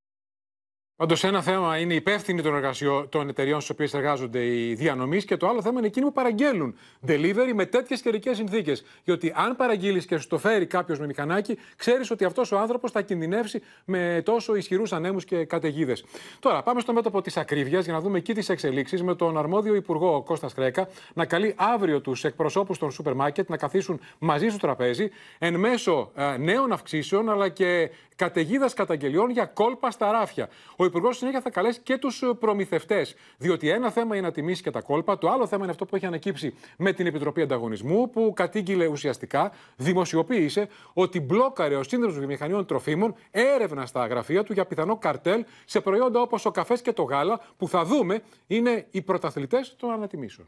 Πάντως, 0.97 1.23
ένα 1.23 1.41
θέμα 1.41 1.77
είναι 1.77 1.93
η 1.93 1.95
υπεύθυνοι 1.95 2.41
των, 2.41 2.55
εργασιο... 2.55 3.07
των 3.09 3.29
εταιριών 3.29 3.61
στις 3.61 3.69
οποίες 3.69 3.93
εργάζονται 3.93 4.45
οι 4.45 4.73
διανομής 4.73 5.25
και 5.25 5.37
το 5.37 5.47
άλλο 5.47 5.61
θέμα 5.61 5.77
είναι 5.77 5.87
εκείνοι 5.87 6.05
που 6.05 6.11
παραγγέλνουν 6.11 6.75
delivery 7.07 7.51
με 7.53 7.65
τέτοιες 7.65 8.01
καιρικές 8.01 8.37
συνθήκες. 8.37 8.85
Γιατί 9.03 9.33
αν 9.35 9.55
παραγγείλεις 9.55 10.05
και 10.05 10.17
σου 10.17 10.27
το 10.27 10.37
φέρει 10.37 10.65
κάποιος 10.65 10.99
με 10.99 11.05
μηχανάκι, 11.05 11.57
ξέρεις 11.75 12.11
ότι 12.11 12.25
αυτός 12.25 12.51
ο 12.51 12.57
άνθρωπος 12.57 12.91
θα 12.91 13.01
κινδυνεύσει 13.01 13.61
με 13.85 14.21
τόσο 14.25 14.55
ισχυρούς 14.55 14.93
ανέμους 14.93 15.25
και 15.25 15.45
καταιγίδες. 15.45 16.05
Τώρα, 16.39 16.63
πάμε 16.63 16.79
στο 16.79 16.93
μέτωπο 16.93 17.21
της 17.21 17.37
ακρίβειας 17.37 17.83
για 17.83 17.93
να 17.93 17.99
δούμε 17.99 18.17
εκεί 18.17 18.33
τις 18.33 18.49
εξελίξεις 18.49 19.03
με 19.03 19.15
τον 19.15 19.37
αρμόδιο 19.37 19.75
υπουργό 19.75 20.21
Κώστας 20.21 20.53
Κρέκα 20.53 20.87
να 21.13 21.25
καλεί 21.25 21.53
αύριο 21.57 22.01
τους 22.01 22.23
εκπροσώπους 22.23 22.77
των 22.77 22.91
σούπερ 22.91 23.13
μάρκετ 23.13 23.49
να 23.49 23.57
καθίσουν 23.57 23.99
μαζί 24.19 24.49
στο 24.49 24.57
τραπέζι 24.57 25.09
εν 25.37 25.55
μέσω 25.55 26.11
ε, 26.15 26.37
νέων 26.37 26.71
αυξήσεων 26.71 27.29
αλλά 27.29 27.49
και 27.49 27.89
καταιγίδας 28.15 28.73
καταγγελιών 28.73 29.29
για 29.29 29.45
κόλπα 29.45 29.91
στα 29.91 30.11
ράφια. 30.11 30.49
Ο 30.75 30.85
Υπουργός 30.87 31.17
συνέχεια 31.17 31.41
θα 31.41 31.49
καλέσει 31.49 31.79
και 31.83 31.97
τους 31.97 32.23
προμηθευτές. 32.39 33.15
Διότι 33.37 33.69
ένα 33.69 33.91
θέμα 33.91 34.15
είναι 34.15 34.25
να 34.25 34.33
τιμήσει 34.33 34.61
και 34.61 34.71
τα 34.71 34.81
κόλπα, 34.81 35.17
το 35.17 35.29
άλλο 35.29 35.47
θέμα 35.47 35.63
είναι 35.63 35.71
αυτό 35.71 35.85
που 35.85 35.95
έχει 35.95 36.05
ανακύψει 36.05 36.53
με 36.77 36.93
την 36.93 37.05
Επιτροπή 37.05 37.41
Ανταγωνισμού, 37.41 38.09
που 38.09 38.33
κατήγγειλε 38.35 38.87
ουσιαστικά, 38.87 39.51
δημοσιοποίησε 39.75 40.67
ότι 40.93 41.19
μπλόκαρε 41.19 41.75
ο 41.75 41.83
Σύνδεσμος 41.83 42.17
Βιομηχανιών 42.17 42.65
Τροφίμων 42.65 43.15
έρευνα 43.31 43.85
στα 43.85 44.07
γραφεία 44.07 44.43
του 44.43 44.53
για 44.53 44.65
πιθανό 44.65 44.97
καρτέλ 44.97 45.45
σε 45.65 45.81
προϊόντα 45.81 46.21
όπως 46.21 46.45
ο 46.45 46.51
καφές 46.51 46.81
και 46.81 46.93
το 46.93 47.03
γάλα, 47.03 47.39
που 47.57 47.67
θα 47.67 47.85
δούμε 47.85 48.21
είναι 48.47 48.87
οι 48.91 49.01
πρωταθλητές 49.01 49.75
των 49.77 49.91
ανατιμήσεων. 49.91 50.47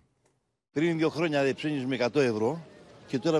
Πριν 0.73 0.97
δύο 0.97 1.09
χρόνια 1.09 1.53
ψήνει 1.55 1.97
100 1.99 2.15
ευρώ 2.15 2.59
και 3.07 3.19
τώρα 3.19 3.39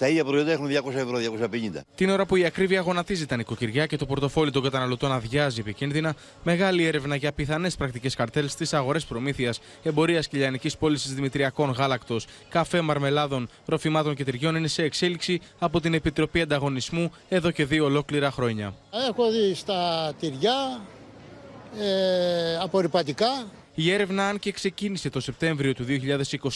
τα 0.00 0.08
ίδια 0.08 0.24
προϊόντα 0.24 0.52
έχουν 0.52 0.66
200 0.66 0.94
ευρώ, 0.94 1.18
250. 1.18 1.80
Την 1.94 2.10
ώρα 2.10 2.26
που 2.26 2.36
η 2.36 2.44
ακρίβεια 2.44 2.80
γονατίζει 2.80 3.26
τα 3.26 3.36
νοικοκυριά 3.36 3.86
και 3.86 3.96
το 3.96 4.06
πορτοφόλι 4.06 4.50
των 4.50 4.62
καταναλωτών 4.62 5.12
αδειάζει 5.12 5.60
επικίνδυνα, 5.60 6.14
μεγάλη 6.42 6.84
έρευνα 6.84 7.16
για 7.16 7.32
πιθανές 7.32 7.76
πρακτικές 7.76 8.14
καρτέλς 8.14 8.52
στις 8.52 8.74
αγορές 8.74 9.04
προμήθειας, 9.04 9.60
εμπορίας 9.82 10.28
και 10.28 10.38
λιανικής 10.38 10.76
πώλησης 10.76 11.14
δημητριακών 11.14 11.70
γάλακτος, 11.70 12.26
καφέ 12.48 12.80
μαρμελάδων, 12.80 13.48
ροφημάτων 13.66 14.14
και 14.14 14.24
τυριών 14.24 14.56
είναι 14.56 14.68
σε 14.68 14.82
εξέλιξη 14.82 15.40
από 15.58 15.80
την 15.80 15.94
Επιτροπή 15.94 16.40
Ανταγωνισμού 16.40 17.12
εδώ 17.28 17.50
και 17.50 17.64
δύο 17.64 17.84
ολόκληρα 17.84 18.30
χρόνια. 18.30 18.74
Έχω 19.08 19.30
δει 19.30 19.54
στα 19.54 20.12
τυριά, 20.20 20.80
ε, 21.78 22.56
απορριπαντικά, 22.62 23.46
η 23.74 23.90
έρευνα, 23.90 24.28
αν 24.28 24.38
και 24.38 24.52
ξεκίνησε 24.52 25.10
το 25.10 25.20
Σεπτέμβριο 25.20 25.74
του 25.74 25.84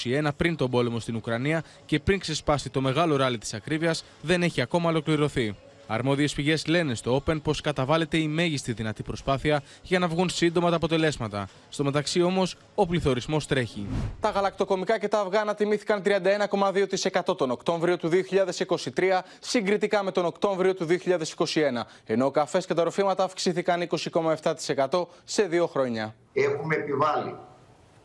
2021 0.04 0.28
πριν 0.36 0.56
τον 0.56 0.70
πόλεμο 0.70 1.00
στην 1.00 1.16
Ουκρανία 1.16 1.64
και 1.86 2.00
πριν 2.00 2.18
ξεσπάσει 2.18 2.70
το 2.70 2.80
μεγάλο 2.80 3.16
ράλι 3.16 3.38
της 3.38 3.54
ακρίβειας, 3.54 4.04
δεν 4.22 4.42
έχει 4.42 4.60
ακόμα 4.60 4.88
ολοκληρωθεί. 4.90 5.54
Αρμόδιες 5.86 6.32
πηγές 6.32 6.66
λένε 6.66 6.94
στο 6.94 7.22
Open 7.26 7.42
πως 7.42 7.60
καταβάλλεται 7.60 8.16
η 8.16 8.28
μέγιστη 8.28 8.72
δυνατή 8.72 9.02
προσπάθεια 9.02 9.62
για 9.82 9.98
να 9.98 10.08
βγουν 10.08 10.28
σύντομα 10.28 10.70
τα 10.70 10.76
αποτελέσματα. 10.76 11.48
Στο 11.68 11.84
μεταξύ 11.84 12.22
όμως, 12.22 12.56
ο 12.74 12.86
πληθωρισμός 12.86 13.46
τρέχει. 13.46 13.86
Τα 14.20 14.30
γαλακτοκομικά 14.30 14.98
και 14.98 15.08
τα 15.08 15.20
αυγά 15.20 15.40
ανατιμήθηκαν 15.40 16.02
31,2% 16.04 17.36
τον 17.36 17.50
Οκτώβριο 17.50 17.96
του 17.96 18.08
2023 18.08 19.20
συγκριτικά 19.40 20.02
με 20.02 20.10
τον 20.10 20.24
Οκτώβριο 20.24 20.74
του 20.74 20.86
2021, 20.86 21.86
ενώ 22.06 22.26
ο 22.26 22.30
καφές 22.30 22.66
και 22.66 22.74
τα 22.74 22.82
ροφήματα 22.82 23.24
αυξήθηκαν 23.24 23.88
20,7% 23.90 25.06
σε 25.24 25.42
δύο 25.42 25.66
χρόνια. 25.66 26.14
Έχουμε 26.32 26.74
επιβάλει 26.74 27.34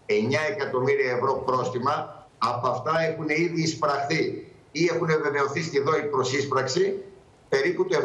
9 0.05 0.11
εκατομμύρια 0.49 1.11
ευρώ 1.11 1.43
πρόστιμα. 1.45 2.27
Από 2.37 2.67
αυτά 2.67 3.01
έχουν 3.01 3.29
ήδη 3.29 3.61
εισπραχθεί 3.61 4.47
ή 4.71 4.85
έχουν 4.85 5.07
βεβαιωθεί 5.23 5.61
στη 5.63 5.79
ΔΟΗ 5.79 6.01
προς 6.01 6.33
ίσπραξη 6.33 7.03
περίπου 7.49 7.85
το 7.85 7.97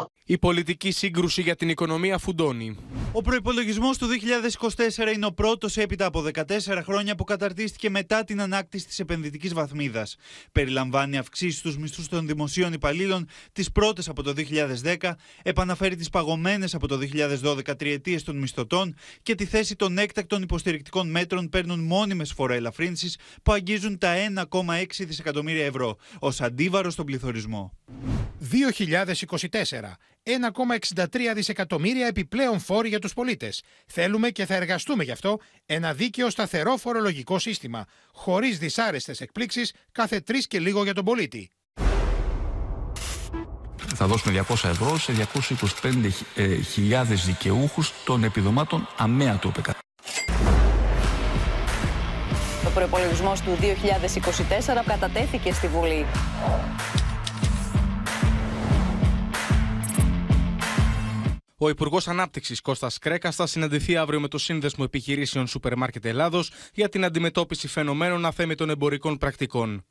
70%. 0.00 0.04
Η 0.24 0.38
πολιτική 0.38 0.90
σύγκρουση 0.90 1.42
για 1.42 1.56
την 1.56 1.68
οικονομία 1.68 2.18
φουντώνει. 2.18 2.76
Ο 3.14 3.20
προπολογισμό 3.20 3.90
του 3.90 4.06
2024 4.96 5.14
είναι 5.14 5.26
ο 5.26 5.32
πρώτος 5.32 5.76
έπειτα 5.76 6.06
από 6.06 6.24
14 6.34 6.42
χρόνια 6.82 7.14
που 7.14 7.24
καταρτίστηκε 7.24 7.90
μετά 7.90 8.24
την 8.24 8.40
ανάκτηση 8.40 8.86
της 8.86 8.98
επενδυτικής 8.98 9.54
βαθμίδας. 9.54 10.16
Περιλαμβάνει 10.52 11.18
αυξήσεις 11.18 11.58
στους 11.58 11.78
μισθούς 11.78 12.08
των 12.08 12.26
δημοσίων 12.26 12.72
υπαλλήλων, 12.72 13.28
τις 13.52 13.72
πρώτες 13.72 14.08
από 14.08 14.22
το 14.22 14.32
2010, 14.32 15.16
επαναφέρει 15.42 15.96
τις 15.96 16.08
παγωμένες 16.10 16.74
από 16.74 16.88
το 16.88 16.96
2012 16.96 17.76
τριετίες 17.76 18.22
των 18.22 18.36
μισθωτών 18.36 18.96
και 19.22 19.34
τη 19.34 19.44
θέση 19.44 19.76
των 19.76 19.98
έκτακτων 19.98 20.42
υποστηρικτικών 20.42 21.10
μέτρων 21.10 21.48
παίρνουν 21.48 21.80
μόνιμες 21.80 22.32
φοροελαφρύνσεις 22.32 23.18
που 23.42 23.52
αγγίζουν 23.52 23.98
τα 23.98 24.14
1,6 24.50 24.84
δισεκατομμύρια 24.98 25.64
ευρώ 25.64 25.96
ως 26.18 26.40
αντίβαρο 26.40 26.90
στον 26.90 27.06
πληθωρισμό. 27.06 27.72
2024. 28.50 29.96
1,63 30.22 31.04
δισεκατομμύρια 31.34 32.06
επιπλέον 32.06 32.60
φόροι 32.60 32.88
για 32.88 32.98
τους 32.98 33.12
πολίτες. 33.12 33.62
Θέλουμε 33.86 34.30
και 34.30 34.46
θα 34.46 34.54
εργαστούμε 34.54 35.04
γι' 35.04 35.10
αυτό 35.10 35.40
ένα 35.66 35.92
δίκαιο 35.92 36.30
σταθερό 36.30 36.76
φορολογικό 36.76 37.38
σύστημα, 37.38 37.84
χωρίς 38.12 38.58
δυσάρεστες 38.58 39.20
εκπλήξεις 39.20 39.72
κάθε 39.92 40.20
τρεις 40.20 40.46
και 40.46 40.60
λίγο 40.60 40.84
για 40.84 40.94
τον 40.94 41.04
πολίτη. 41.04 41.50
Θα 43.94 44.06
δώσουμε 44.06 44.44
200 44.48 44.68
ευρώ 44.68 44.98
σε 44.98 45.12
225.000 45.12 47.24
δικαιούχους 47.24 47.92
των 48.04 48.24
επιδομάτων 48.24 48.88
ΑΜΕΑ 48.96 49.36
του 49.36 49.48
ΟΠΕΚΑ. 49.52 49.74
Ο 52.66 52.70
προπολογισμό 52.74 53.32
του 53.32 53.58
2024 53.60 54.84
κατατέθηκε 54.86 55.52
στη 55.52 55.66
Βουλή. 55.66 56.06
Ο 61.64 61.68
Υπουργός 61.68 62.08
Ανάπτυξης 62.08 62.60
Κώστας 62.60 62.98
Κρέκας 62.98 63.34
θα 63.34 63.46
συναντηθεί 63.46 63.96
αύριο 63.96 64.20
με 64.20 64.28
το 64.28 64.38
Σύνδεσμο 64.38 64.84
Επιχειρήσεων 64.88 65.46
Σούπερ 65.46 65.76
Μάρκετ 65.76 66.04
Ελλάδος 66.04 66.52
για 66.74 66.88
την 66.88 67.04
αντιμετώπιση 67.04 67.68
φαινομένων 67.68 68.24
αθέμητων 68.24 68.70
εμπορικών 68.70 69.18
πρακτικών. 69.18 69.84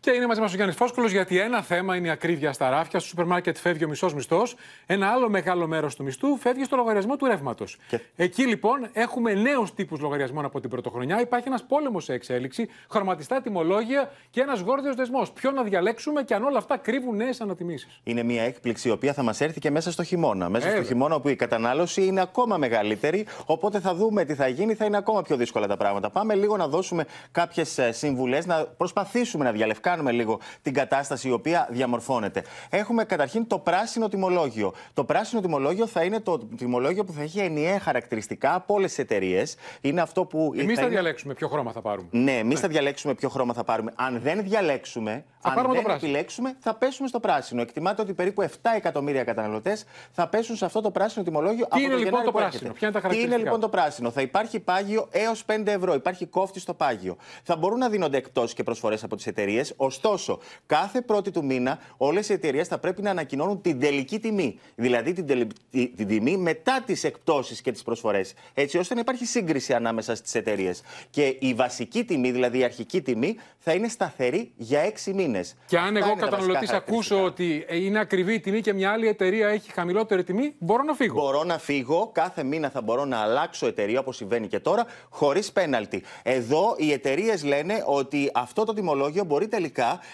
Και 0.00 0.10
είναι 0.10 0.26
μαζί 0.26 0.40
μας 0.40 0.52
ο 0.52 0.54
Γιάννης 0.54 0.76
Φόσκολο, 0.76 1.06
γιατί 1.06 1.38
ένα 1.38 1.62
θέμα 1.62 1.96
είναι 1.96 2.06
η 2.06 2.10
ακρίβεια 2.10 2.52
στα 2.52 2.70
ράφια. 2.70 2.98
Στο 2.98 3.08
σούπερ 3.08 3.24
μάρκετ 3.24 3.56
φεύγει 3.56 3.84
ο 3.84 3.88
μισός 3.88 4.14
μισθός. 4.14 4.56
Ένα 4.86 5.08
άλλο 5.08 5.28
μεγάλο 5.28 5.66
μέρος 5.66 5.94
του 5.94 6.04
μισθού 6.04 6.36
φεύγει 6.36 6.64
στο 6.64 6.76
λογαριασμό 6.76 7.16
του 7.16 7.26
ρεύματος. 7.26 7.76
Εκεί 8.16 8.46
λοιπόν 8.46 8.88
έχουμε 8.92 9.34
νέους 9.34 9.74
τύπους 9.74 10.00
λογαριασμών 10.00 10.44
από 10.44 10.60
την 10.60 10.70
πρωτοχρονιά. 10.70 11.20
Υπάρχει 11.20 11.48
ένας 11.48 11.64
πόλεμος 11.64 12.04
σε 12.04 12.12
εξέλιξη, 12.12 12.68
χρωματιστά 12.90 13.40
τιμολόγια 13.40 14.10
και 14.30 14.40
ένας 14.40 14.60
γόρδιος 14.60 14.94
δεσμός. 14.94 15.30
Ποιο 15.30 15.50
να 15.50 15.62
διαλέξουμε 15.62 16.22
και 16.22 16.34
αν 16.34 16.44
όλα 16.44 16.58
αυτά 16.58 16.76
κρύβουν 16.76 17.16
νέες 17.16 17.40
ανατιμήσεις. 17.40 18.00
Είναι 18.04 18.22
μια 18.22 18.42
έκπληξη 18.42 18.88
η 18.88 18.90
οποία 18.90 19.12
θα 19.12 19.22
μας 19.22 19.40
έρθει 19.40 19.60
και 19.60 19.70
μέσα 19.70 19.92
στο 19.92 20.02
χειμώνα. 20.02 20.48
Μέσα 20.48 20.70
στο 20.70 20.82
χειμώνα 20.82 21.14
όπου 21.14 21.28
η 21.28 21.36
κατανάλωση 21.36 22.06
είναι 22.06 22.20
ακόμα 22.20 22.56
μεγαλύτερη. 22.56 23.26
Οπότε 23.46 23.80
θα 23.80 23.94
δούμε 23.94 24.24
τι 24.24 24.34
θα 24.34 24.48
γίνει, 24.48 24.74
θα 24.74 24.84
είναι 24.84 24.96
ακόμα 24.96 25.22
πιο 25.22 25.36
δύσκολα 25.36 25.66
τα 25.66 25.76
πράγματα. 25.76 26.10
Πάμε 26.10 26.34
λίγο 26.34 26.56
να 26.56 26.68
δώσουμε 26.68 27.04
κάποιες 27.32 27.78
συμβουλές, 27.90 28.46
να 28.46 28.64
προσπαθήσουμε 28.64 29.44
να 29.44 29.50
διαλευκάνουμε 29.52 29.86
κάνουμε 29.88 30.12
λίγο 30.12 30.40
την 30.62 30.74
κατάσταση 30.74 31.28
η 31.28 31.32
οποία 31.32 31.68
διαμορφώνεται. 31.70 32.42
Έχουμε 32.70 33.04
καταρχήν 33.04 33.46
το 33.46 33.58
πράσινο 33.58 34.08
τιμολόγιο. 34.08 34.72
Το 34.94 35.04
πράσινο 35.04 35.40
τιμολόγιο 35.40 35.86
θα 35.86 36.02
είναι 36.02 36.20
το 36.20 36.38
τιμολόγιο 36.38 37.04
που 37.04 37.12
θα 37.12 37.22
έχει 37.22 37.38
ενιαία 37.38 37.80
χαρακτηριστικά 37.80 38.54
από 38.54 38.74
όλες 38.74 38.88
τις 38.88 38.98
εταιρείες. 38.98 39.56
Είναι 39.80 40.00
αυτό 40.00 40.24
που. 40.24 40.52
Εμείς 40.56 40.78
θα, 40.78 40.88
διαλέξουμε 40.88 41.34
ποιο 41.34 41.48
χρώμα 41.48 41.72
θα 41.72 41.80
πάρουμε. 41.80 42.08
Ναι, 42.10 42.32
εμείς 42.32 42.54
ναι. 42.54 42.60
θα 42.60 42.68
διαλέξουμε 42.68 43.14
ποιο 43.14 43.28
χρώμα 43.28 43.54
θα 43.54 43.64
πάρουμε. 43.64 43.92
Αν 43.96 44.20
δεν 44.20 44.42
διαλέξουμε, 44.42 45.24
θα 45.40 45.50
αν 45.50 45.72
δεν 45.72 45.94
επιλέξουμε, 45.94 46.56
θα 46.58 46.74
πέσουμε 46.74 47.08
στο 47.08 47.20
πράσινο. 47.20 47.60
Εκτιμάται 47.60 48.02
ότι 48.02 48.14
περίπου 48.14 48.42
7 48.42 48.46
εκατομμύρια 48.76 49.24
καταναλωτές 49.24 49.84
θα 50.12 50.28
πέσουν 50.28 50.56
σε 50.56 50.64
αυτό 50.64 50.80
το 50.80 50.90
πράσινο 50.90 51.24
τιμολόγιο 51.24 51.64
Τι 51.64 51.70
από 51.70 51.80
είναι 51.80 51.92
το 51.92 51.98
λοιπόν 51.98 52.24
το 52.24 52.32
πράσινο, 52.32 52.72
ποια 52.72 52.88
είναι 52.88 53.00
τα 53.00 53.08
Τι 53.08 53.20
είναι 53.20 53.36
λοιπόν 53.36 53.60
το 53.60 53.68
πράσινο; 53.68 54.10
Θα 54.10 54.20
υπάρχει 54.20 54.60
πάγιο 54.60 55.08
έως 55.10 55.44
5 55.46 55.66
ευρώ. 55.66 55.94
Υπάρχει 55.94 56.26
κόφτη 56.26 56.60
στο 56.60 56.74
πάγιο. 56.74 57.16
Θα 57.42 57.56
μπορούν 57.56 57.78
να 57.78 57.88
δίνονται 57.88 58.16
εκτός 58.16 58.54
και 58.54 58.62
προσφορές 58.62 59.04
από 59.04 59.16
τις 59.16 59.26
εταιρείες. 59.26 59.74
Ωστόσο, 59.80 60.38
κάθε 60.66 61.00
πρώτη 61.00 61.30
του 61.30 61.44
μήνα 61.44 61.78
όλες 61.96 62.28
οι 62.28 62.32
εταιρείες 62.32 62.68
θα 62.68 62.78
πρέπει 62.78 63.02
να 63.02 63.10
ανακοινώνουν 63.10 63.60
την 63.60 63.80
τελική 63.80 64.18
τιμή. 64.18 64.58
Δηλαδή 64.74 65.12
την, 65.12 65.26
τελ... 65.26 65.46
την 65.70 66.06
τιμή 66.06 66.36
μετά 66.36 66.82
τις 66.86 67.04
εκπτώσεις 67.04 67.60
και 67.60 67.72
τις 67.72 67.82
προσφορές. 67.82 68.34
Έτσι 68.54 68.78
ώστε 68.78 68.94
να 68.94 69.00
υπάρχει 69.00 69.24
σύγκριση 69.24 69.74
ανάμεσα 69.74 70.14
στις 70.14 70.34
εταιρείες. 70.34 70.82
Και 71.10 71.36
η 71.38 71.54
βασική 71.54 72.04
τιμή, 72.04 72.30
δηλαδή 72.30 72.58
η 72.58 72.64
αρχική 72.64 73.02
τιμή, 73.02 73.36
θα 73.58 73.72
είναι 73.72 73.88
σταθερή 73.88 74.52
για 74.56 74.92
6 75.06 75.12
μήνες. 75.14 75.56
Και 75.66 75.78
αν 75.78 75.96
εγώ 75.96 76.14
καταναλωτή 76.14 76.74
ακούσω 76.74 77.24
ότι 77.24 77.66
είναι 77.70 77.98
ακριβή 77.98 78.34
η 78.34 78.40
τιμή 78.40 78.60
και 78.60 78.72
μια 78.72 78.90
άλλη 78.90 79.08
εταιρεία 79.08 79.48
έχει 79.48 79.72
χαμηλότερη 79.72 80.24
τιμή, 80.24 80.54
μπορώ 80.58 80.82
να 80.82 80.94
φύγω. 80.94 81.20
Μπορώ 81.20 81.44
να 81.44 81.58
φύγω. 81.58 82.10
Κάθε 82.14 82.42
μήνα 82.42 82.70
θα 82.70 82.82
μπορώ 82.82 83.04
να 83.04 83.18
αλλάξω 83.18 83.66
εταιρεία 83.66 84.00
όπως 84.00 84.16
συμβαίνει 84.16 84.46
και 84.46 84.60
τώρα, 84.60 84.86
χωρίς 85.08 85.52
πέναλτι. 85.52 86.02
Εδώ 86.22 86.74
οι 86.78 86.92
εταιρείες 86.92 87.44
λένε 87.44 87.82
ότι 87.86 88.30
αυτό 88.34 88.64
το 88.64 88.72
τιμολόγιο 88.72 89.24
μπορεί 89.24 89.48
τελικά 89.48 89.66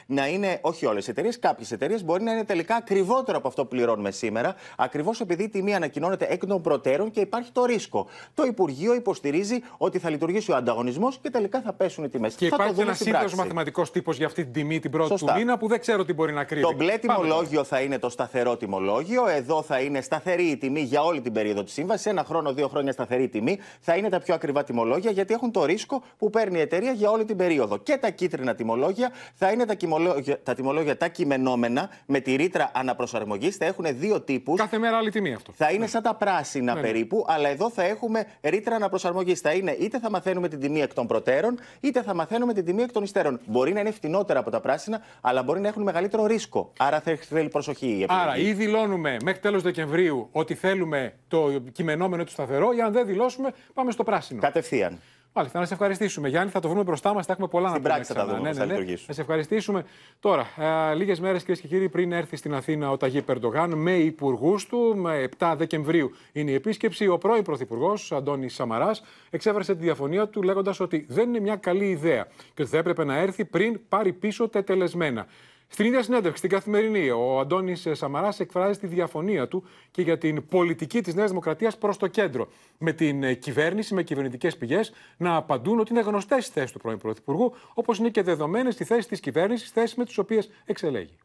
να 0.07 0.29
είναι, 0.29 0.59
όχι 0.61 0.87
όλες 0.87 1.07
οι 1.07 1.11
εταιρείες, 1.11 1.39
κάποιες 1.39 1.73
εταιρείες 1.73 2.05
μπορεί 2.05 2.23
να 2.23 2.33
είναι 2.33 2.45
τελικά 2.45 2.75
ακριβότερο 2.75 3.39
από 3.39 3.49
αυτό 3.49 3.63
που 3.63 3.69
πληρώνουμε 3.69 4.11
σήμερα, 4.11 4.55
ακριβώς 4.77 5.21
επειδή 5.21 5.43
η 5.43 5.49
τιμή 5.49 5.75
ανακοινώνεται 5.75 6.27
εκ 6.31 6.47
των 6.47 6.63
προτέρων 6.63 7.11
και 7.11 7.21
υπάρχει 7.21 7.51
το 7.53 7.65
ρίσκο. 7.65 8.07
Το 8.35 8.45
Υπουργείο 8.45 8.95
υποστηρίζει 8.95 9.63
ότι 9.77 9.99
θα 9.99 10.11
λειτουργήσει 10.11 10.53
ο 10.53 10.57
ανταγωνισμός 10.57 11.19
και 11.23 11.31
τελικά 11.31 11.61
θα 11.61 11.73
πέσουν 11.73 12.05
οι 12.05 12.09
τιμές. 12.09 12.35
Και 12.35 12.49
θα 12.49 12.55
υπάρχει 12.55 12.81
ένας 12.81 12.99
σύντομο 12.99 13.25
μαθηματικός 13.37 13.91
τύπος 13.91 14.17
για 14.17 14.27
αυτή 14.27 14.43
την 14.45 14.53
τιμή 14.53 14.81
την 14.81 14.91
πρώτη 14.91 15.09
Σωστά. 15.09 15.33
του 15.33 15.39
μήνα 15.39 15.59
που 15.59 15.69
δεν 15.69 15.81
ξέρω 15.81 16.05
τι 16.05 16.13
μπορεί 16.13 16.33
να 16.33 16.45
κρύβει. 16.45 16.63
Το 16.63 16.73
μπλε 16.73 16.99
τιμολόγιο 16.99 17.65
θα 17.65 17.81
είναι 17.81 17.99
το 17.99 18.09
σταθερό 18.09 18.57
τιμολόγιο. 18.57 19.27
Εδώ 19.27 19.63
θα 19.63 19.81
είναι 19.81 20.01
σταθερή 20.01 20.45
η 20.45 20.57
τιμή 20.57 20.81
για 20.81 21.03
όλη 21.03 21.21
την 21.21 21.33
περίοδο 21.33 21.63
της 21.63 21.73
σύμβασης. 21.73 22.07
Ένα 22.07 22.25
χρόνο, 22.25 22.53
δύο 22.53 22.69
χρόνια 22.69 22.93
σταθερή 22.93 23.29
τιμή. 23.29 23.59
Θα 23.81 23.97
είναι 23.97 24.09
τα 24.09 24.21
πιο 24.21 24.35
ακριβά 24.35 24.65
τιμολόγια 24.65 25.11
γιατί 25.11 25.35
έχουν 25.35 25.51
το 25.51 25.65
ρίσκο 25.65 26.03
που 26.19 26.31
παίρνει 26.31 26.59
η 26.59 26.61
εταιρεία 26.61 26.93
για 26.93 27.11
όλη 27.11 27.25
την 27.25 27.37
περίοδο. 27.37 27.77
Και 27.77 27.97
τα 27.97 28.11
κίτρινα 28.11 28.55
τιμολόγια 28.55 29.13
θα 29.35 29.44
θα 29.45 29.53
είναι 29.53 29.65
τα, 29.65 29.77
τιμολόγια, 29.77 30.43
τα 30.43 30.55
τιμολόγια 30.55 30.97
τα 30.97 31.09
κειμενόμενα 31.09 31.91
με 32.07 32.21
τη 32.21 32.35
ρήτρα 32.35 32.71
αναπροσαρμογής. 32.75 33.57
Θα 33.57 33.65
έχουν 33.65 33.87
δύο 33.91 34.21
τύπους. 34.21 34.59
Κάθε 34.61 34.79
μέρα 34.79 34.97
άλλη 34.97 35.11
τιμή 35.11 35.35
αυτό. 35.35 35.53
Θα 35.57 35.71
είναι 35.71 35.79
ναι. 35.79 35.87
σαν 35.87 36.03
τα 36.03 36.15
πράσινα 36.15 36.75
ναι, 36.75 36.81
ναι. 36.81 36.87
περίπου, 36.87 37.25
αλλά 37.29 37.49
εδώ 37.49 37.71
θα 37.71 37.83
έχουμε 37.83 38.27
ρήτρα 38.43 38.75
αναπροσαρμογής. 38.75 39.41
Θα 39.41 39.53
είναι 39.53 39.71
είτε 39.71 39.99
θα 39.99 40.11
μαθαίνουμε 40.11 40.49
την 40.49 40.61
τιμή 40.61 40.81
εκ 40.81 40.95
των 40.95 41.07
προτέρων, 41.07 41.59
είτε 41.81 42.03
θα 42.03 42.15
μαθαίνουμε 42.15 42.53
την 42.53 42.65
τιμή 42.65 42.83
εκ 42.83 42.93
των 42.93 43.03
υστέρων. 43.03 43.41
Μπορεί 43.47 43.73
να 43.73 43.81
είναι 43.81 43.91
φτηνότερα 43.91 44.39
από 44.39 44.51
τα 44.51 44.61
πράσινα, 44.61 45.03
αλλά 45.21 45.43
μπορεί 45.43 45.61
να 45.61 45.69
έχουν 45.69 45.83
μεγαλύτερο 45.83 46.27
ρίσκο. 46.27 46.73
Άρα 46.79 47.01
θα 47.01 47.19
θέλει 47.21 47.49
προσοχή 47.49 47.87
η 47.87 48.07
Άρα 48.09 48.37
ή 48.37 48.53
δηλώνουμε 48.53 49.17
μέχρι 49.25 49.41
τέλος 49.41 49.63
Δεκεμβρίου 49.63 50.29
ότι 50.33 50.55
θέλουμε 50.55 51.13
το 51.29 51.61
κειμενόμενο 51.73 52.25
του 52.25 52.31
σταθερό, 52.31 52.73
ή 52.73 52.81
αν 52.81 52.93
δεν 52.93 53.07
δηλώσουμε, 53.07 53.53
πάμε 53.75 53.91
στο 53.91 54.03
πράσινο. 54.03 54.41
Κατευθείαν. 54.41 55.01
Μάλιστα, 55.37 55.59
να 55.59 55.65
σε 55.65 55.73
ευχαριστήσουμε. 55.73 56.29
Γιάννη, 56.29 56.51
θα 56.51 56.61
το 56.61 56.69
βρούμε 56.69 56.83
μπροστά 56.83 57.15
μας. 57.15 57.27
Θα 57.27 57.33
έχουμε 57.33 57.49
πολλά 57.49 57.69
στην 57.69 57.83
να 57.83 57.89
πούμε. 57.89 58.05
Στην 58.05 58.15
πράξη 58.15 58.29
θα 58.29 58.37
δούμε. 58.37 58.51
Ναι, 58.51 58.75
ναι, 58.75 58.81
ναι. 58.81 58.95
Να 59.07 59.15
σε 59.15 59.21
ευχαριστήσουμε. 59.21 59.85
Τώρα, 60.21 60.47
ε, 60.91 60.95
λίγες 60.95 61.21
μέρες, 61.21 61.41
κυρίες 61.41 61.61
και 61.61 61.69
κύριοι, 61.69 61.89
πριν 61.89 62.13
έρθει 62.13 62.37
στην 62.37 62.55
Αθήνα 62.55 62.91
ο 62.91 62.97
Ταγί 62.97 63.23
Περντογάν 63.23 63.75
με 63.75 63.93
υπουργούς 63.93 64.67
του, 64.67 64.97
με 64.97 65.29
7 65.39 65.55
Δεκεμβρίου 65.57 66.11
είναι 66.33 66.51
η 66.51 66.55
επίσκεψη. 66.55 67.07
Ο 67.07 67.19
πρώην 67.19 67.43
Πρωθυπουργός, 67.43 68.13
Αντώνη 68.13 68.49
Σαμαράς, 68.49 69.03
εξέφρασε 69.31 69.75
τη 69.75 69.83
διαφωνία 69.83 70.29
του 70.29 70.43
λέγοντας 70.43 70.81
ότι 70.81 71.07
δεν 71.09 71.29
είναι 71.29 71.41
μια 71.41 71.57
καλή 71.57 71.89
ιδέα 71.89 72.27
και 72.55 72.63
ότι 72.63 72.71
θα 72.71 72.77
έπρεπε 72.77 73.05
να 73.05 73.17
έρθει 73.17 73.45
πριν 73.45 73.81
πάρει 73.89 74.13
πίσω 74.13 74.49
τετελεσμένα. 74.49 75.27
Στην 75.75 75.87
ίδια 75.87 76.03
συνέντευξη, 76.03 76.39
στην 76.39 76.51
καθημερινή, 76.51 77.11
ο 77.11 77.39
Αντώνης 77.39 77.89
Σαμαράς 77.93 78.41
εκφράζει 78.41 78.79
τη 78.79 78.87
διαφωνία 78.87 79.49
του 79.49 79.65
και 79.91 80.03
για 80.03 80.19
την 80.19 80.47
πολιτική 80.49 81.01
της 81.01 81.15
Νέας 81.15 81.29
Δημοκρατίας 81.29 81.79
προς 81.79 81.97
το 81.97 82.07
κέντρο. 82.07 82.49
Με 82.79 82.93
την 82.93 83.39
κυβέρνηση, 83.39 83.95
με 83.95 84.03
κυβερνητικές 84.03 84.57
πηγές 84.57 84.93
να 85.17 85.37
απαντούν 85.37 85.79
ότι 85.81 85.93
είναι 85.93 86.01
γνωστές 86.01 86.47
οι 86.47 86.51
θέσεις 86.51 86.73
του 86.73 86.79
πρώην 86.79 86.99
Πρωθυπουργού, 86.99 87.55
όπως 87.75 87.99
είναι 87.99 88.09
και 88.09 88.23
δεδομένες 88.23 88.75
στη 88.75 88.85
θέση 88.85 89.09
της 89.09 89.21
κυβέρνησης, 89.21 89.71
θέσεις 89.71 89.95
με 89.97 90.05
τις 90.05 90.19
οποίες 90.19 90.51
εξελέγει. 90.65 91.17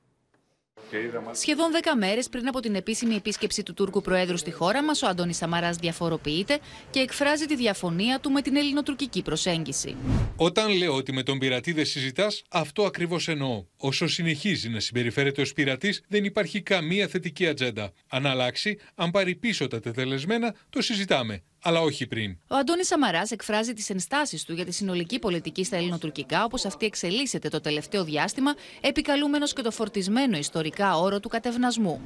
Σχεδόν 1.32 1.72
10 1.84 1.98
μέρες 1.98 2.30
πριν 2.30 2.48
από 2.48 2.60
την 2.60 2.76
επίσημη 2.76 3.16
επίσκεψη 3.16 3.64
του 3.64 3.74
Τούρκου 3.74 4.02
Προέδρου 4.02 4.38
στη 4.38 4.52
χώρα 4.52 4.84
μας, 4.84 5.02
ο 5.02 5.08
Αντώνης 5.08 5.38
Σαμαράς 5.38 5.78
διαφοροποιείται 5.78 6.60
και 6.90 7.00
εκφράζει 7.00 7.46
τη 7.46 7.56
διαφωνία 7.56 8.20
του 8.20 8.32
με 8.32 8.42
την 8.42 8.56
ελληνοτουρκική 8.56 9.22
προσέγγιση. 9.22 9.96
Όταν 10.36 10.70
λέω 10.78 10.96
ότι 10.96 11.14
με 11.14 11.24
τον 11.24 11.38
πειρατή 11.38 11.72
δεν 11.72 11.86
συζητάς, 11.86 12.44
αυτό 12.50 12.84
ακριβώς 12.84 13.28
εννοώ. 13.28 13.66
Όσο 13.78 14.08
συνεχίζει 14.08 14.70
να 14.70 14.80
συμπεριφέρεται 14.80 15.42
ως 15.42 15.54
πειρατής, 15.54 16.04
δεν 16.08 16.24
υπάρχει 16.24 16.62
καμία 16.62 17.08
θετική 17.08 17.48
ατζέντα. 17.48 17.92
Αν 18.08 18.26
αλλάξει, 18.26 18.80
αν 18.96 19.12
πάρει 19.12 19.36
πίσω 19.36 19.68
τα 19.68 19.80
τετελεσμένα, 19.80 20.56
το 20.70 20.82
συζητάμε 20.82 21.44
αλλά 21.62 21.82
όχι 21.82 22.08
πριν. 22.08 22.38
Ο 22.48 22.56
Αντώνης 22.56 22.88
Σαμαράς 22.88 23.32
εκφράζει 23.32 23.74
τις 23.74 23.90
ενστάσεις 23.90 24.44
του 24.44 24.54
για 24.54 24.66
τη 24.66 24.72
συνολική 24.72 25.20
πολιτική 25.20 25.64
στα 25.64 25.76
ελληνοτουρκικά, 25.76 26.44
όπως 26.44 26.66
αυτή 26.66 26.86
εξελίσσεται 26.86 27.50
το 27.50 27.62
τελευταίο 27.62 28.04
διάστημα, 28.04 28.56
επικαλούμενος 28.82 29.54
και 29.54 29.62
το 29.62 29.72
φορτισμένο 29.72 30.38
ιστορικά 30.38 30.98
όρο 30.98 31.20
του 31.20 31.30
κατευνασμού. 31.30 32.02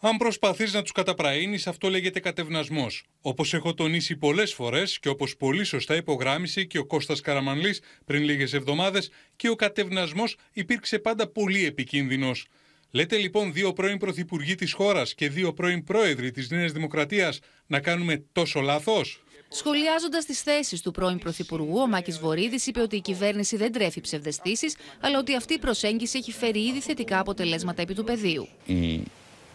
Αν 0.00 0.16
προσπαθείς 0.16 0.72
να 0.72 0.82
τους 0.82 0.92
καταπραίνεις, 0.92 1.66
αυτό 1.66 1.88
λέγεται 1.88 2.20
κατευνασμός. 2.20 3.04
Όπως 3.20 3.54
έχω 3.54 3.74
τονίσει 3.74 4.16
πολλές 4.16 4.52
φορές 4.52 4.98
και 4.98 5.08
όπως 5.08 5.36
πολύ 5.36 5.64
σωστά 5.64 5.96
υπογράμμισε 5.96 6.64
και 6.64 6.78
ο 6.78 6.86
Κώστας 6.86 7.20
Καραμανλής 7.20 7.80
πριν 8.04 8.22
λίγες 8.22 8.52
εβδομάδες, 8.52 9.10
και 9.36 9.48
ο 9.48 9.54
κατευνασμός 9.54 10.36
υπήρξε 10.52 10.98
πάντα 10.98 11.26
πολύ 11.26 11.64
επικίνδυνος. 11.64 12.46
Λέτε 12.94 13.16
λοιπόν 13.16 13.52
δύο 13.52 13.72
πρώην 13.72 13.98
πρωθυπουργοί 13.98 14.54
της 14.54 14.72
χώρας 14.72 15.14
και 15.14 15.28
δύο 15.28 15.52
πρώην 15.52 15.84
πρόεδροι 15.84 16.30
της 16.30 16.50
Νέας 16.50 16.72
Δημοκρατίας 16.72 17.38
να 17.66 17.80
κάνουμε 17.80 18.24
τόσο 18.32 18.60
λάθος; 18.60 19.22
Σχολιάζοντας 19.48 20.24
τις 20.24 20.42
θέσεις 20.42 20.80
του 20.80 20.90
πρώην 20.90 21.18
Πρωθυπουργού, 21.18 21.78
ο 21.78 21.86
Μάκης 21.86 22.18
Βορύδης 22.18 22.66
είπε 22.66 22.80
ότι 22.80 22.96
η 22.96 23.00
κυβέρνηση 23.00 23.56
δεν 23.56 23.72
τρέφει 23.72 24.00
ψευδεστήσεις, 24.00 24.76
αλλά 25.00 25.18
ότι 25.18 25.36
αυτή 25.36 25.54
η 25.54 25.58
προσέγγιση 25.58 26.18
έχει 26.18 26.32
φέρει 26.32 26.60
ήδη 26.60 26.80
θετικά 26.80 27.18
αποτελέσματα 27.18 27.82
επί 27.82 27.94
του 27.94 28.04
πεδίου. 28.04 28.48
Η 28.66 29.02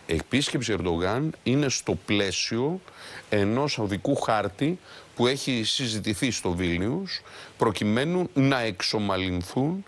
επίσκεψη 0.07 0.75
Ερντογάν 0.77 1.35
είναι 1.43 1.69
στο 1.69 1.97
πλαίσιο 2.05 2.81
ενός 3.29 3.77
οδικού 3.77 4.15
χάρτη 4.15 4.79
που 5.15 5.27
έχει 5.27 5.63
συζητηθεί 5.63 6.31
στο 6.31 6.51
Βίλνιους 6.51 7.21
προκειμένου 7.57 8.29
να 8.33 8.59
εξομαλυνθούν 8.59 9.85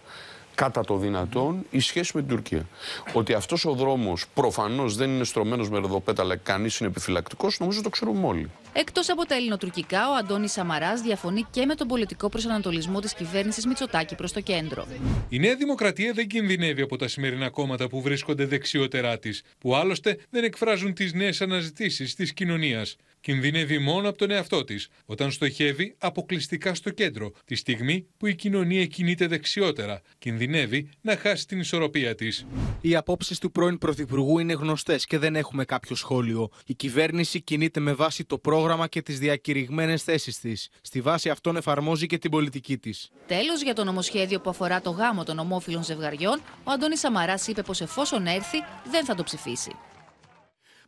κατά 0.59 0.83
το 0.85 0.97
δυνατόν 0.97 1.65
η 1.69 1.79
σχέση 1.79 2.11
με 2.15 2.21
την 2.21 2.29
Τουρκία. 2.29 2.67
Ότι 3.13 3.33
αυτός 3.33 3.65
ο 3.65 3.73
δρόμος 3.73 4.25
προφανώς 4.33 4.95
δεν 4.95 5.09
είναι 5.09 5.23
στρωμένος 5.23 5.69
με 5.69 5.79
ροδοπέταλα, 5.79 6.35
κανείς 6.35 6.77
είναι 6.77 6.89
επιφυλακτικός, 6.89 7.59
νομίζω 7.59 7.81
το 7.81 7.89
ξέρουμε 7.89 8.27
όλοι. 8.27 8.49
Εκτός 8.73 9.09
από 9.09 9.25
τα 9.25 9.35
ελληνοτουρκικά, 9.35 10.09
ο 10.09 10.13
Αντώνης 10.13 10.51
Σαμαράς 10.51 11.01
διαφωνεί 11.01 11.45
και 11.51 11.65
με 11.65 11.75
τον 11.75 11.87
πολιτικό 11.87 12.29
προσανατολισμό 12.29 12.99
της 12.99 13.13
κυβέρνησης 13.13 13.65
Μητσοτάκη 13.65 14.15
προς 14.15 14.31
το 14.31 14.41
κέντρο. 14.41 14.85
Η 15.29 15.39
Νέα 15.39 15.55
Δημοκρατία 15.55 16.13
δεν 16.13 16.27
κινδυνεύει 16.27 16.81
από 16.81 16.97
τα 16.97 17.07
σημερινά 17.07 17.49
κόμματα 17.49 17.87
που 17.87 18.01
βρίσκονται 18.01 18.45
δεξιότερά 18.45 19.19
της, 19.19 19.43
που 19.59 19.75
άλλωστε 19.75 20.17
δεν 20.29 20.43
εκφράζουν 20.43 20.93
τις 20.93 21.13
νέες 21.13 21.41
αναζητήσεις 21.41 22.15
της 22.15 22.33
κοινωνίας. 22.33 22.95
Κινδυνεύει 23.21 23.79
μόνο 23.79 24.09
από 24.09 24.17
τον 24.17 24.31
εαυτό 24.31 24.63
της, 24.63 24.89
όταν 25.05 25.31
στοχεύει 25.31 25.95
αποκλειστικά 25.97 26.73
στο 26.73 26.89
κέντρο, 26.89 27.31
τη 27.45 27.55
στιγμή 27.55 28.07
που 28.17 28.27
η 28.27 28.35
κοινωνία 28.35 28.85
κινείται 28.85 29.27
δεξιότερα. 29.27 30.01
Κινδυνεύει 30.17 30.89
να 31.01 31.17
χάσει 31.17 31.47
την 31.47 31.59
ισορροπία 31.59 32.15
της. 32.15 32.45
Οι 32.81 32.95
απόψεις 32.95 33.39
του 33.39 33.51
πρώην 33.51 33.77
Πρωθυπουργού 33.77 34.39
είναι 34.39 34.53
γνωστές 34.53 35.05
και 35.05 35.17
δεν 35.17 35.35
έχουμε 35.35 35.65
κάποιο 35.65 35.95
σχόλιο. 35.95 36.49
Η 36.65 36.73
κυβέρνηση 36.73 37.41
κινείται 37.41 37.79
με 37.79 37.93
βάση 37.93 38.25
το 38.25 38.37
πρόγραμμα 38.37 38.87
και 38.87 39.01
τις 39.01 39.19
διακηρυγμένες 39.19 40.03
θέσεις 40.03 40.39
της. 40.39 40.69
Στη 40.81 41.01
βάση 41.01 41.29
αυτών 41.29 41.55
εφαρμόζει 41.55 42.05
και 42.05 42.17
την 42.17 42.31
πολιτική 42.31 42.77
της. 42.77 43.09
Τέλος, 43.27 43.61
για 43.61 43.73
το 43.73 43.83
νομοσχέδιο 43.83 44.39
που 44.39 44.49
αφορά 44.49 44.81
το 44.81 44.89
γάμο 44.89 45.23
των 45.23 45.39
ομόφυλων 45.39 45.83
ζευγαριών, 45.83 46.41
ο 46.63 46.71
Αντώνης 46.71 46.99
Σαμαράς 46.99 47.47
είπε 47.47 47.61
πως 47.61 47.81
εφόσον 47.81 48.25
έρθει, 48.25 48.57
δεν 48.91 49.05
θα 49.05 49.15
το 49.15 49.23
ψηφίσει. 49.23 49.71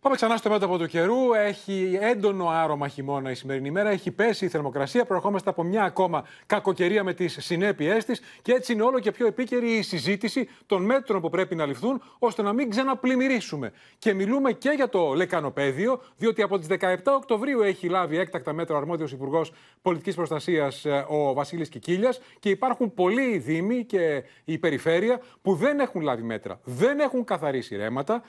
Πάμε 0.01 0.15
ξανά 0.15 0.37
στο 0.37 0.49
μέτωπο 0.49 0.77
του 0.77 0.87
καιρού. 0.87 1.33
Έχει 1.33 1.97
έντονο 2.01 2.47
άρωμα 2.49 2.87
χειμώνα 2.87 3.31
η 3.31 3.35
σημερινή 3.35 3.71
μέρα. 3.71 3.89
Έχει 3.89 4.11
πέσει 4.11 4.45
η 4.45 4.47
θερμοκρασία. 4.47 5.05
Προερχόμαστε 5.05 5.49
από 5.49 5.63
μια 5.63 5.83
ακόμα 5.83 6.23
κακοκαιρία 6.45 7.03
με 7.03 7.13
τις 7.13 7.37
συνέπειές 7.39 8.05
της. 8.05 8.21
Και 8.41 8.51
έτσι 8.51 8.73
είναι 8.73 8.81
όλο 8.81 8.99
και 8.99 9.11
πιο 9.11 9.27
επίκαιρη 9.27 9.71
η 9.71 9.81
συζήτηση 9.81 10.49
των 10.65 10.85
μέτρων 10.85 11.21
που 11.21 11.29
πρέπει 11.29 11.55
να 11.55 11.65
ληφθούν 11.65 12.01
ώστε 12.19 12.41
να 12.41 12.53
μην 12.53 12.69
ξαναπλημμυρίσουμε. 12.69 13.71
Και 13.97 14.13
μιλούμε 14.13 14.51
και 14.51 14.69
για 14.69 14.89
το 14.89 15.13
λεκανοπέδιο, 15.13 16.01
διότι 16.17 16.41
από 16.41 16.59
τις 16.59 16.67
17 16.67 16.95
Οκτωβρίου 17.05 17.61
έχει 17.61 17.87
λάβει 17.87 18.17
έκτακτα 18.17 18.53
μέτρα 18.53 18.75
ο 18.75 18.77
αρμόδιος 18.77 19.11
Υπουργός 19.11 19.53
Πολιτικής 19.81 20.15
Προστασίας 20.15 20.85
ε, 20.85 21.05
ο 21.09 21.33
Βασίλης 21.33 21.69
Κικίλιας. 21.69 22.21
Και 22.39 22.49
υπάρχουν 22.49 22.93
πολλοί 22.93 23.37
δήμοι 23.37 23.85
και 23.85 24.23
η 24.43 24.57
περιφέρεια 24.57 25.21
που 25.41 25.55
δεν 25.55 25.79
έχουν 25.79 26.01
λάβει 26.01 26.23
μέτρα. 26.23 26.59
Δεν 26.63 26.99
έχουν 26.99 27.23
καθαρίσει 27.23 27.75
ρέματα. 27.75 28.23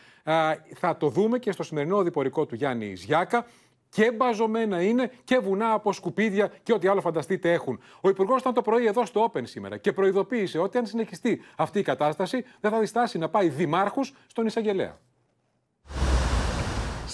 Θα 0.75 0.97
το 0.97 1.09
δούμε 1.09 1.39
και 1.39 1.53
στο 1.53 1.62
στο 1.63 1.75
σημερινό 1.75 2.03
διπορικό 2.03 2.47
του 2.47 2.55
Γιάννη 2.55 2.95
Ζιάκα 2.95 3.47
και 3.89 4.13
μπαζωμένα 4.13 4.83
είναι 4.83 5.11
και 5.25 5.39
βουνά 5.39 5.73
από 5.73 5.93
σκουπίδια 5.93 6.53
και 6.63 6.73
ό,τι 6.73 6.89
άλλο 6.89 7.01
φανταστείτε 7.01 7.53
έχουν. 7.53 7.81
Ο 8.01 8.09
Υπουργός 8.09 8.41
ήταν 8.41 8.55
το 8.55 8.63
πρωί 8.63 8.87
εδώ 8.87 9.07
στο 9.07 9.33
Open 9.33 9.43
σήμερα 9.43 9.77
και 9.77 9.93
προειδοποίησε 9.93 10.59
ότι 10.59 10.79
αν 10.79 10.87
συνεχιστεί 10.87 11.41
αυτή 11.57 11.79
η 11.79 11.83
κατάσταση 11.83 12.45
δεν 12.61 12.71
θα 12.71 12.79
διστάσει 12.79 13.19
να 13.19 13.29
πάει 13.29 13.49
δημάρχου 13.49 14.05
στον 14.27 14.47
Ισαγγελέα. 14.47 14.99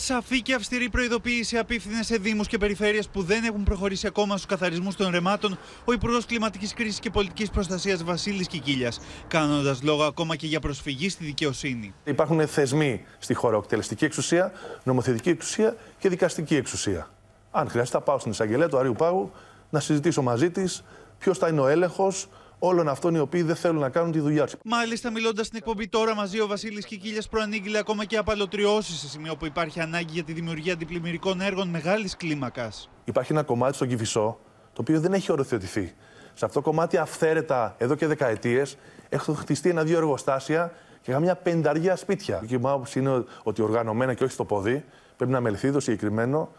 Σαφή 0.00 0.42
και 0.42 0.54
αυστηρή 0.54 0.88
προειδοποίηση 0.88 1.58
απίφθινε 1.58 2.02
σε 2.02 2.16
Δήμους 2.16 2.46
και 2.46 2.58
περιφέρειες 2.58 3.08
που 3.08 3.22
δεν 3.22 3.44
έχουν 3.44 3.62
προχωρήσει 3.62 4.06
ακόμα 4.06 4.34
στους 4.34 4.46
καθαρισμούς 4.46 4.96
των 4.96 5.10
ρεμάτων 5.10 5.58
ο 5.84 5.92
Υπουργός 5.92 6.26
Κλιματικής 6.26 6.74
Κρίσης 6.74 6.98
και 6.98 7.10
Πολιτικής 7.10 7.50
Προστασίας 7.50 8.04
Βασίλης 8.04 8.46
Κικίλιας, 8.46 9.00
κάνοντας 9.28 9.82
λόγο 9.82 10.02
ακόμα 10.02 10.36
και 10.36 10.46
για 10.46 10.60
προσφυγή 10.60 11.08
στη 11.08 11.24
δικαιοσύνη. 11.24 11.94
Υπάρχουν 12.04 12.46
θεσμοί 12.46 13.04
στη 13.18 13.34
χώρα, 13.34 13.56
εκτελεστική 13.56 14.04
εξουσία, 14.04 14.52
νομοθετική 14.82 15.28
εξουσία 15.28 15.76
και 15.98 16.08
δικαστική 16.08 16.56
εξουσία. 16.56 17.10
Αν 17.50 17.68
χρειάζεται, 17.68 17.98
θα 17.98 18.04
πάω 18.04 18.18
στην 18.18 18.30
εισαγγελέα 18.30 18.68
του 18.68 18.78
Αρίου 18.78 18.94
Πάγου 18.94 19.32
να 19.70 19.80
συζητήσω 19.80 20.22
μαζί 20.22 20.50
της 20.50 20.84
ποιος 21.18 21.38
θα 21.38 21.48
είναι 21.48 21.60
ο 21.60 21.66
έλεγχος 21.66 22.28
όλων 22.58 22.88
αυτών 22.88 23.14
οι 23.14 23.18
οποίοι 23.18 23.42
δεν 23.42 23.56
θέλουν 23.56 23.80
να 23.80 23.88
κάνουν 23.88 24.12
τη 24.12 24.20
δουλειά 24.20 24.44
τους. 24.44 24.54
Μάλιστα, 24.64 25.10
μιλώντας 25.10 25.46
στην 25.46 25.58
εκπομπή 25.58 25.88
τώρα 25.88 26.14
μαζί, 26.14 26.40
ο 26.40 26.46
Βασίλης 26.46 26.86
Κικίλιας 26.86 27.28
προανήγγειλε 27.28 27.78
ακόμα 27.78 28.04
και 28.04 28.16
απαλωτριώσεις 28.16 28.98
σε 28.98 29.08
σημείο 29.08 29.36
που 29.36 29.46
υπάρχει 29.46 29.80
ανάγκη 29.80 30.12
για 30.12 30.24
τη 30.24 30.32
δημιουργία 30.32 30.72
αντιπλημμυρικών 30.72 31.40
έργων 31.40 31.68
μεγάλης 31.68 32.16
κλίμακας. 32.16 32.90
Υπάρχει 33.04 33.32
ένα 33.32 33.42
κομμάτι 33.42 33.74
στον 33.74 33.88
Κυφισό 33.88 34.38
το 34.72 34.80
οποίο 34.80 35.00
δεν 35.00 35.12
έχει 35.12 35.32
οριοθετηθεί. 35.32 35.94
Σε 36.34 36.44
αυτό 36.44 36.60
το 36.60 36.70
κομμάτι 36.70 36.96
αυθαίρετα 36.96 37.74
εδώ 37.78 37.94
και 37.94 38.06
δεκαετίες 38.06 38.76
έχουν 39.08 39.36
χτιστεί 39.36 39.68
ένα-δύο 39.68 39.96
εργοστάσια 39.96 40.72
και 41.02 41.18
μια 41.18 41.36
πενταριά 41.36 41.96
σπίτια. 41.96 42.44
Η 42.48 42.56
μου 42.56 42.68
άποψη 42.68 42.98
είναι 42.98 43.24
ότι 43.42 43.62
οργανωμένα 43.62 44.14
και 44.14 44.24
όχι 44.24 44.32
στο 44.32 44.44
πόδι 44.44 44.84
πρέπει 45.16 45.32
να 45.32 45.40
μεληθεί 45.40 45.72
το 45.72 45.80
συγκεκριμένο, 45.80 46.50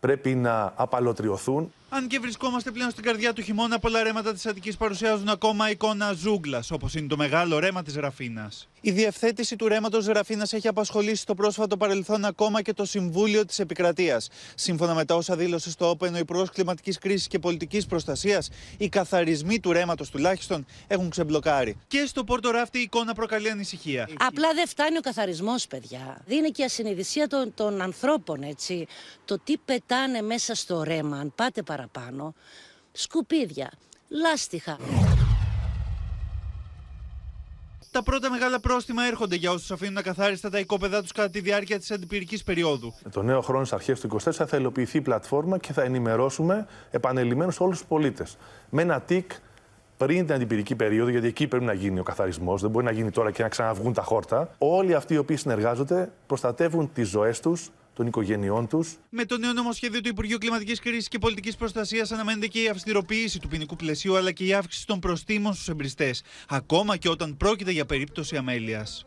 πρέπει 0.00 0.34
να 0.34 0.72
απαλωτριωθούν. 0.76 1.72
Αν 1.90 2.06
και 2.06 2.18
βρισκόμαστε 2.18 2.70
πλέον 2.70 2.90
στην 2.90 3.02
καρδιά 3.04 3.32
του 3.32 3.42
χειμώνα, 3.42 3.78
πολλά 3.78 4.02
ρέματα 4.02 4.32
της 4.32 4.46
Αττικής 4.46 4.76
παρουσιάζουν 4.76 5.28
ακόμα 5.28 5.70
εικόνα 5.70 6.12
ζούγκλας, 6.12 6.70
όπως 6.70 6.94
είναι 6.94 7.06
το 7.06 7.16
μεγάλο 7.16 7.58
ρέμα 7.58 7.82
της 7.82 7.94
Ραφίνας. 7.94 8.68
Η 8.80 8.90
διευθέτηση 8.90 9.56
του 9.56 9.68
ρέματος 9.68 10.06
Ραφίνα 10.06 10.46
έχει 10.50 10.68
απασχολήσει 10.68 11.22
στο 11.22 11.34
πρόσφατο 11.34 11.76
παρελθόν 11.76 12.24
ακόμα 12.24 12.62
και 12.62 12.72
το 12.72 12.84
Συμβούλιο 12.84 13.44
της 13.44 13.58
Επικρατείας. 13.58 14.28
Σύμφωνα 14.54 14.94
με 14.94 15.04
τα 15.04 15.14
όσα 15.14 15.36
δήλωσε 15.36 15.70
στο 15.70 15.90
Open 15.90 16.12
ο 16.12 16.16
Υπουργός 16.18 16.50
Κλιματικής 16.50 16.98
Κρίσης 16.98 17.26
και 17.26 17.38
Πολιτικής 17.38 17.86
Προστασίας, 17.86 18.48
οι 18.76 18.88
καθαρισμοί 18.88 19.60
του 19.60 19.72
ρέματος 19.72 20.10
τουλάχιστον 20.10 20.66
έχουν 20.86 21.10
ξεμπλοκάρει. 21.10 21.76
Και 21.86 22.04
στο 22.06 22.24
Πόρτο 22.24 22.50
Ράφτη 22.50 22.78
η 22.78 22.82
εικόνα 22.82 23.14
προκαλεί 23.14 23.50
ανησυχία. 23.50 24.08
Απλά 24.18 24.54
δεν 24.54 24.68
φτάνει 24.68 24.96
ο 24.96 25.00
καθαρισμός, 25.00 25.66
παιδιά. 25.66 26.22
Δίνει 26.26 26.50
και 26.50 26.64
ασυνειδησία 26.64 27.26
των, 27.28 27.54
των 27.54 27.80
ανθρώπων, 27.80 28.42
έτσι. 28.42 28.86
Το 29.24 29.38
τι 29.38 29.56
πετάνε 29.56 30.22
μέσα 30.22 30.54
στο 30.54 30.82
ρέμα, 30.82 31.18
αν 31.18 31.32
πάτε 31.34 31.62
παραπάνω, 31.62 32.34
σκουπίδια, 32.92 33.70
λάστιχα. 34.08 34.78
Τα 37.98 38.04
πρώτα 38.04 38.30
μεγάλα 38.30 38.60
πρόστιμα 38.60 39.02
έρχονται 39.04 39.36
για 39.36 39.50
όσους 39.50 39.70
αφήνουν 39.70 39.96
ακαθάριστα 39.96 40.50
τα 40.50 40.58
οικόπεδά 40.58 41.00
τους 41.00 41.12
κατά 41.12 41.30
τη 41.30 41.40
διάρκεια 41.40 41.78
της 41.78 41.90
αντιπυρικής 41.90 42.44
περίοδου. 42.44 42.94
Με 43.04 43.10
το 43.10 43.22
νέο 43.22 43.40
χρόνο 43.40 43.64
στις 43.64 43.76
αρχές 43.76 44.00
του 44.00 44.20
24 44.20 44.30
θα 44.46 44.56
υλοποιηθεί 44.56 44.98
η 44.98 45.00
πλατφόρμα 45.00 45.58
και 45.58 45.72
θα 45.72 45.82
ενημερώσουμε 45.82 46.66
επανελειμμένω 46.90 47.52
όλους 47.58 47.78
τους 47.78 47.86
πολίτες. 47.86 48.36
Με 48.70 48.82
ένα 48.82 49.00
τικ 49.00 49.30
πριν 49.96 50.26
την 50.26 50.34
αντιπυρική 50.34 50.74
περίοδο, 50.74 51.10
γιατί 51.10 51.26
εκεί 51.26 51.46
πρέπει 51.46 51.64
να 51.64 51.72
γίνει 51.72 51.98
ο 51.98 52.02
καθαρισμός, 52.02 52.60
δεν 52.60 52.70
μπορεί 52.70 52.84
να 52.84 52.90
γίνει 52.90 53.10
τώρα 53.10 53.30
και 53.30 53.42
να 53.42 53.48
ξαναβγούν 53.48 53.92
τα 53.92 54.02
χόρτα. 54.02 54.50
Όλοι 54.58 54.94
αυτοί 54.94 55.14
οι 55.14 55.18
οποίοι 55.18 55.36
συνεργάζονται 55.36 56.10
προστατεύουν 56.26 56.90
τις 56.92 57.08
ζωές 57.08 57.40
τους, 57.40 57.70
των 57.98 58.06
οικογενειών 58.06 58.68
τους. 58.68 58.96
Με 59.10 59.24
το 59.24 59.38
νέο 59.38 59.52
νομοσχέδιο 59.52 60.00
του 60.00 60.08
Υπουργείου 60.08 60.38
Κλιματικής 60.38 60.80
Κρίσης 60.80 61.08
και 61.08 61.18
Πολιτικής 61.18 61.56
Προστασίας 61.56 62.12
αναμένεται 62.12 62.46
και 62.46 62.62
η 62.62 62.68
αυστηροποίηση 62.68 63.38
του 63.38 63.48
ποινικού 63.48 63.76
πλαισίου 63.76 64.16
αλλά 64.16 64.32
και 64.32 64.44
η 64.44 64.52
αύξηση 64.52 64.86
των 64.86 64.98
προστήμων 64.98 65.54
στους 65.54 65.68
εμπριστές, 65.68 66.22
ακόμα 66.48 66.96
και 66.96 67.08
όταν 67.08 67.36
πρόκειται 67.36 67.70
για 67.70 67.86
περίπτωση 67.86 68.36
αμέλειας. 68.36 69.06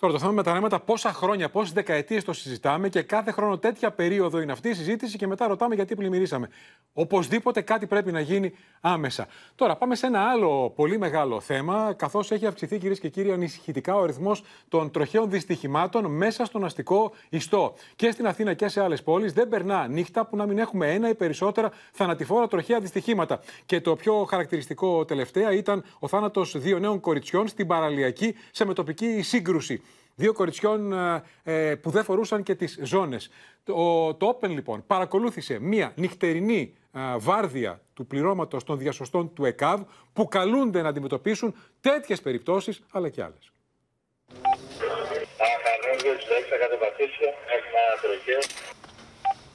Τώρα 0.00 0.12
το 0.12 0.18
θέμα 0.18 0.32
με 0.32 0.42
τα 0.42 0.52
ρέματα, 0.52 0.80
πόσα 0.80 1.12
χρόνια, 1.12 1.48
πόσες 1.48 1.72
δεκαετίες 1.72 2.24
το 2.24 2.32
συζητάμε 2.32 2.88
και 2.88 3.02
κάθε 3.02 3.30
χρόνο 3.30 3.58
τέτοια 3.58 3.90
περίοδο 3.90 4.40
είναι 4.40 4.52
αυτή 4.52 4.68
η 4.68 4.74
συζήτηση 4.74 5.16
και 5.18 5.26
μετά 5.26 5.46
ρωτάμε 5.46 5.74
γιατί 5.74 5.94
πλημμυρίσαμε. 5.94 6.48
Οπωσδήποτε 6.92 7.60
κάτι 7.60 7.86
πρέπει 7.86 8.12
να 8.12 8.20
γίνει 8.20 8.52
άμεσα. 8.80 9.26
Τώρα 9.54 9.76
πάμε 9.76 9.94
σε 9.94 10.06
ένα 10.06 10.20
άλλο 10.20 10.72
πολύ 10.76 10.98
μεγάλο 10.98 11.40
θέμα, 11.40 11.92
καθώς 11.96 12.30
έχει 12.30 12.46
αυξηθεί 12.46 12.78
κυρίες 12.78 13.00
και 13.00 13.08
κύριοι 13.08 13.32
ανησυχητικά 13.32 13.94
ο 13.96 14.02
αριθμός 14.02 14.42
των 14.68 14.90
τροχαίων 14.90 15.30
δυστυχημάτων 15.30 16.04
μέσα 16.04 16.44
στον 16.44 16.64
αστικό 16.64 17.12
ιστό. 17.28 17.74
Και 17.96 18.10
στην 18.10 18.26
Αθήνα 18.26 18.54
και 18.54 18.68
σε 18.68 18.82
άλλες 18.82 19.02
πόλεις 19.02 19.32
δεν 19.32 19.48
περνά 19.48 19.88
νύχτα 19.88 20.26
που 20.26 20.36
να 20.36 20.46
μην 20.46 20.58
έχουμε 20.58 20.92
ένα 20.92 21.08
ή 21.08 21.14
περισσότερα 21.14 21.70
θανατηφόρα 21.92 22.48
τροχαία 22.48 22.80
δυστυχήματα. 22.80 23.40
Και 23.66 23.80
το 23.80 23.96
πιο 23.96 24.24
χαρακτηριστικό 24.24 25.04
τελευταία 25.04 25.52
ήταν 25.52 25.84
ο 25.98 26.08
θάνατος 26.08 26.58
δύο 26.58 26.78
νέων 26.78 27.00
κοριτσιών 27.00 27.48
στην 27.48 27.66
παραλιακή 27.66 28.34
σε 28.50 28.64
μετοπική 28.64 29.22
σύγκρουση. 29.22 29.82
Δύο 30.18 30.32
κοριτσιών 30.32 30.92
ε, 30.92 31.22
ε, 31.42 31.74
που 31.74 31.90
δεν 31.90 32.04
φορούσαν 32.04 32.42
και 32.42 32.54
τις 32.54 32.78
ζώνες. 32.82 33.30
Το, 33.64 34.14
το 34.14 34.38
Open 34.40 34.48
λοιπόν 34.48 34.84
παρακολούθησε 34.86 35.58
μία 35.58 35.92
νυχτερινή 35.96 36.74
ε, 36.92 37.00
βάρδια 37.18 37.80
του 37.94 38.06
πληρώματος 38.06 38.64
των 38.64 38.78
διασωστών 38.78 39.32
του 39.34 39.44
ΕΚΑΒ 39.44 39.82
που 40.12 40.28
καλούνται 40.28 40.82
να 40.82 40.88
αντιμετωπίσουν 40.88 41.54
τέτοιες 41.80 42.20
περιπτώσεις 42.20 42.82
αλλά 42.90 43.08
και 43.08 43.22
άλλες. 43.22 43.52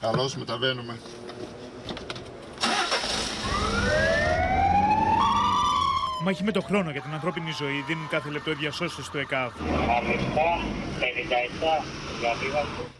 Καλώς 0.00 0.36
μεταβαίνουμε. 0.36 0.98
Μάχη 6.26 6.44
με 6.44 6.52
το 6.52 6.60
χρόνο 6.60 6.90
για 6.90 7.00
την 7.00 7.12
ανθρώπινη 7.12 7.50
ζωή 7.58 7.84
δίνουν 7.86 8.08
κάθε 8.08 8.30
λεπτό 8.30 8.50
οι 8.50 8.54
διασώστε 8.54 9.02
του 9.12 9.18
ΕΚΑΒ. 9.18 9.52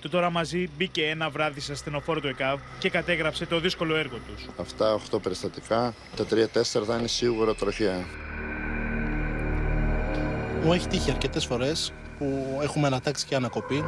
Το 0.01 0.09
τώρα 0.09 0.31
μαζί 0.31 0.69
μπήκε 0.77 1.05
ένα 1.07 1.31
βράδυ 1.31 1.61
σε 1.61 1.73
ασθενοφόρο 1.73 2.21
του 2.21 2.27
ΕΚΑΒ 2.27 2.61
και 2.79 2.91
κατέγραψε 2.91 3.47
το 3.47 3.61
δύσκολο 3.61 3.97
έργο 3.97 4.17
τους. 4.27 4.47
Αυτά 4.61 5.01
8 5.11 5.23
περιστατικά, 5.23 5.95
τα 6.17 6.25
3-4 6.25 6.85
θα 6.87 6.97
είναι 6.99 7.07
σίγουρα 7.07 7.55
τροχιά. 7.55 8.07
Μου 10.63 10.73
έχει 10.73 10.87
τύχει 10.87 11.11
αρκετές 11.11 11.47
φορές 11.47 11.93
που 12.19 12.59
έχουμε 12.63 12.87
ανατάξει 12.87 13.27
και 13.27 13.35
ανακοπή. 13.35 13.85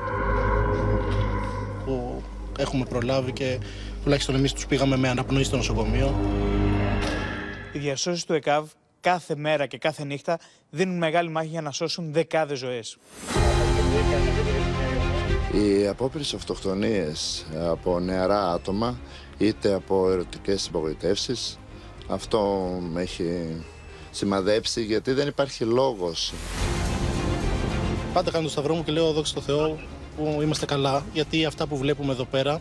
Που 1.85 2.23
έχουμε 2.59 2.85
προλάβει 2.85 3.33
και 3.33 3.59
τουλάχιστον 4.03 4.35
εμείς 4.35 4.53
τους 4.53 4.67
πήγαμε 4.67 4.97
με 4.97 5.09
αναπνοή 5.09 5.45
στο 5.45 5.57
νοσοκομείο. 5.57 6.21
Οι 7.73 7.79
διασώσεις 7.79 8.25
του 8.25 8.33
ΕΚΑΒ 8.33 8.69
κάθε 9.11 9.37
μέρα 9.37 9.67
και 9.67 9.79
κάθε 9.79 10.05
νύχτα 10.05 10.39
δίνουν 10.71 10.97
μεγάλη 10.97 11.29
μάχη 11.29 11.49
για 11.49 11.61
να 11.61 11.71
σώσουν 11.71 12.13
δεκάδες 12.13 12.59
ζωές. 12.59 12.97
Οι 15.53 15.87
απόπειρες 15.87 16.35
αυτοκτονίες 16.35 17.47
από 17.69 18.01
νεαρά 18.01 18.53
άτομα 18.53 18.99
είτε 19.39 19.75
από 19.75 20.11
ερωτικές 20.11 20.67
απογοητεύσεις 20.69 21.59
αυτό 22.09 22.69
με 22.81 23.03
έχει 23.03 23.65
σημαδέψει 24.11 24.85
γιατί 24.85 25.13
δεν 25.13 25.29
υπάρχει 25.29 25.65
λόγος. 25.65 26.33
Πάντα 28.13 28.31
κάνω 28.31 28.45
το 28.45 28.51
σταυρό 28.51 28.75
μου 28.75 28.85
και 28.85 28.93
λέω 28.93 29.13
δόξα 29.13 29.35
τω 29.35 29.41
Θεώ 29.41 29.79
που 30.17 30.39
είμαστε 30.43 30.67
καλά 30.67 31.05
γιατί 31.13 31.45
αυτά 31.45 31.67
που 31.67 31.77
βλέπουμε 31.77 32.13
εδώ 32.13 32.25
πέρα 32.25 32.61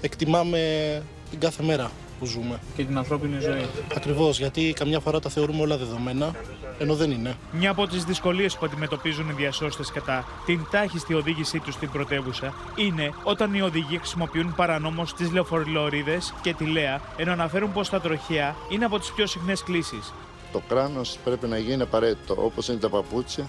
εκτιμάμε 0.00 1.02
την 1.30 1.40
κάθε 1.40 1.62
μέρα 1.62 1.90
που 2.18 2.26
ζούμε. 2.26 2.60
Και 2.76 2.84
την 2.84 2.98
ανθρώπινη 2.98 3.40
ζωή. 3.40 3.66
Ακριβώς, 3.94 4.38
γιατί 4.38 4.72
καμιά 4.72 5.00
φορά 5.00 5.20
τα 5.20 5.28
θεωρούμε 5.28 5.62
όλα 5.62 5.76
δεδομένα, 5.76 6.34
ενώ 6.78 6.94
δεν 6.94 7.10
είναι. 7.10 7.36
Μια 7.52 7.70
από 7.70 7.86
τις 7.86 8.04
δυσκολίες 8.04 8.56
που 8.56 8.66
αντιμετωπίζουν 8.66 9.28
οι 9.28 9.32
διασώστες 9.32 9.92
κατά 9.92 10.24
την 10.46 10.66
τάχιστη 10.70 11.14
οδήγησή 11.14 11.58
τους 11.58 11.74
στην 11.74 11.90
πρωτεύουσα 11.90 12.54
είναι 12.74 13.12
όταν 13.22 13.54
οι 13.54 13.60
οδηγοί 13.60 13.98
χρησιμοποιούν 13.98 14.54
παρανόμως 14.54 15.14
τις 15.14 15.32
λεωφορυλωρίδε 15.32 16.18
και 16.42 16.54
τη 16.54 16.64
Λέα, 16.64 17.00
ενώ 17.16 17.32
αναφέρουν 17.32 17.72
πως 17.72 17.88
τα 17.88 18.00
τροχιά 18.00 18.56
είναι 18.68 18.84
από 18.84 18.98
τις 18.98 19.12
πιο 19.12 19.26
συχνές 19.26 19.62
κλήσεις. 19.62 20.12
Το 20.52 20.62
κράνος 20.68 21.18
πρέπει 21.24 21.46
να 21.46 21.58
γίνει 21.58 21.82
απαραίτητο, 21.82 22.34
όπως 22.38 22.68
είναι 22.68 22.78
τα 22.78 22.88
παπούτσια, 22.88 23.46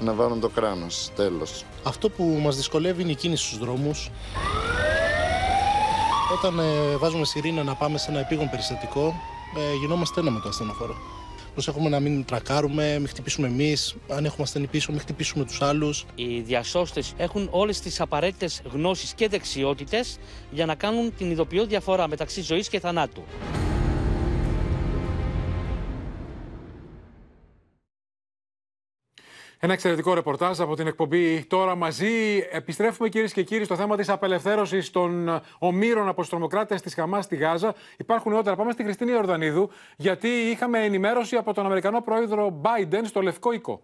να 0.00 0.12
βάλουν 0.12 0.40
το 0.40 0.48
κράνος. 0.48 1.10
Τέλος. 1.16 1.64
Αυτό 1.82 2.08
που 2.08 2.38
μας 2.42 2.56
δυσκολεύει 2.56 3.02
είναι 3.02 3.10
η 3.10 3.14
κίνηση 3.14 3.44
στους 3.44 3.58
δρόμους. 3.58 4.10
Όταν 6.32 6.58
ε, 6.58 6.96
βάζουμε 6.96 7.24
σιρήνα 7.24 7.62
να 7.62 7.74
πάμε 7.74 7.98
σε 7.98 8.10
ένα 8.10 8.20
επίγον 8.20 8.50
περιστατικό, 8.50 9.14
ε, 9.56 9.74
γινόμαστε 9.80 10.20
ένα 10.20 10.30
με 10.30 10.40
το 10.40 10.48
ασθενοφόρο. 10.48 10.96
Προσέχουμε 11.52 11.88
να 11.88 12.00
μην 12.00 12.24
τρακάρουμε, 12.24 12.98
μην 12.98 13.08
χτυπήσουμε 13.08 13.46
εμείς. 13.46 13.96
Αν 14.08 14.24
έχουμε 14.24 14.42
ασθενή 14.42 14.66
πίσω, 14.66 14.92
μην 14.92 15.00
χτυπήσουμε 15.00 15.44
τους 15.44 15.62
άλλους. 15.62 16.06
Οι 16.14 16.40
διασώστες 16.40 17.14
έχουν 17.16 17.48
όλες 17.50 17.80
τις 17.80 18.00
απαραίτητες 18.00 18.62
γνώσεις 18.72 19.14
και 19.14 19.28
δεξιότητες 19.28 20.18
για 20.50 20.66
να 20.66 20.74
κάνουν 20.74 21.14
την 21.16 21.30
ειδοποιώ 21.30 21.66
διαφορά 21.66 22.08
μεταξύ 22.08 22.42
ζωής 22.42 22.68
και 22.68 22.80
θανάτου. 22.80 23.22
Ένα 29.62 29.72
εξαιρετικό 29.72 30.14
ρεπορτάζ 30.14 30.60
από 30.60 30.76
την 30.76 30.86
εκπομπή 30.86 31.44
Τώρα 31.44 31.74
μαζί. 31.74 32.46
Επιστρέφουμε 32.50 33.08
κυρίες 33.08 33.32
και 33.32 33.42
κύριοι 33.42 33.64
στο 33.64 33.76
θέμα 33.76 33.96
της 33.96 34.08
απελευθέρωσης 34.08 34.90
των 34.90 35.40
ομήρων 35.58 36.08
από 36.08 36.20
τους 36.20 36.30
τρομοκράτες 36.30 36.82
της 36.82 36.94
Χαμάς 36.94 37.24
στη 37.24 37.36
Γάζα. 37.36 37.74
Υπάρχουν 37.96 38.32
νεότερα. 38.32 38.56
Πάμε 38.56 38.72
στη 38.72 38.82
Χριστίνη 38.82 39.10
Ιορδανίδου, 39.10 39.70
γιατί 39.96 40.28
είχαμε 40.28 40.84
ενημέρωση 40.84 41.36
από 41.36 41.54
τον 41.54 41.64
Αμερικανό 41.64 42.00
πρόεδρο 42.00 42.60
Biden 42.62 43.02
στο 43.04 43.20
Λευκό 43.22 43.52
Οίκο. 43.52 43.82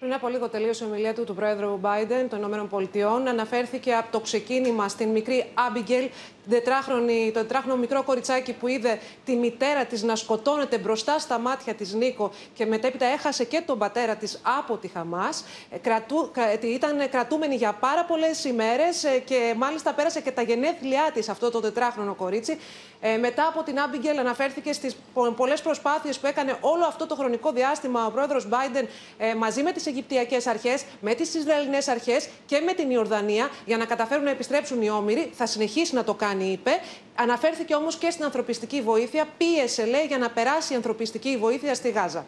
Πριν 0.00 0.12
από 0.12 0.28
λίγο 0.28 0.48
τελείωσε 0.48 0.84
η 0.84 0.88
ομιλία 0.88 1.14
του 1.14 1.24
του 1.24 1.34
Πρόεδρου 1.34 1.80
Biden 1.82 2.26
των 2.28 2.68
ΗΠΑ. 2.92 3.14
Αναφέρθηκε 3.30 3.92
από 3.92 4.12
το 4.12 4.20
ξεκίνημα 4.20 4.88
στην 4.88 5.08
μικρή 5.08 5.44
Άμπιγκελ 5.54 6.08
τετράχρονη, 6.50 7.30
το 7.34 7.40
τετράχρονο 7.40 7.76
μικρό 7.76 8.02
κοριτσάκι 8.02 8.52
που 8.52 8.68
είδε 8.68 8.98
τη 9.24 9.36
μητέρα 9.36 9.84
της 9.84 10.02
να 10.02 10.16
σκοτώνεται 10.16 10.78
μπροστά 10.78 11.18
στα 11.18 11.38
μάτια 11.38 11.74
της 11.74 11.94
Νίκο 11.94 12.30
και 12.54 12.66
μετέπειτα 12.66 13.06
έχασε 13.06 13.44
και 13.44 13.62
τον 13.66 13.78
πατέρα 13.78 14.14
της 14.16 14.40
από 14.58 14.76
τη 14.76 14.88
Χαμάς. 14.88 15.44
Ε, 15.70 15.78
κρατού, 15.78 16.30
ε, 16.62 16.68
ήταν 16.68 17.10
κρατούμενη 17.10 17.54
για 17.54 17.72
πάρα 17.72 18.04
πολλές 18.04 18.44
ημέρες 18.44 19.04
ε, 19.04 19.18
και 19.18 19.54
μάλιστα 19.56 19.92
πέρασε 19.92 20.20
και 20.20 20.30
τα 20.30 20.42
γενέθλιά 20.42 21.10
της 21.14 21.28
αυτό 21.28 21.50
το 21.50 21.60
τετράχρονο 21.60 22.14
κορίτσι. 22.14 22.58
Ε, 23.00 23.16
μετά 23.16 23.46
από 23.46 23.62
την 23.62 23.80
Άμπιγκελ 23.80 24.18
αναφέρθηκε 24.18 24.72
στις 24.72 24.96
πολλές 25.36 25.62
προσπάθειες 25.62 26.18
που 26.18 26.26
έκανε 26.26 26.56
όλο 26.60 26.84
αυτό 26.84 27.06
το 27.06 27.14
χρονικό 27.14 27.52
διάστημα 27.52 28.06
ο 28.06 28.10
πρόεδρος 28.10 28.48
Biden 28.50 28.84
ε, 29.18 29.34
μαζί 29.34 29.62
με 29.62 29.72
τις 29.72 29.86
Αιγυπτιακές 29.86 30.46
αρχές, 30.46 30.84
με 31.00 31.14
τις 31.14 31.34
Ισραηλινές 31.34 31.88
αρχές 31.88 32.28
και 32.46 32.60
με 32.60 32.72
την 32.72 32.90
Ιορδανία 32.90 33.50
για 33.64 33.76
να 33.76 33.84
καταφέρουν 33.84 34.24
να 34.24 34.30
επιστρέψουν 34.30 34.82
οι 34.82 34.90
όμοιροι. 34.90 35.30
Θα 35.34 35.46
συνεχίσει 35.46 35.94
να 35.94 36.04
το 36.04 36.14
κάνει 36.14 36.35
είπε. 36.40 36.70
Αναφέρθηκε 37.14 37.74
όμω 37.74 37.88
και 37.98 38.10
στην 38.10 38.24
ανθρωπιστική 38.24 38.82
βοήθεια. 38.82 39.26
Πίεσε, 39.36 39.84
λέει, 39.84 40.04
για 40.04 40.18
να 40.18 40.30
περάσει 40.30 40.72
η 40.72 40.76
ανθρωπιστική 40.76 41.36
βοήθεια 41.36 41.74
στη 41.74 41.90
Γάζα. 41.90 42.26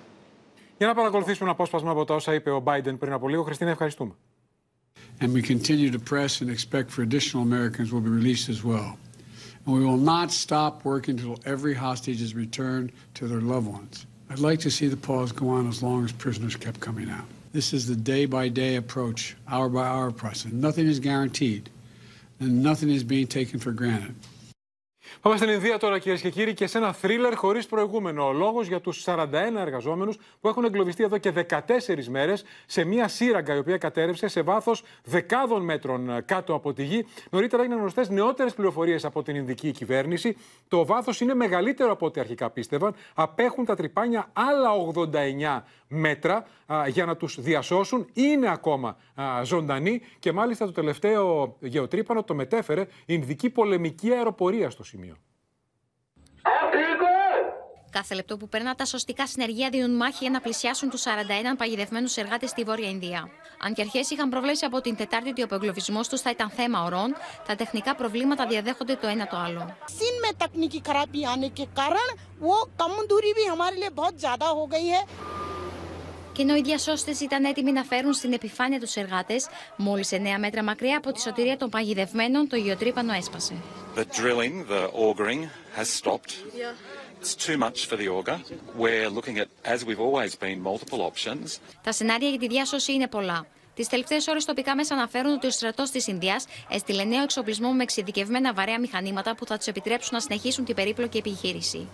Για 0.78 0.86
να 0.86 0.94
παρακολουθήσουμε 0.94 1.44
ένα 1.44 1.50
απόσπασμα 1.52 1.90
από 1.90 2.04
τα 2.04 2.14
όσα 2.14 2.34
είπε 2.34 2.50
ο 2.50 2.62
Biden 2.66 2.98
πριν 2.98 3.12
από 3.12 3.28
λίγο. 3.28 3.42
Χριστίνα, 3.42 3.70
ευχαριστούμε. 3.70 4.12
And 5.20 5.32
we 5.32 5.42
continue 5.42 5.90
to 5.90 5.98
press 5.98 6.40
and 6.40 6.48
expect 6.50 6.90
for 6.90 7.02
additional 7.02 7.42
Americans 7.42 7.92
will 7.92 8.06
be 8.08 8.14
released 8.20 8.48
as 8.48 8.62
well. 8.62 8.90
We 9.66 9.84
will 9.84 10.02
not 10.14 10.30
stop 10.30 10.84
working 10.84 11.14
until 11.18 11.38
every 11.44 11.74
hostage 11.74 12.20
is 12.22 12.34
returned 12.34 12.88
to 13.18 13.22
their 13.30 13.42
loved 13.52 13.68
ones. 13.78 14.06
I'd 14.30 14.38
like 14.38 14.60
to 14.60 14.70
see 14.70 14.88
the 14.88 14.96
pause 14.96 15.30
go 15.32 15.48
on 15.48 15.68
as 15.68 15.82
long 15.82 16.04
as 16.04 16.12
prisoners 16.12 16.54
kept 16.56 16.78
coming 16.80 17.10
out. 17.10 17.26
This 17.52 17.72
is 17.72 17.86
the 17.86 17.96
day 17.96 18.24
by 18.26 18.48
day 18.48 18.76
approach, 18.76 19.36
hour 19.48 19.68
by 19.68 19.86
hour 19.86 20.10
process. 20.10 20.52
Nothing 20.52 20.86
is 20.86 20.98
guaranteed, 21.00 21.70
and 22.40 22.62
nothing 22.62 22.90
is 22.90 23.02
being 23.02 23.26
taken 23.26 23.58
for 23.58 23.72
granted. 23.72 24.14
Πάμε 25.20 25.36
στην 25.36 25.48
Ινδία 25.48 25.78
τώρα, 25.78 25.98
κυρίες 25.98 26.20
και 26.20 26.30
κύριοι, 26.30 26.54
και 26.54 26.66
σε 26.66 26.78
ένα 26.78 26.92
θρίλερ 26.92 27.34
χωρίς 27.34 27.66
προηγούμενο. 27.66 28.26
Ο 28.26 28.32
λόγος 28.32 28.66
για 28.66 28.80
τους 28.80 29.02
41 29.06 29.60
εργαζόμενους 29.60 30.18
που 30.40 30.48
έχουν 30.48 30.64
εγκλωβιστεί 30.64 31.02
εδώ 31.02 31.18
και 31.18 31.30
14 31.30 32.08
μέρες 32.08 32.44
σε 32.66 32.84
μια 32.84 33.08
σύραγγα 33.08 33.54
η 33.54 33.58
οποία 33.58 33.78
κατέρευσε 33.78 34.28
σε 34.28 34.42
βάθος 34.42 34.82
δεκάδων 35.04 35.64
μέτρων 35.64 36.24
κάτω 36.24 36.54
από 36.54 36.72
τη 36.72 36.84
γη. 36.84 37.06
Νωρίτερα 37.30 37.62
έγιναν 37.62 37.80
γνωστές 37.80 38.08
νεότερες 38.08 38.54
πληροφορίες 38.54 39.04
από 39.04 39.22
την 39.22 39.34
Ινδική 39.36 39.70
κυβέρνηση. 39.70 40.36
Το 40.68 40.86
βάθος 40.86 41.20
είναι 41.20 41.34
μεγαλύτερο 41.34 41.92
από 41.92 42.06
ό,τι 42.06 42.20
αρχικά 42.20 42.50
πίστευαν. 42.50 42.94
Απέχουν 43.14 43.64
τα 43.64 43.76
τρυπάνια 43.76 44.30
άλλα 44.32 44.70
89 44.72 45.64
μέτρα 45.87 46.45
για 46.87 47.05
να 47.05 47.15
τους 47.15 47.41
διασώσουν. 47.41 48.09
Είναι 48.13 48.51
ακόμα 48.51 48.97
ζωντανοί 49.43 50.01
και 50.19 50.31
μάλιστα 50.31 50.65
το 50.65 50.71
τελευταίο 50.71 51.55
γεωτρύπανο 51.59 52.23
το 52.23 52.35
μετέφερε 52.35 52.81
η 52.81 52.87
Ινδική 53.05 53.49
πολεμική 53.49 54.11
αεροπορία 54.11 54.69
στο 54.69 54.83
σημείο. 54.83 55.17
Κάθε 57.89 58.15
λεπτό 58.15 58.37
που 58.37 58.49
περνά, 58.49 58.75
τα 58.75 58.85
σωστικά 58.85 59.27
συνεργεία 59.27 59.69
δίνουν 59.69 59.95
μάχη 59.95 60.17
για 60.19 60.29
να 60.29 60.39
πλησιάσουν 60.39 60.89
του 60.89 60.99
41 60.99 61.03
παγιδευμένου 61.57 62.07
εργάτε 62.15 62.47
στη 62.47 62.63
Βόρεια 62.63 62.89
Ινδία. 62.89 63.29
Αν 63.59 63.73
και 63.73 63.81
αρχέ 63.81 63.99
είχαν 64.09 64.29
προβλέψει 64.29 64.65
από 64.65 64.81
την 64.81 64.95
Τετάρτη 64.95 65.29
ότι 65.29 65.41
ο 65.41 65.45
απεγκλωβισμό 65.45 66.01
του 66.09 66.17
θα 66.17 66.29
ήταν 66.29 66.49
θέμα 66.49 66.83
ορών, 66.83 67.15
τα 67.47 67.55
τεχνικά 67.55 67.95
προβλήματα 67.95 68.45
διαδέχονται 68.47 68.95
το 68.95 69.07
ένα 69.07 69.27
το 69.27 69.37
άλλο. 69.37 69.77
Συν 69.85 70.13
με 70.21 70.29
τεχνική 70.37 70.81
खराबी 70.87 71.21
आने 71.33 71.49
के 71.57 71.65
कारण 71.79 72.07
वो 72.47 72.55
कम 72.81 72.93
दूरी 73.11 73.31
भी 73.37 73.45
हमारे 73.53 73.75
लिए 73.81 73.89
बहुत 73.99 74.15
ज्यादा 74.23 74.47
हो 74.57 74.63
गई 74.73 74.87
है 74.95 75.01
και 76.38 76.44
ενώ 76.44 76.56
οι 76.56 76.62
διασώστες 76.62 77.20
ήταν 77.20 77.44
έτοιμοι 77.44 77.72
να 77.72 77.84
φέρουν 77.84 78.12
στην 78.12 78.32
επιφάνεια 78.32 78.80
τους 78.80 78.94
εργάτες, 78.94 79.48
μόλις 79.76 80.10
9 80.12 80.16
μέτρα 80.38 80.62
μακριά 80.62 80.96
από 80.96 81.12
τη 81.12 81.20
σωτηρία 81.20 81.56
των 81.56 81.70
παγιδευμένων, 81.70 82.48
το 82.48 82.56
γεωτρύπανο 82.56 83.12
έσπασε. 83.12 83.54
The 83.96 84.00
drilling, 84.00 84.66
the 84.70 84.90
augering 84.92 85.40
has 85.76 85.88
stopped. 86.02 86.32
It's 87.20 87.34
too 87.46 87.58
much 87.58 87.78
for 87.88 87.96
the 87.96 88.08
auger. 88.08 88.38
We're 88.78 89.10
looking 89.16 89.36
at, 89.42 89.48
as 89.74 89.78
we've 89.84 90.02
always 90.08 90.34
been, 90.44 90.62
multiple 90.62 91.00
options. 91.10 91.58
Τα 91.82 91.92
σενάρια 91.92 92.28
για 92.28 92.38
τη 92.38 92.46
διάσωση 92.46 92.92
είναι 92.92 93.08
πολλά. 93.08 93.46
Τι 93.78 93.86
τελευταίε 93.88 94.16
ώρε 94.28 94.38
τοπικά 94.44 94.74
μέσα 94.74 94.94
αναφέρουν 94.94 95.32
ότι 95.32 95.46
ο 95.46 95.50
στρατό 95.50 95.82
τη 95.82 96.04
Ινδία 96.06 96.40
έστειλε 96.68 97.04
νέο 97.04 97.22
εξοπλισμό 97.22 97.72
με 97.72 97.82
εξειδικευμένα 97.82 98.52
βαρέα 98.52 98.80
μηχανήματα 98.80 99.34
που 99.34 99.46
θα 99.46 99.58
του 99.58 99.64
επιτρέψουν 99.68 100.10
να 100.14 100.20
συνεχίσουν 100.20 100.64
την 100.64 100.74
περίπλοκη 100.74 101.18
επιχείρηση. 101.18 101.88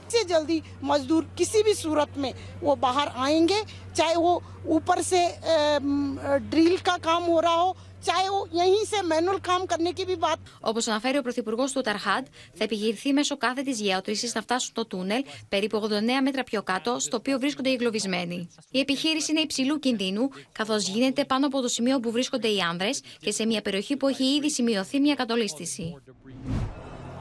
Όπως 10.60 10.88
αναφέρει 10.88 11.18
ο 11.18 11.22
Πρωθυπουργός 11.22 11.72
του 11.72 11.80
Ταρχάντ, 11.80 12.26
θα 12.54 12.64
επιχειρηθεί 12.64 13.12
μέσω 13.12 13.36
κάθε 13.36 13.62
της 13.62 13.80
γεώτρησης 13.80 14.34
να 14.34 14.40
φτάσουν 14.40 14.68
στο 14.70 14.86
τούνελ 14.86 15.24
περίπου 15.48 15.76
89 15.76 15.88
μέτρα 16.22 16.44
πιο 16.44 16.62
κάτω, 16.62 16.98
στο 16.98 17.16
οποίο 17.16 17.38
βρίσκονται 17.38 17.68
οι 17.68 17.72
εγκλωβισμένοι. 17.72 18.48
Η 18.70 18.78
επιχείρηση 18.78 19.30
είναι 19.30 19.40
υψηλού 19.40 19.78
κινδύνου, 19.78 20.28
καθώς 20.52 20.88
γίνεται 20.88 21.24
πάνω 21.24 21.46
από 21.46 21.60
το 21.60 21.68
σημείο 21.68 22.00
που 22.00 22.10
βρίσκονται 22.10 22.48
οι 22.48 22.60
άνδρες 22.60 23.02
και 23.20 23.30
σε 23.32 23.46
μια 23.46 23.62
περιοχή 23.62 23.96
που 23.96 24.08
έχει 24.08 24.24
ήδη 24.24 24.50
σημειωθεί 24.50 25.00
μια 25.00 25.14
κατολίσθηση. 25.14 25.96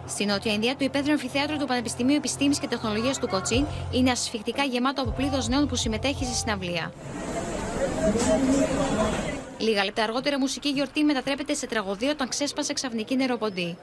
Στην 0.07 0.27
Νότια 0.27 0.53
Ινδία, 0.53 0.75
το 0.75 0.85
υπέδριο 0.85 1.13
αμφιθέατρο 1.13 1.57
του 1.57 1.65
Πανεπιστημίου 1.65 2.15
Επιστήμης 2.15 2.59
και 2.59 2.67
Τεχνολογίας 2.67 3.19
του 3.19 3.27
Κοτσίν 3.27 3.65
είναι 3.91 4.11
ασφιχτικά 4.11 4.63
γεμάτο 4.63 5.01
από 5.01 5.11
πλήθος 5.11 5.47
νέων 5.47 5.67
που 5.67 5.75
συμμετέχει 5.75 6.25
στη 6.25 6.35
συναυλία. 6.35 6.93
Λίγα 9.57 9.83
λεπτά 9.83 10.03
αργότερα, 10.03 10.39
μουσική 10.39 10.69
γιορτή 10.69 11.03
μετατρέπεται 11.03 11.53
σε 11.53 11.67
τραγωδία 11.67 12.11
όταν 12.11 12.27
ξέσπασε 12.27 12.73
ξαφνική 12.73 13.15
νεροποντή. 13.15 13.77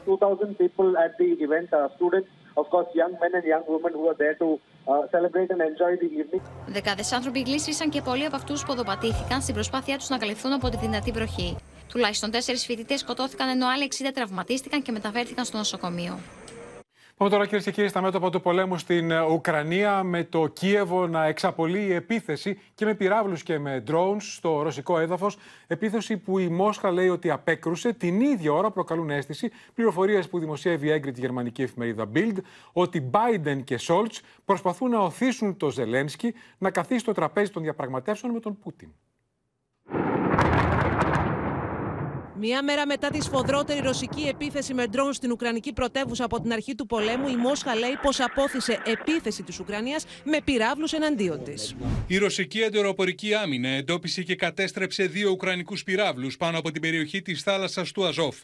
Δεκάδες 6.66 7.12
άνθρωποι 7.12 7.40
γλίστρησαν 7.40 7.90
και 7.90 8.02
πολλοί 8.02 8.24
από 8.24 8.36
αυτούς 8.36 8.64
ποδοπατήθηκαν 8.64 9.40
στην 9.42 9.54
προσπάθειά 9.54 9.98
τους 9.98 10.08
να 10.08 10.18
καλυφθούν 10.18 10.52
από 10.52 10.68
τη 10.68 10.76
δυνατή 10.76 11.10
βροχή. 11.10 11.56
Τουλάχιστον 11.88 12.30
τέσσερις 12.30 12.64
φοιτητές 12.64 13.00
σκοτώθηκαν 13.00 13.48
ενώ 13.48 13.66
άλλοι 13.68 13.88
60 14.02 14.10
τραυματίστηκαν 14.14 14.82
και 14.82 14.92
μεταφέρθηκαν 14.92 15.44
στο 15.44 15.56
νοσοκομείο. 15.56 16.18
Πάμε 17.20 17.32
τώρα 17.32 17.44
κυρίες 17.44 17.64
και 17.64 17.70
κύριοι 17.70 17.88
στα 17.88 18.00
μέτωπα 18.00 18.30
του 18.30 18.40
πολέμου 18.40 18.78
στην 18.78 19.10
ε, 19.10 19.20
Ουκρανία 19.20 20.02
με 20.02 20.24
το 20.24 20.46
Κίεβο 20.46 21.06
να 21.06 21.24
εξαπολύει 21.24 21.86
η 21.88 21.92
επίθεση 21.92 22.58
και 22.74 22.84
με 22.84 22.94
πυράβλους 22.94 23.42
και 23.42 23.58
με 23.58 23.84
drones 23.90 24.16
στο 24.20 24.62
ρωσικό 24.62 24.98
έδαφος. 24.98 25.36
Επίθεση 25.66 26.16
που 26.16 26.38
η 26.38 26.48
Μόσχα 26.48 26.90
λέει 26.90 27.08
ότι 27.08 27.30
απέκρουσε 27.30 27.92
την 27.92 28.20
ίδια 28.20 28.52
ώρα 28.52 28.70
προκαλούν 28.70 29.10
αίσθηση 29.10 29.50
πληροφορίες 29.74 30.28
που 30.28 30.38
δημοσιεύει 30.38 30.86
η 30.86 30.90
έγκριτη 30.90 31.20
γερμανική 31.20 31.62
εφημερίδα 31.62 32.08
Bild 32.14 32.36
ότι 32.72 33.10
Biden 33.12 33.60
και 33.64 33.78
Σόλτ 33.78 34.12
προσπαθούν 34.44 34.90
να 34.90 34.98
οθήσουν 34.98 35.56
το 35.56 35.70
Ζελένσκι 35.70 36.34
να 36.58 36.70
καθίσει 36.70 37.00
στο 37.00 37.12
τραπέζι 37.12 37.50
των 37.50 37.62
διαπραγματεύσεων 37.62 38.32
με 38.32 38.40
τον 38.40 38.58
Πούτιν. 38.58 38.88
Μία 42.42 42.62
μέρα 42.62 42.86
μετά 42.86 43.10
τη 43.10 43.22
σφοδρότερη 43.22 43.80
ρωσική 43.80 44.22
επίθεση 44.22 44.74
με 44.74 44.86
ντρόν 44.86 45.12
στην 45.12 45.30
Ουκρανική 45.32 45.72
πρωτεύουσα 45.72 46.24
από 46.24 46.40
την 46.40 46.52
αρχή 46.52 46.74
του 46.74 46.86
πολέμου, 46.86 47.28
η 47.28 47.36
Μόσχα 47.36 47.74
λέει 47.74 47.98
πως 48.02 48.20
απόθυσε 48.20 48.82
επίθεση 48.84 49.42
της 49.42 49.60
Ουκρανίας 49.60 50.04
με 50.24 50.38
πυράβλους 50.44 50.92
εναντίον 50.92 51.44
της. 51.44 51.74
Η 52.06 52.18
ρωσική 52.18 52.60
εντεροπορική 52.60 53.34
άμυνα 53.34 53.68
εντόπισε 53.68 54.22
και 54.22 54.36
κατέστρεψε 54.36 55.04
δύο 55.04 55.30
Ουκρανικούς 55.30 55.84
πυράβλους 55.84 56.36
πάνω 56.36 56.58
από 56.58 56.70
την 56.70 56.80
περιοχή 56.80 57.22
της 57.22 57.42
θάλασσας 57.42 57.92
του 57.92 58.06
Αζόφ. 58.06 58.36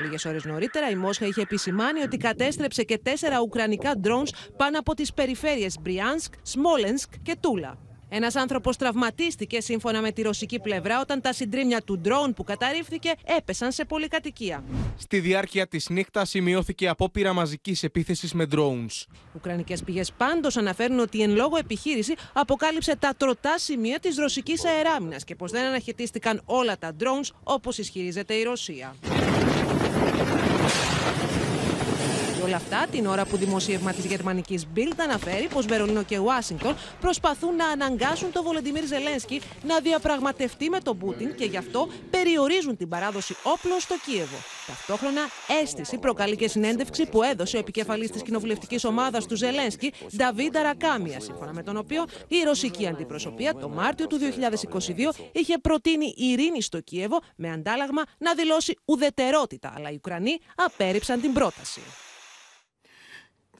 Λίγες 0.00 0.24
ώρες 0.24 0.44
νωρίτερα, 0.44 0.90
η 0.90 0.94
Μόσχα 0.94 1.26
είχε 1.26 1.40
επισημάνει 1.40 2.02
ότι 2.02 2.16
κατέστρεψε 2.16 2.82
και 2.82 2.98
τέσσερα 2.98 3.40
ουκρανικά 3.40 3.92
drones 4.04 4.28
πάνω 4.56 4.78
από 4.78 4.94
τις 4.94 5.12
περιφέρειες 5.12 5.76
Μπριάνσκ, 5.80 6.32
Σμόλενσκ 6.42 7.10
και 7.22 7.36
Τούλα. 7.40 7.90
Ένας 8.14 8.36
άνθρωπος 8.36 8.76
τραυματίστηκε 8.76 9.60
σύμφωνα 9.60 10.00
με 10.00 10.12
τη 10.12 10.22
ρωσική 10.22 10.60
πλευρά 10.60 11.00
όταν 11.00 11.20
τα 11.20 11.32
συντρίμια 11.32 11.82
του 11.82 11.98
ντρόουν 11.98 12.34
που 12.34 12.44
καταρρίφθηκε 12.44 13.12
έπεσαν 13.24 13.72
σε 13.72 13.84
πολυκατοικία. 13.84 14.64
Στη 14.98 15.20
διάρκεια 15.20 15.68
της 15.68 15.88
νύχτας 15.88 16.28
σημειώθηκε 16.28 16.88
απόπειρα 16.88 17.32
μαζικής 17.32 17.82
επίθεσης 17.82 18.32
με 18.32 18.46
drones. 18.54 19.06
Ουκρανικές 19.34 19.82
πηγές 19.82 20.12
πάντως 20.12 20.56
αναφέρουν 20.56 20.98
ότι 20.98 21.18
η 21.18 21.22
εν 21.22 21.34
λόγω 21.34 21.56
επιχείρηση 21.56 22.14
αποκάλυψε 22.32 22.96
τα 22.96 23.14
τροτά 23.16 23.58
σημεία 23.58 23.98
της 24.00 24.16
ρωσικής 24.16 24.64
αεράμινας 24.64 25.24
και 25.24 25.34
πως 25.34 25.50
δεν 25.50 25.64
αναχαιτίστηκαν 25.64 26.42
όλα 26.44 26.78
τα 26.78 26.96
drones 27.00 27.30
όπως 27.42 27.78
ισχυρίζεται 27.78 28.34
η 28.34 28.42
Ρωσία 28.42 28.94
όλα 32.44 32.56
αυτά, 32.56 32.86
την 32.90 33.06
ώρα 33.06 33.24
που 33.24 33.36
δημοσίευμα 33.36 33.92
της 33.92 34.04
γερμανικής 34.04 34.66
Bild 34.76 34.96
αναφέρει 35.02 35.48
πως 35.48 35.66
Βερολίνο 35.66 36.02
και 36.02 36.18
Ουάσιγκτον 36.18 36.76
προσπαθούν 37.00 37.56
να 37.56 37.66
αναγκάσουν 37.66 38.32
τον 38.32 38.44
Βολεντιμίρ 38.44 38.86
Ζελένσκι 38.86 39.40
να 39.66 39.80
διαπραγματευτεί 39.80 40.70
με 40.70 40.80
τον 40.80 40.98
Πούτιν 40.98 41.34
και 41.34 41.44
γι' 41.44 41.56
αυτό 41.56 41.88
περιορίζουν 42.10 42.76
την 42.76 42.88
παράδοση 42.88 43.36
όπλων 43.42 43.80
στο 43.80 43.94
Κίεβο. 44.04 44.36
Ταυτόχρονα, 44.66 45.20
αίσθηση 45.62 45.98
προκαλεί 45.98 46.36
και 46.36 46.48
συνέντευξη 46.48 47.06
που 47.06 47.22
έδωσε 47.22 47.56
ο 47.56 47.58
επικεφαλής 47.58 48.10
της 48.10 48.22
κοινοβουλευτικής 48.22 48.84
ομάδας 48.84 49.26
του 49.26 49.36
Ζελένσκι, 49.36 49.92
Νταβίντα 50.16 50.62
Ρακάμια, 50.62 51.20
σύμφωνα 51.20 51.52
με 51.52 51.62
τον 51.62 51.76
οποίο 51.76 52.04
η 52.28 52.42
ρωσική 52.44 52.86
αντιπροσωπεία 52.86 53.54
το 53.54 53.68
Μάρτιο 53.68 54.06
του 54.06 54.18
2022 54.18 55.14
είχε 55.32 55.58
προτείνει 55.58 56.14
ειρήνη 56.16 56.62
στο 56.62 56.80
Κίεβο 56.80 57.20
με 57.36 57.50
αντάλλαγμα 57.50 58.02
να 58.18 58.34
δηλώσει 58.34 58.78
ουδετερότητα, 58.84 59.72
αλλά 59.76 59.90
οι 59.90 59.94
Ουκρανοί 59.94 60.38
απέρριψαν 60.54 61.20
την 61.20 61.32
πρόταση. 61.32 61.80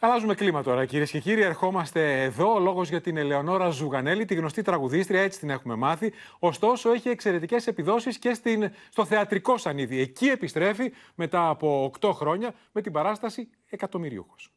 Αλλάζουμε 0.04 0.34
κλίμα 0.34 0.62
τώρα, 0.62 0.84
κυρίες 0.84 1.10
και 1.10 1.20
κύριοι. 1.20 1.42
Ερχόμαστε 1.42 2.22
εδώ. 2.22 2.54
Ο 2.54 2.58
λόγος 2.58 2.88
για 2.88 3.00
την 3.00 3.16
Ελεονόρα 3.16 3.70
Ζουγανέλη, 3.70 4.24
τη 4.24 4.34
γνωστή 4.34 4.62
τραγουδίστρια, 4.62 5.20
έτσι 5.20 5.38
την 5.38 5.50
έχουμε 5.50 5.74
μάθει. 5.74 6.12
Ωστόσο, 6.38 6.92
έχει 6.92 7.08
εξαιρετικές 7.08 7.66
επιδόσεις 7.66 8.18
και 8.18 8.34
στην, 8.34 8.70
στο 8.88 9.04
θεατρικό 9.04 9.56
σανίδι. 9.56 10.00
Εκεί 10.00 10.26
επιστρέφει 10.26 10.92
μετά 11.14 11.48
από 11.48 11.92
8 12.00 12.10
χρόνια 12.12 12.54
με 12.72 12.80
την 12.80 12.92
παράσταση 12.92 13.48
Εκατομμυρίουχος. 13.70 14.52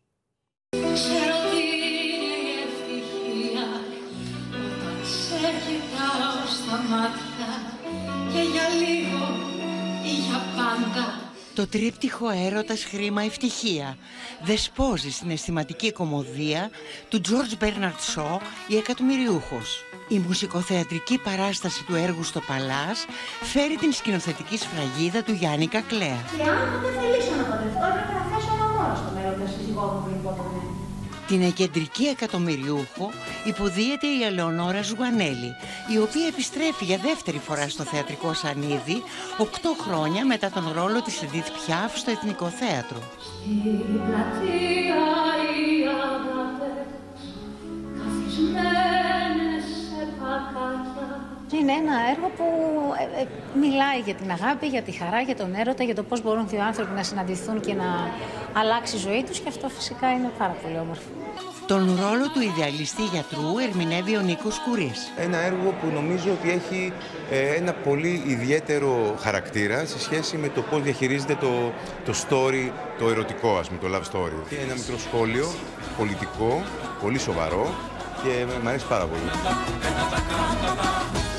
και 8.31 8.41
για 8.41 8.67
λίγο 8.69 9.25
ή 10.03 10.13
για 10.27 10.41
πάντα 10.55 11.14
το 11.55 11.67
τρίπτυχο 11.67 12.29
έρωτας 12.29 12.83
χρήμα 12.83 13.21
ευτυχία 13.23 13.97
δεσπόζεις 14.43 15.15
στην 15.15 15.29
αισθηματική 15.29 15.91
κομμωδία 15.91 16.69
του 17.09 17.21
George 17.27 17.63
Bernard 17.63 17.99
Shaw 18.15 18.37
«Η 18.67 18.77
Εκατομμυριούχος». 18.77 19.83
Η 20.07 20.19
μουσικοθεατρική 20.19 21.17
παράσταση 21.17 21.83
του 21.83 21.95
έργου 21.95 22.23
στο 22.23 22.39
Παλάς 22.47 23.05
φέρει 23.41 23.75
την 23.75 23.91
σκηνοθετική 23.91 24.57
σφραγίδα 24.57 25.23
του 25.23 25.31
Γιάννη 25.31 25.67
Κακλέα. 25.67 26.21
Και 26.37 26.43
αν 26.43 26.81
δεν 26.83 26.93
θελήσω 26.99 27.35
να 27.39 27.43
παντρευτώ, 27.49 27.85
έπρεπε 27.89 28.13
να 28.19 28.23
θέσω 28.29 28.51
ένα 28.57 28.67
μόνος 28.75 28.97
στον 29.01 29.17
έρωτα 29.21 29.47
σύζυγό 29.53 29.85
μου 29.91 30.01
πριν 30.05 30.21
πω 30.23 30.54
την 31.27 31.41
εκεντρική 31.41 32.03
εκατομμυριούχο 32.03 33.11
υποδίεται 33.45 34.07
η 34.07 34.23
Ελεονόρα 34.23 34.81
Ζουγανέλη, 34.81 35.55
η 35.93 35.97
οποία 35.97 36.27
επιστρέφει 36.27 36.85
για 36.85 36.97
δεύτερη 36.97 37.37
φορά 37.37 37.69
στο 37.69 37.83
θεατρικό 37.83 38.33
σανίδι, 38.33 39.03
οκτώ 39.37 39.75
χρόνια 39.79 40.25
μετά 40.25 40.49
τον 40.49 40.71
ρόλο 40.75 41.01
της 41.01 41.21
Εδίθ 41.21 41.47
Πιάφ 41.51 41.97
στο 41.97 42.11
Εθνικό 42.11 42.49
Θέατρο. 42.49 42.99
Είναι 51.53 51.71
ένα 51.71 51.95
έργο 52.13 52.27
που 52.37 52.45
ε, 53.17 53.21
ε, 53.21 53.27
μιλάει 53.59 53.99
για 53.99 54.13
την 54.13 54.31
αγάπη, 54.31 54.67
για 54.67 54.81
τη 54.81 54.91
χαρά, 54.91 55.21
για 55.21 55.35
τον 55.35 55.55
έρωτα, 55.55 55.83
για 55.83 55.95
το 55.95 56.03
πώς 56.03 56.21
μπορούν 56.21 56.47
δύο 56.47 56.63
άνθρωποι 56.63 56.93
να 56.93 57.03
συναντηθούν 57.03 57.59
και 57.59 57.73
να 57.73 58.09
αλλάξει 58.53 58.95
η 58.95 58.99
ζωή 58.99 59.23
τους 59.23 59.39
και 59.39 59.49
αυτό 59.49 59.69
φυσικά 59.69 60.11
είναι 60.11 60.31
πάρα 60.37 60.55
πολύ 60.63 60.77
όμορφο. 60.79 61.03
Τον 61.67 61.99
ρόλο 62.01 62.29
του 62.29 62.41
ιδεαλιστή 62.41 63.03
γιατρού 63.03 63.57
ερμηνεύει 63.67 64.17
ο 64.17 64.21
Νίκος 64.21 64.59
Κουρής. 64.59 65.11
Ένα 65.17 65.37
έργο 65.37 65.73
που 65.81 65.87
νομίζω 65.93 66.31
ότι 66.31 66.51
έχει 66.51 66.93
ε, 67.31 67.55
ένα 67.55 67.73
πολύ 67.73 68.23
ιδιαίτερο 68.25 69.15
χαρακτήρα 69.19 69.85
σε 69.85 69.99
σχέση 69.99 70.37
με 70.37 70.49
το 70.49 70.61
πώς 70.61 70.81
διαχειρίζεται 70.81 71.35
το, 71.35 71.71
το 72.05 72.13
story, 72.27 72.71
το 72.99 73.09
ερωτικό 73.09 73.57
ας 73.57 73.67
πούμε, 73.67 73.79
το 73.79 73.87
love 73.95 74.15
story. 74.15 74.51
Είναι 74.51 74.61
ένα 74.61 74.73
μικρό 74.73 74.97
σχόλιο, 74.97 75.47
πολιτικό, 75.97 76.63
πολύ 77.01 77.19
σοβαρό 77.19 77.73
και 78.23 78.45
μου 78.61 78.69
αρέσει 78.69 78.87
πάρα 78.87 79.05
πολύ. 79.05 79.21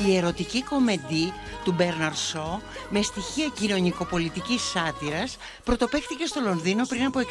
Η 0.05 0.15
ερωτική 0.17 0.63
κομμεντή 0.63 1.33
του 1.63 1.73
Μπέρναρ 1.77 2.15
Σό 2.15 2.61
με 2.89 3.01
στοιχεία 3.01 3.47
κοινωνικοπολιτικής 3.59 4.61
σάτυρας 4.61 5.37
πρωτοπαίχτηκε 5.63 6.25
στο 6.25 6.41
Λονδίνο 6.41 6.85
πριν 6.85 7.05
από 7.05 7.19
61 7.19 7.23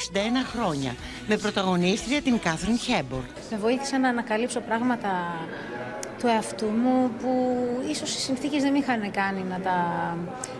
χρόνια 0.52 0.94
με 1.26 1.36
πρωταγωνίστρια 1.36 2.22
την 2.22 2.38
Κάθριν 2.38 2.78
Χέμπορ. 2.78 3.22
Με 3.50 3.56
βοήθησε 3.56 3.96
να 3.96 4.08
ανακαλύψω 4.08 4.60
πράγματα 4.60 5.10
του 6.18 6.26
εαυτού 6.26 6.66
μου 6.66 7.10
που 7.20 7.56
ίσως 7.90 8.14
οι 8.14 8.18
συνθήκες 8.18 8.62
δεν 8.62 8.72
με 8.72 8.78
είχαν 8.78 9.10
κάνει 9.10 9.42
να 9.42 9.60
τα 9.60 9.78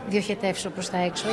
διοχετεύσω 0.08 0.70
προς 0.70 0.90
τα 0.90 0.98
έξω. 0.98 1.26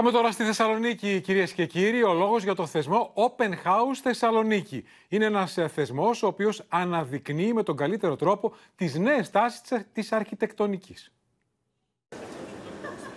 Πάμε 0.00 0.12
τώρα 0.12 0.30
στη 0.30 0.44
Θεσσαλονίκη, 0.44 1.20
κυρίες 1.20 1.52
και 1.52 1.66
κύριοι. 1.66 2.02
Ο 2.02 2.12
λόγος 2.12 2.42
για 2.42 2.54
το 2.54 2.66
θεσμό 2.66 3.12
Open 3.14 3.50
House 3.50 3.98
Θεσσαλονίκη. 4.02 4.84
Είναι 5.08 5.24
ένας 5.24 5.58
ε, 5.58 5.68
θεσμός 5.68 6.22
ο 6.22 6.26
οποίος 6.26 6.62
αναδεικνύει 6.68 7.52
με 7.52 7.62
τον 7.62 7.76
καλύτερο 7.76 8.16
τρόπο 8.16 8.54
τις 8.76 8.94
νέες 8.94 9.30
τάσεις 9.30 9.60
της 9.92 10.12
αρχιτεκτονικής. 10.12 11.12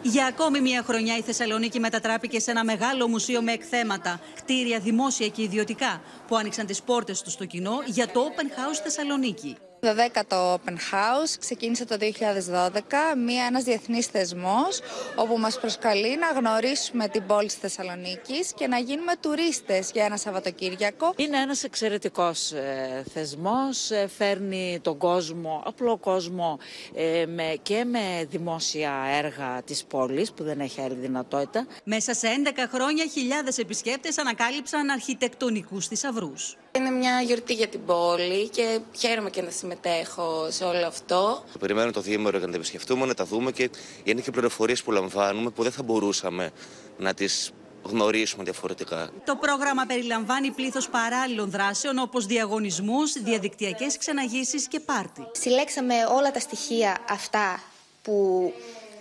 Για 0.02 0.26
ακόμη 0.26 0.62
μια 0.62 0.84
χρονιά 0.84 1.18
η 1.18 1.22
Θεσσαλονίκη 1.22 1.80
μετατράπηκε 1.80 2.40
σε 2.40 2.52
ένα 2.52 2.64
μεγάλο 2.64 3.08
μουσείο 3.08 3.42
με 3.42 3.52
εκθέματα, 3.52 4.20
κτίρια 4.36 4.80
δημόσια 4.80 5.28
και 5.28 5.42
ιδιωτικά, 5.42 6.02
που 6.28 6.36
άνοιξαν 6.36 6.66
τις 6.66 6.82
πόρτες 6.82 7.22
τους 7.22 7.34
στο 7.34 7.46
κοινό 7.46 7.76
για 7.86 8.08
το 8.08 8.22
Open 8.22 8.46
House 8.46 8.80
Θεσσαλονίκη. 8.84 9.58
Το 9.84 9.96
10ο 9.98 10.54
Open 10.54 10.74
House 10.92 11.36
ξεκίνησε 11.40 11.86
το 11.86 11.98
2012, 12.00 13.16
μία, 13.26 13.46
ένας 13.46 13.64
διεθνής 13.64 14.06
θεσμός 14.06 14.80
όπου 15.16 15.38
μας 15.38 15.60
προσκαλεί 15.60 16.18
να 16.18 16.28
γνωρίσουμε 16.40 17.08
την 17.08 17.26
πόλη 17.26 17.46
της 17.46 17.56
Θεσσαλονίκης 17.56 18.54
και 18.56 18.68
να 18.68 18.78
γίνουμε 18.78 19.14
τουρίστες 19.20 19.92
για 19.94 20.06
ένα 20.06 20.18
Σαββατοκύριακο. 20.18 21.14
Είναι 21.16 21.38
ένας 21.38 21.64
εξαιρετικός 21.64 22.52
ε, 22.52 23.04
θεσμός, 23.14 23.92
ε, 23.92 24.08
φέρνει 24.18 24.80
τον 24.82 24.98
κόσμο, 24.98 25.64
απλό 25.66 25.98
κόσμο 25.98 26.60
ε, 26.94 27.26
με, 27.28 27.58
και 27.62 27.86
με 27.86 28.28
δημόσια 28.30 28.94
έργα 29.24 29.62
της 29.66 29.84
πόλης 29.84 30.32
που 30.32 30.44
δεν 30.44 30.60
έχει 30.60 30.82
άλλη 30.82 30.96
δυνατότητα. 30.96 31.68
Μέσα 31.84 32.14
σε 32.14 32.28
11 32.46 32.50
χρόνια 32.74 33.06
χιλιάδες 33.06 33.58
επισκέπτες 33.58 34.18
ανακάλυψαν 34.18 34.90
αρχιτεκτονικούς 34.90 35.88
θησαυρούς. 35.88 36.58
Είναι 36.78 36.90
μια 36.90 37.22
γιορτή 37.22 37.54
για 37.54 37.68
την 37.68 37.86
πόλη 37.86 38.50
και 38.50 38.80
χαίρομαι 38.98 39.30
και 39.30 39.42
να 39.42 39.50
συμμετέχω 39.50 40.48
σε 40.50 40.64
όλο 40.64 40.88
αυτό. 40.88 41.44
Περιμένουμε 41.60 41.92
το 41.92 42.02
διήμερο 42.02 42.38
για 42.38 42.46
να 42.46 42.52
τα 42.52 42.58
επισκεφτούμε, 42.58 43.06
να 43.06 43.14
τα 43.14 43.26
δούμε 43.26 43.52
και 43.52 43.70
είναι 44.04 44.22
και 44.22 44.32
πληροφορίες 44.32 44.84
που 44.84 44.92
λαμβάνουμε 44.92 45.50
που 45.50 45.64
δεν 45.64 45.72
θα 45.72 45.84
μπορούσαμε 45.84 46.52
να 46.98 47.14
τις 47.14 47.52
γνωρίσουμε 47.84 48.44
διαφορετικά. 48.44 49.10
Το 49.26 49.36
πρόγραμμα 49.36 49.86
περιλαμβάνει 49.86 50.52
πλήθος 50.52 50.90
παράλληλων 50.90 51.50
δράσεων 51.50 51.98
όπως 51.98 52.26
διαγωνισμούς, 52.26 53.14
διαδικτυακές 53.14 53.98
ξεναγήσει 53.98 54.68
και 54.68 54.80
πάρτι. 54.80 55.28
Συλλέξαμε 55.32 55.94
όλα 56.16 56.32
τα 56.32 56.40
στοιχεία 56.40 56.98
αυτά 57.10 57.64
που 58.02 58.54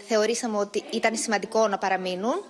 θεωρήσαμε 0.08 0.56
ότι 0.58 0.82
ήταν 0.90 1.16
σημαντικό 1.16 1.68
να 1.68 1.78
παραμείνουν 1.78 2.44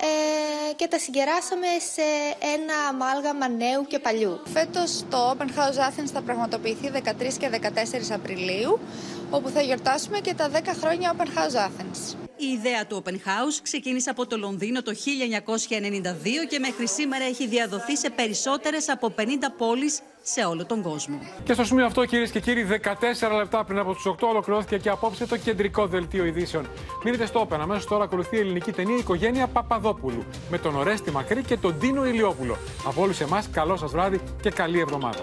ε, 0.00 0.72
και 0.76 0.86
τα 0.88 0.98
συγκεράσαμε 0.98 1.66
σε 1.92 2.06
ένα 2.54 2.74
αμάλγαμα 2.88 3.48
νέου 3.48 3.86
και 3.86 3.98
παλιού. 3.98 4.40
Φέτος 4.44 5.04
το 5.10 5.30
Open 5.30 5.48
House 5.58 5.78
Athens 5.88 6.10
θα 6.12 6.22
πραγματοποιηθεί 6.22 6.90
13 6.94 7.00
και 7.38 7.50
14 7.52 8.10
Απριλίου, 8.12 8.80
όπου 9.30 9.48
θα 9.48 9.60
γιορτάσουμε 9.60 10.18
και 10.18 10.34
τα 10.34 10.50
10 10.50 10.56
χρόνια 10.80 11.14
Open 11.16 11.38
House 11.38 11.56
Athens. 11.66 12.16
Η 12.36 12.46
ιδέα 12.46 12.86
του 12.86 13.02
Open 13.04 13.14
House 13.14 13.58
ξεκίνησε 13.62 14.10
από 14.10 14.26
το 14.26 14.36
Λονδίνο 14.36 14.82
το 14.82 14.92
1992 14.92 16.48
και 16.48 16.58
μέχρι 16.58 16.88
σήμερα 16.88 17.24
έχει 17.24 17.46
διαδοθεί 17.46 17.96
σε 17.96 18.10
περισσότερες 18.10 18.88
από 18.88 19.14
50 19.18 19.22
πόλεις 19.56 20.00
σε 20.26 20.44
όλο 20.44 20.66
τον 20.66 20.82
κόσμο. 20.82 21.18
Και 21.44 21.52
στο 21.52 21.64
σημείο 21.64 21.86
αυτό, 21.86 22.04
κυρίες 22.04 22.30
και 22.30 22.40
κύριοι, 22.40 22.66
14 23.22 23.36
λεπτά 23.36 23.64
πριν 23.64 23.78
από 23.78 23.94
του 23.94 24.16
8 24.20 24.28
ολοκληρώθηκε 24.28 24.78
και 24.78 24.88
απόψε 24.88 25.26
το 25.26 25.36
κεντρικό 25.36 25.86
δελτίο 25.86 26.24
ειδήσεων. 26.24 26.66
Μείνετε 27.04 27.26
στο 27.26 27.48
Open. 27.48 27.58
Αμέσως 27.60 27.86
τώρα 27.86 28.04
ακολουθεί 28.04 28.36
η 28.36 28.40
ελληνική 28.40 28.72
ταινία 28.72 28.96
Οικογένεια 28.96 29.46
Παπαδόπουλου 29.46 30.24
με 30.50 30.58
τον 30.58 30.76
Ορέστη 30.76 31.10
Μακρύ 31.10 31.42
και 31.42 31.56
τον 31.56 31.78
Τίνο 31.78 32.06
Ηλιόπουλο. 32.06 32.56
Από 32.86 33.02
όλους 33.02 33.20
εμάς, 33.20 33.48
καλό 33.50 33.76
σας 33.76 33.90
βράδυ 33.90 34.20
και 34.42 34.50
καλή 34.50 34.80
εβδομάδα. 34.80 35.20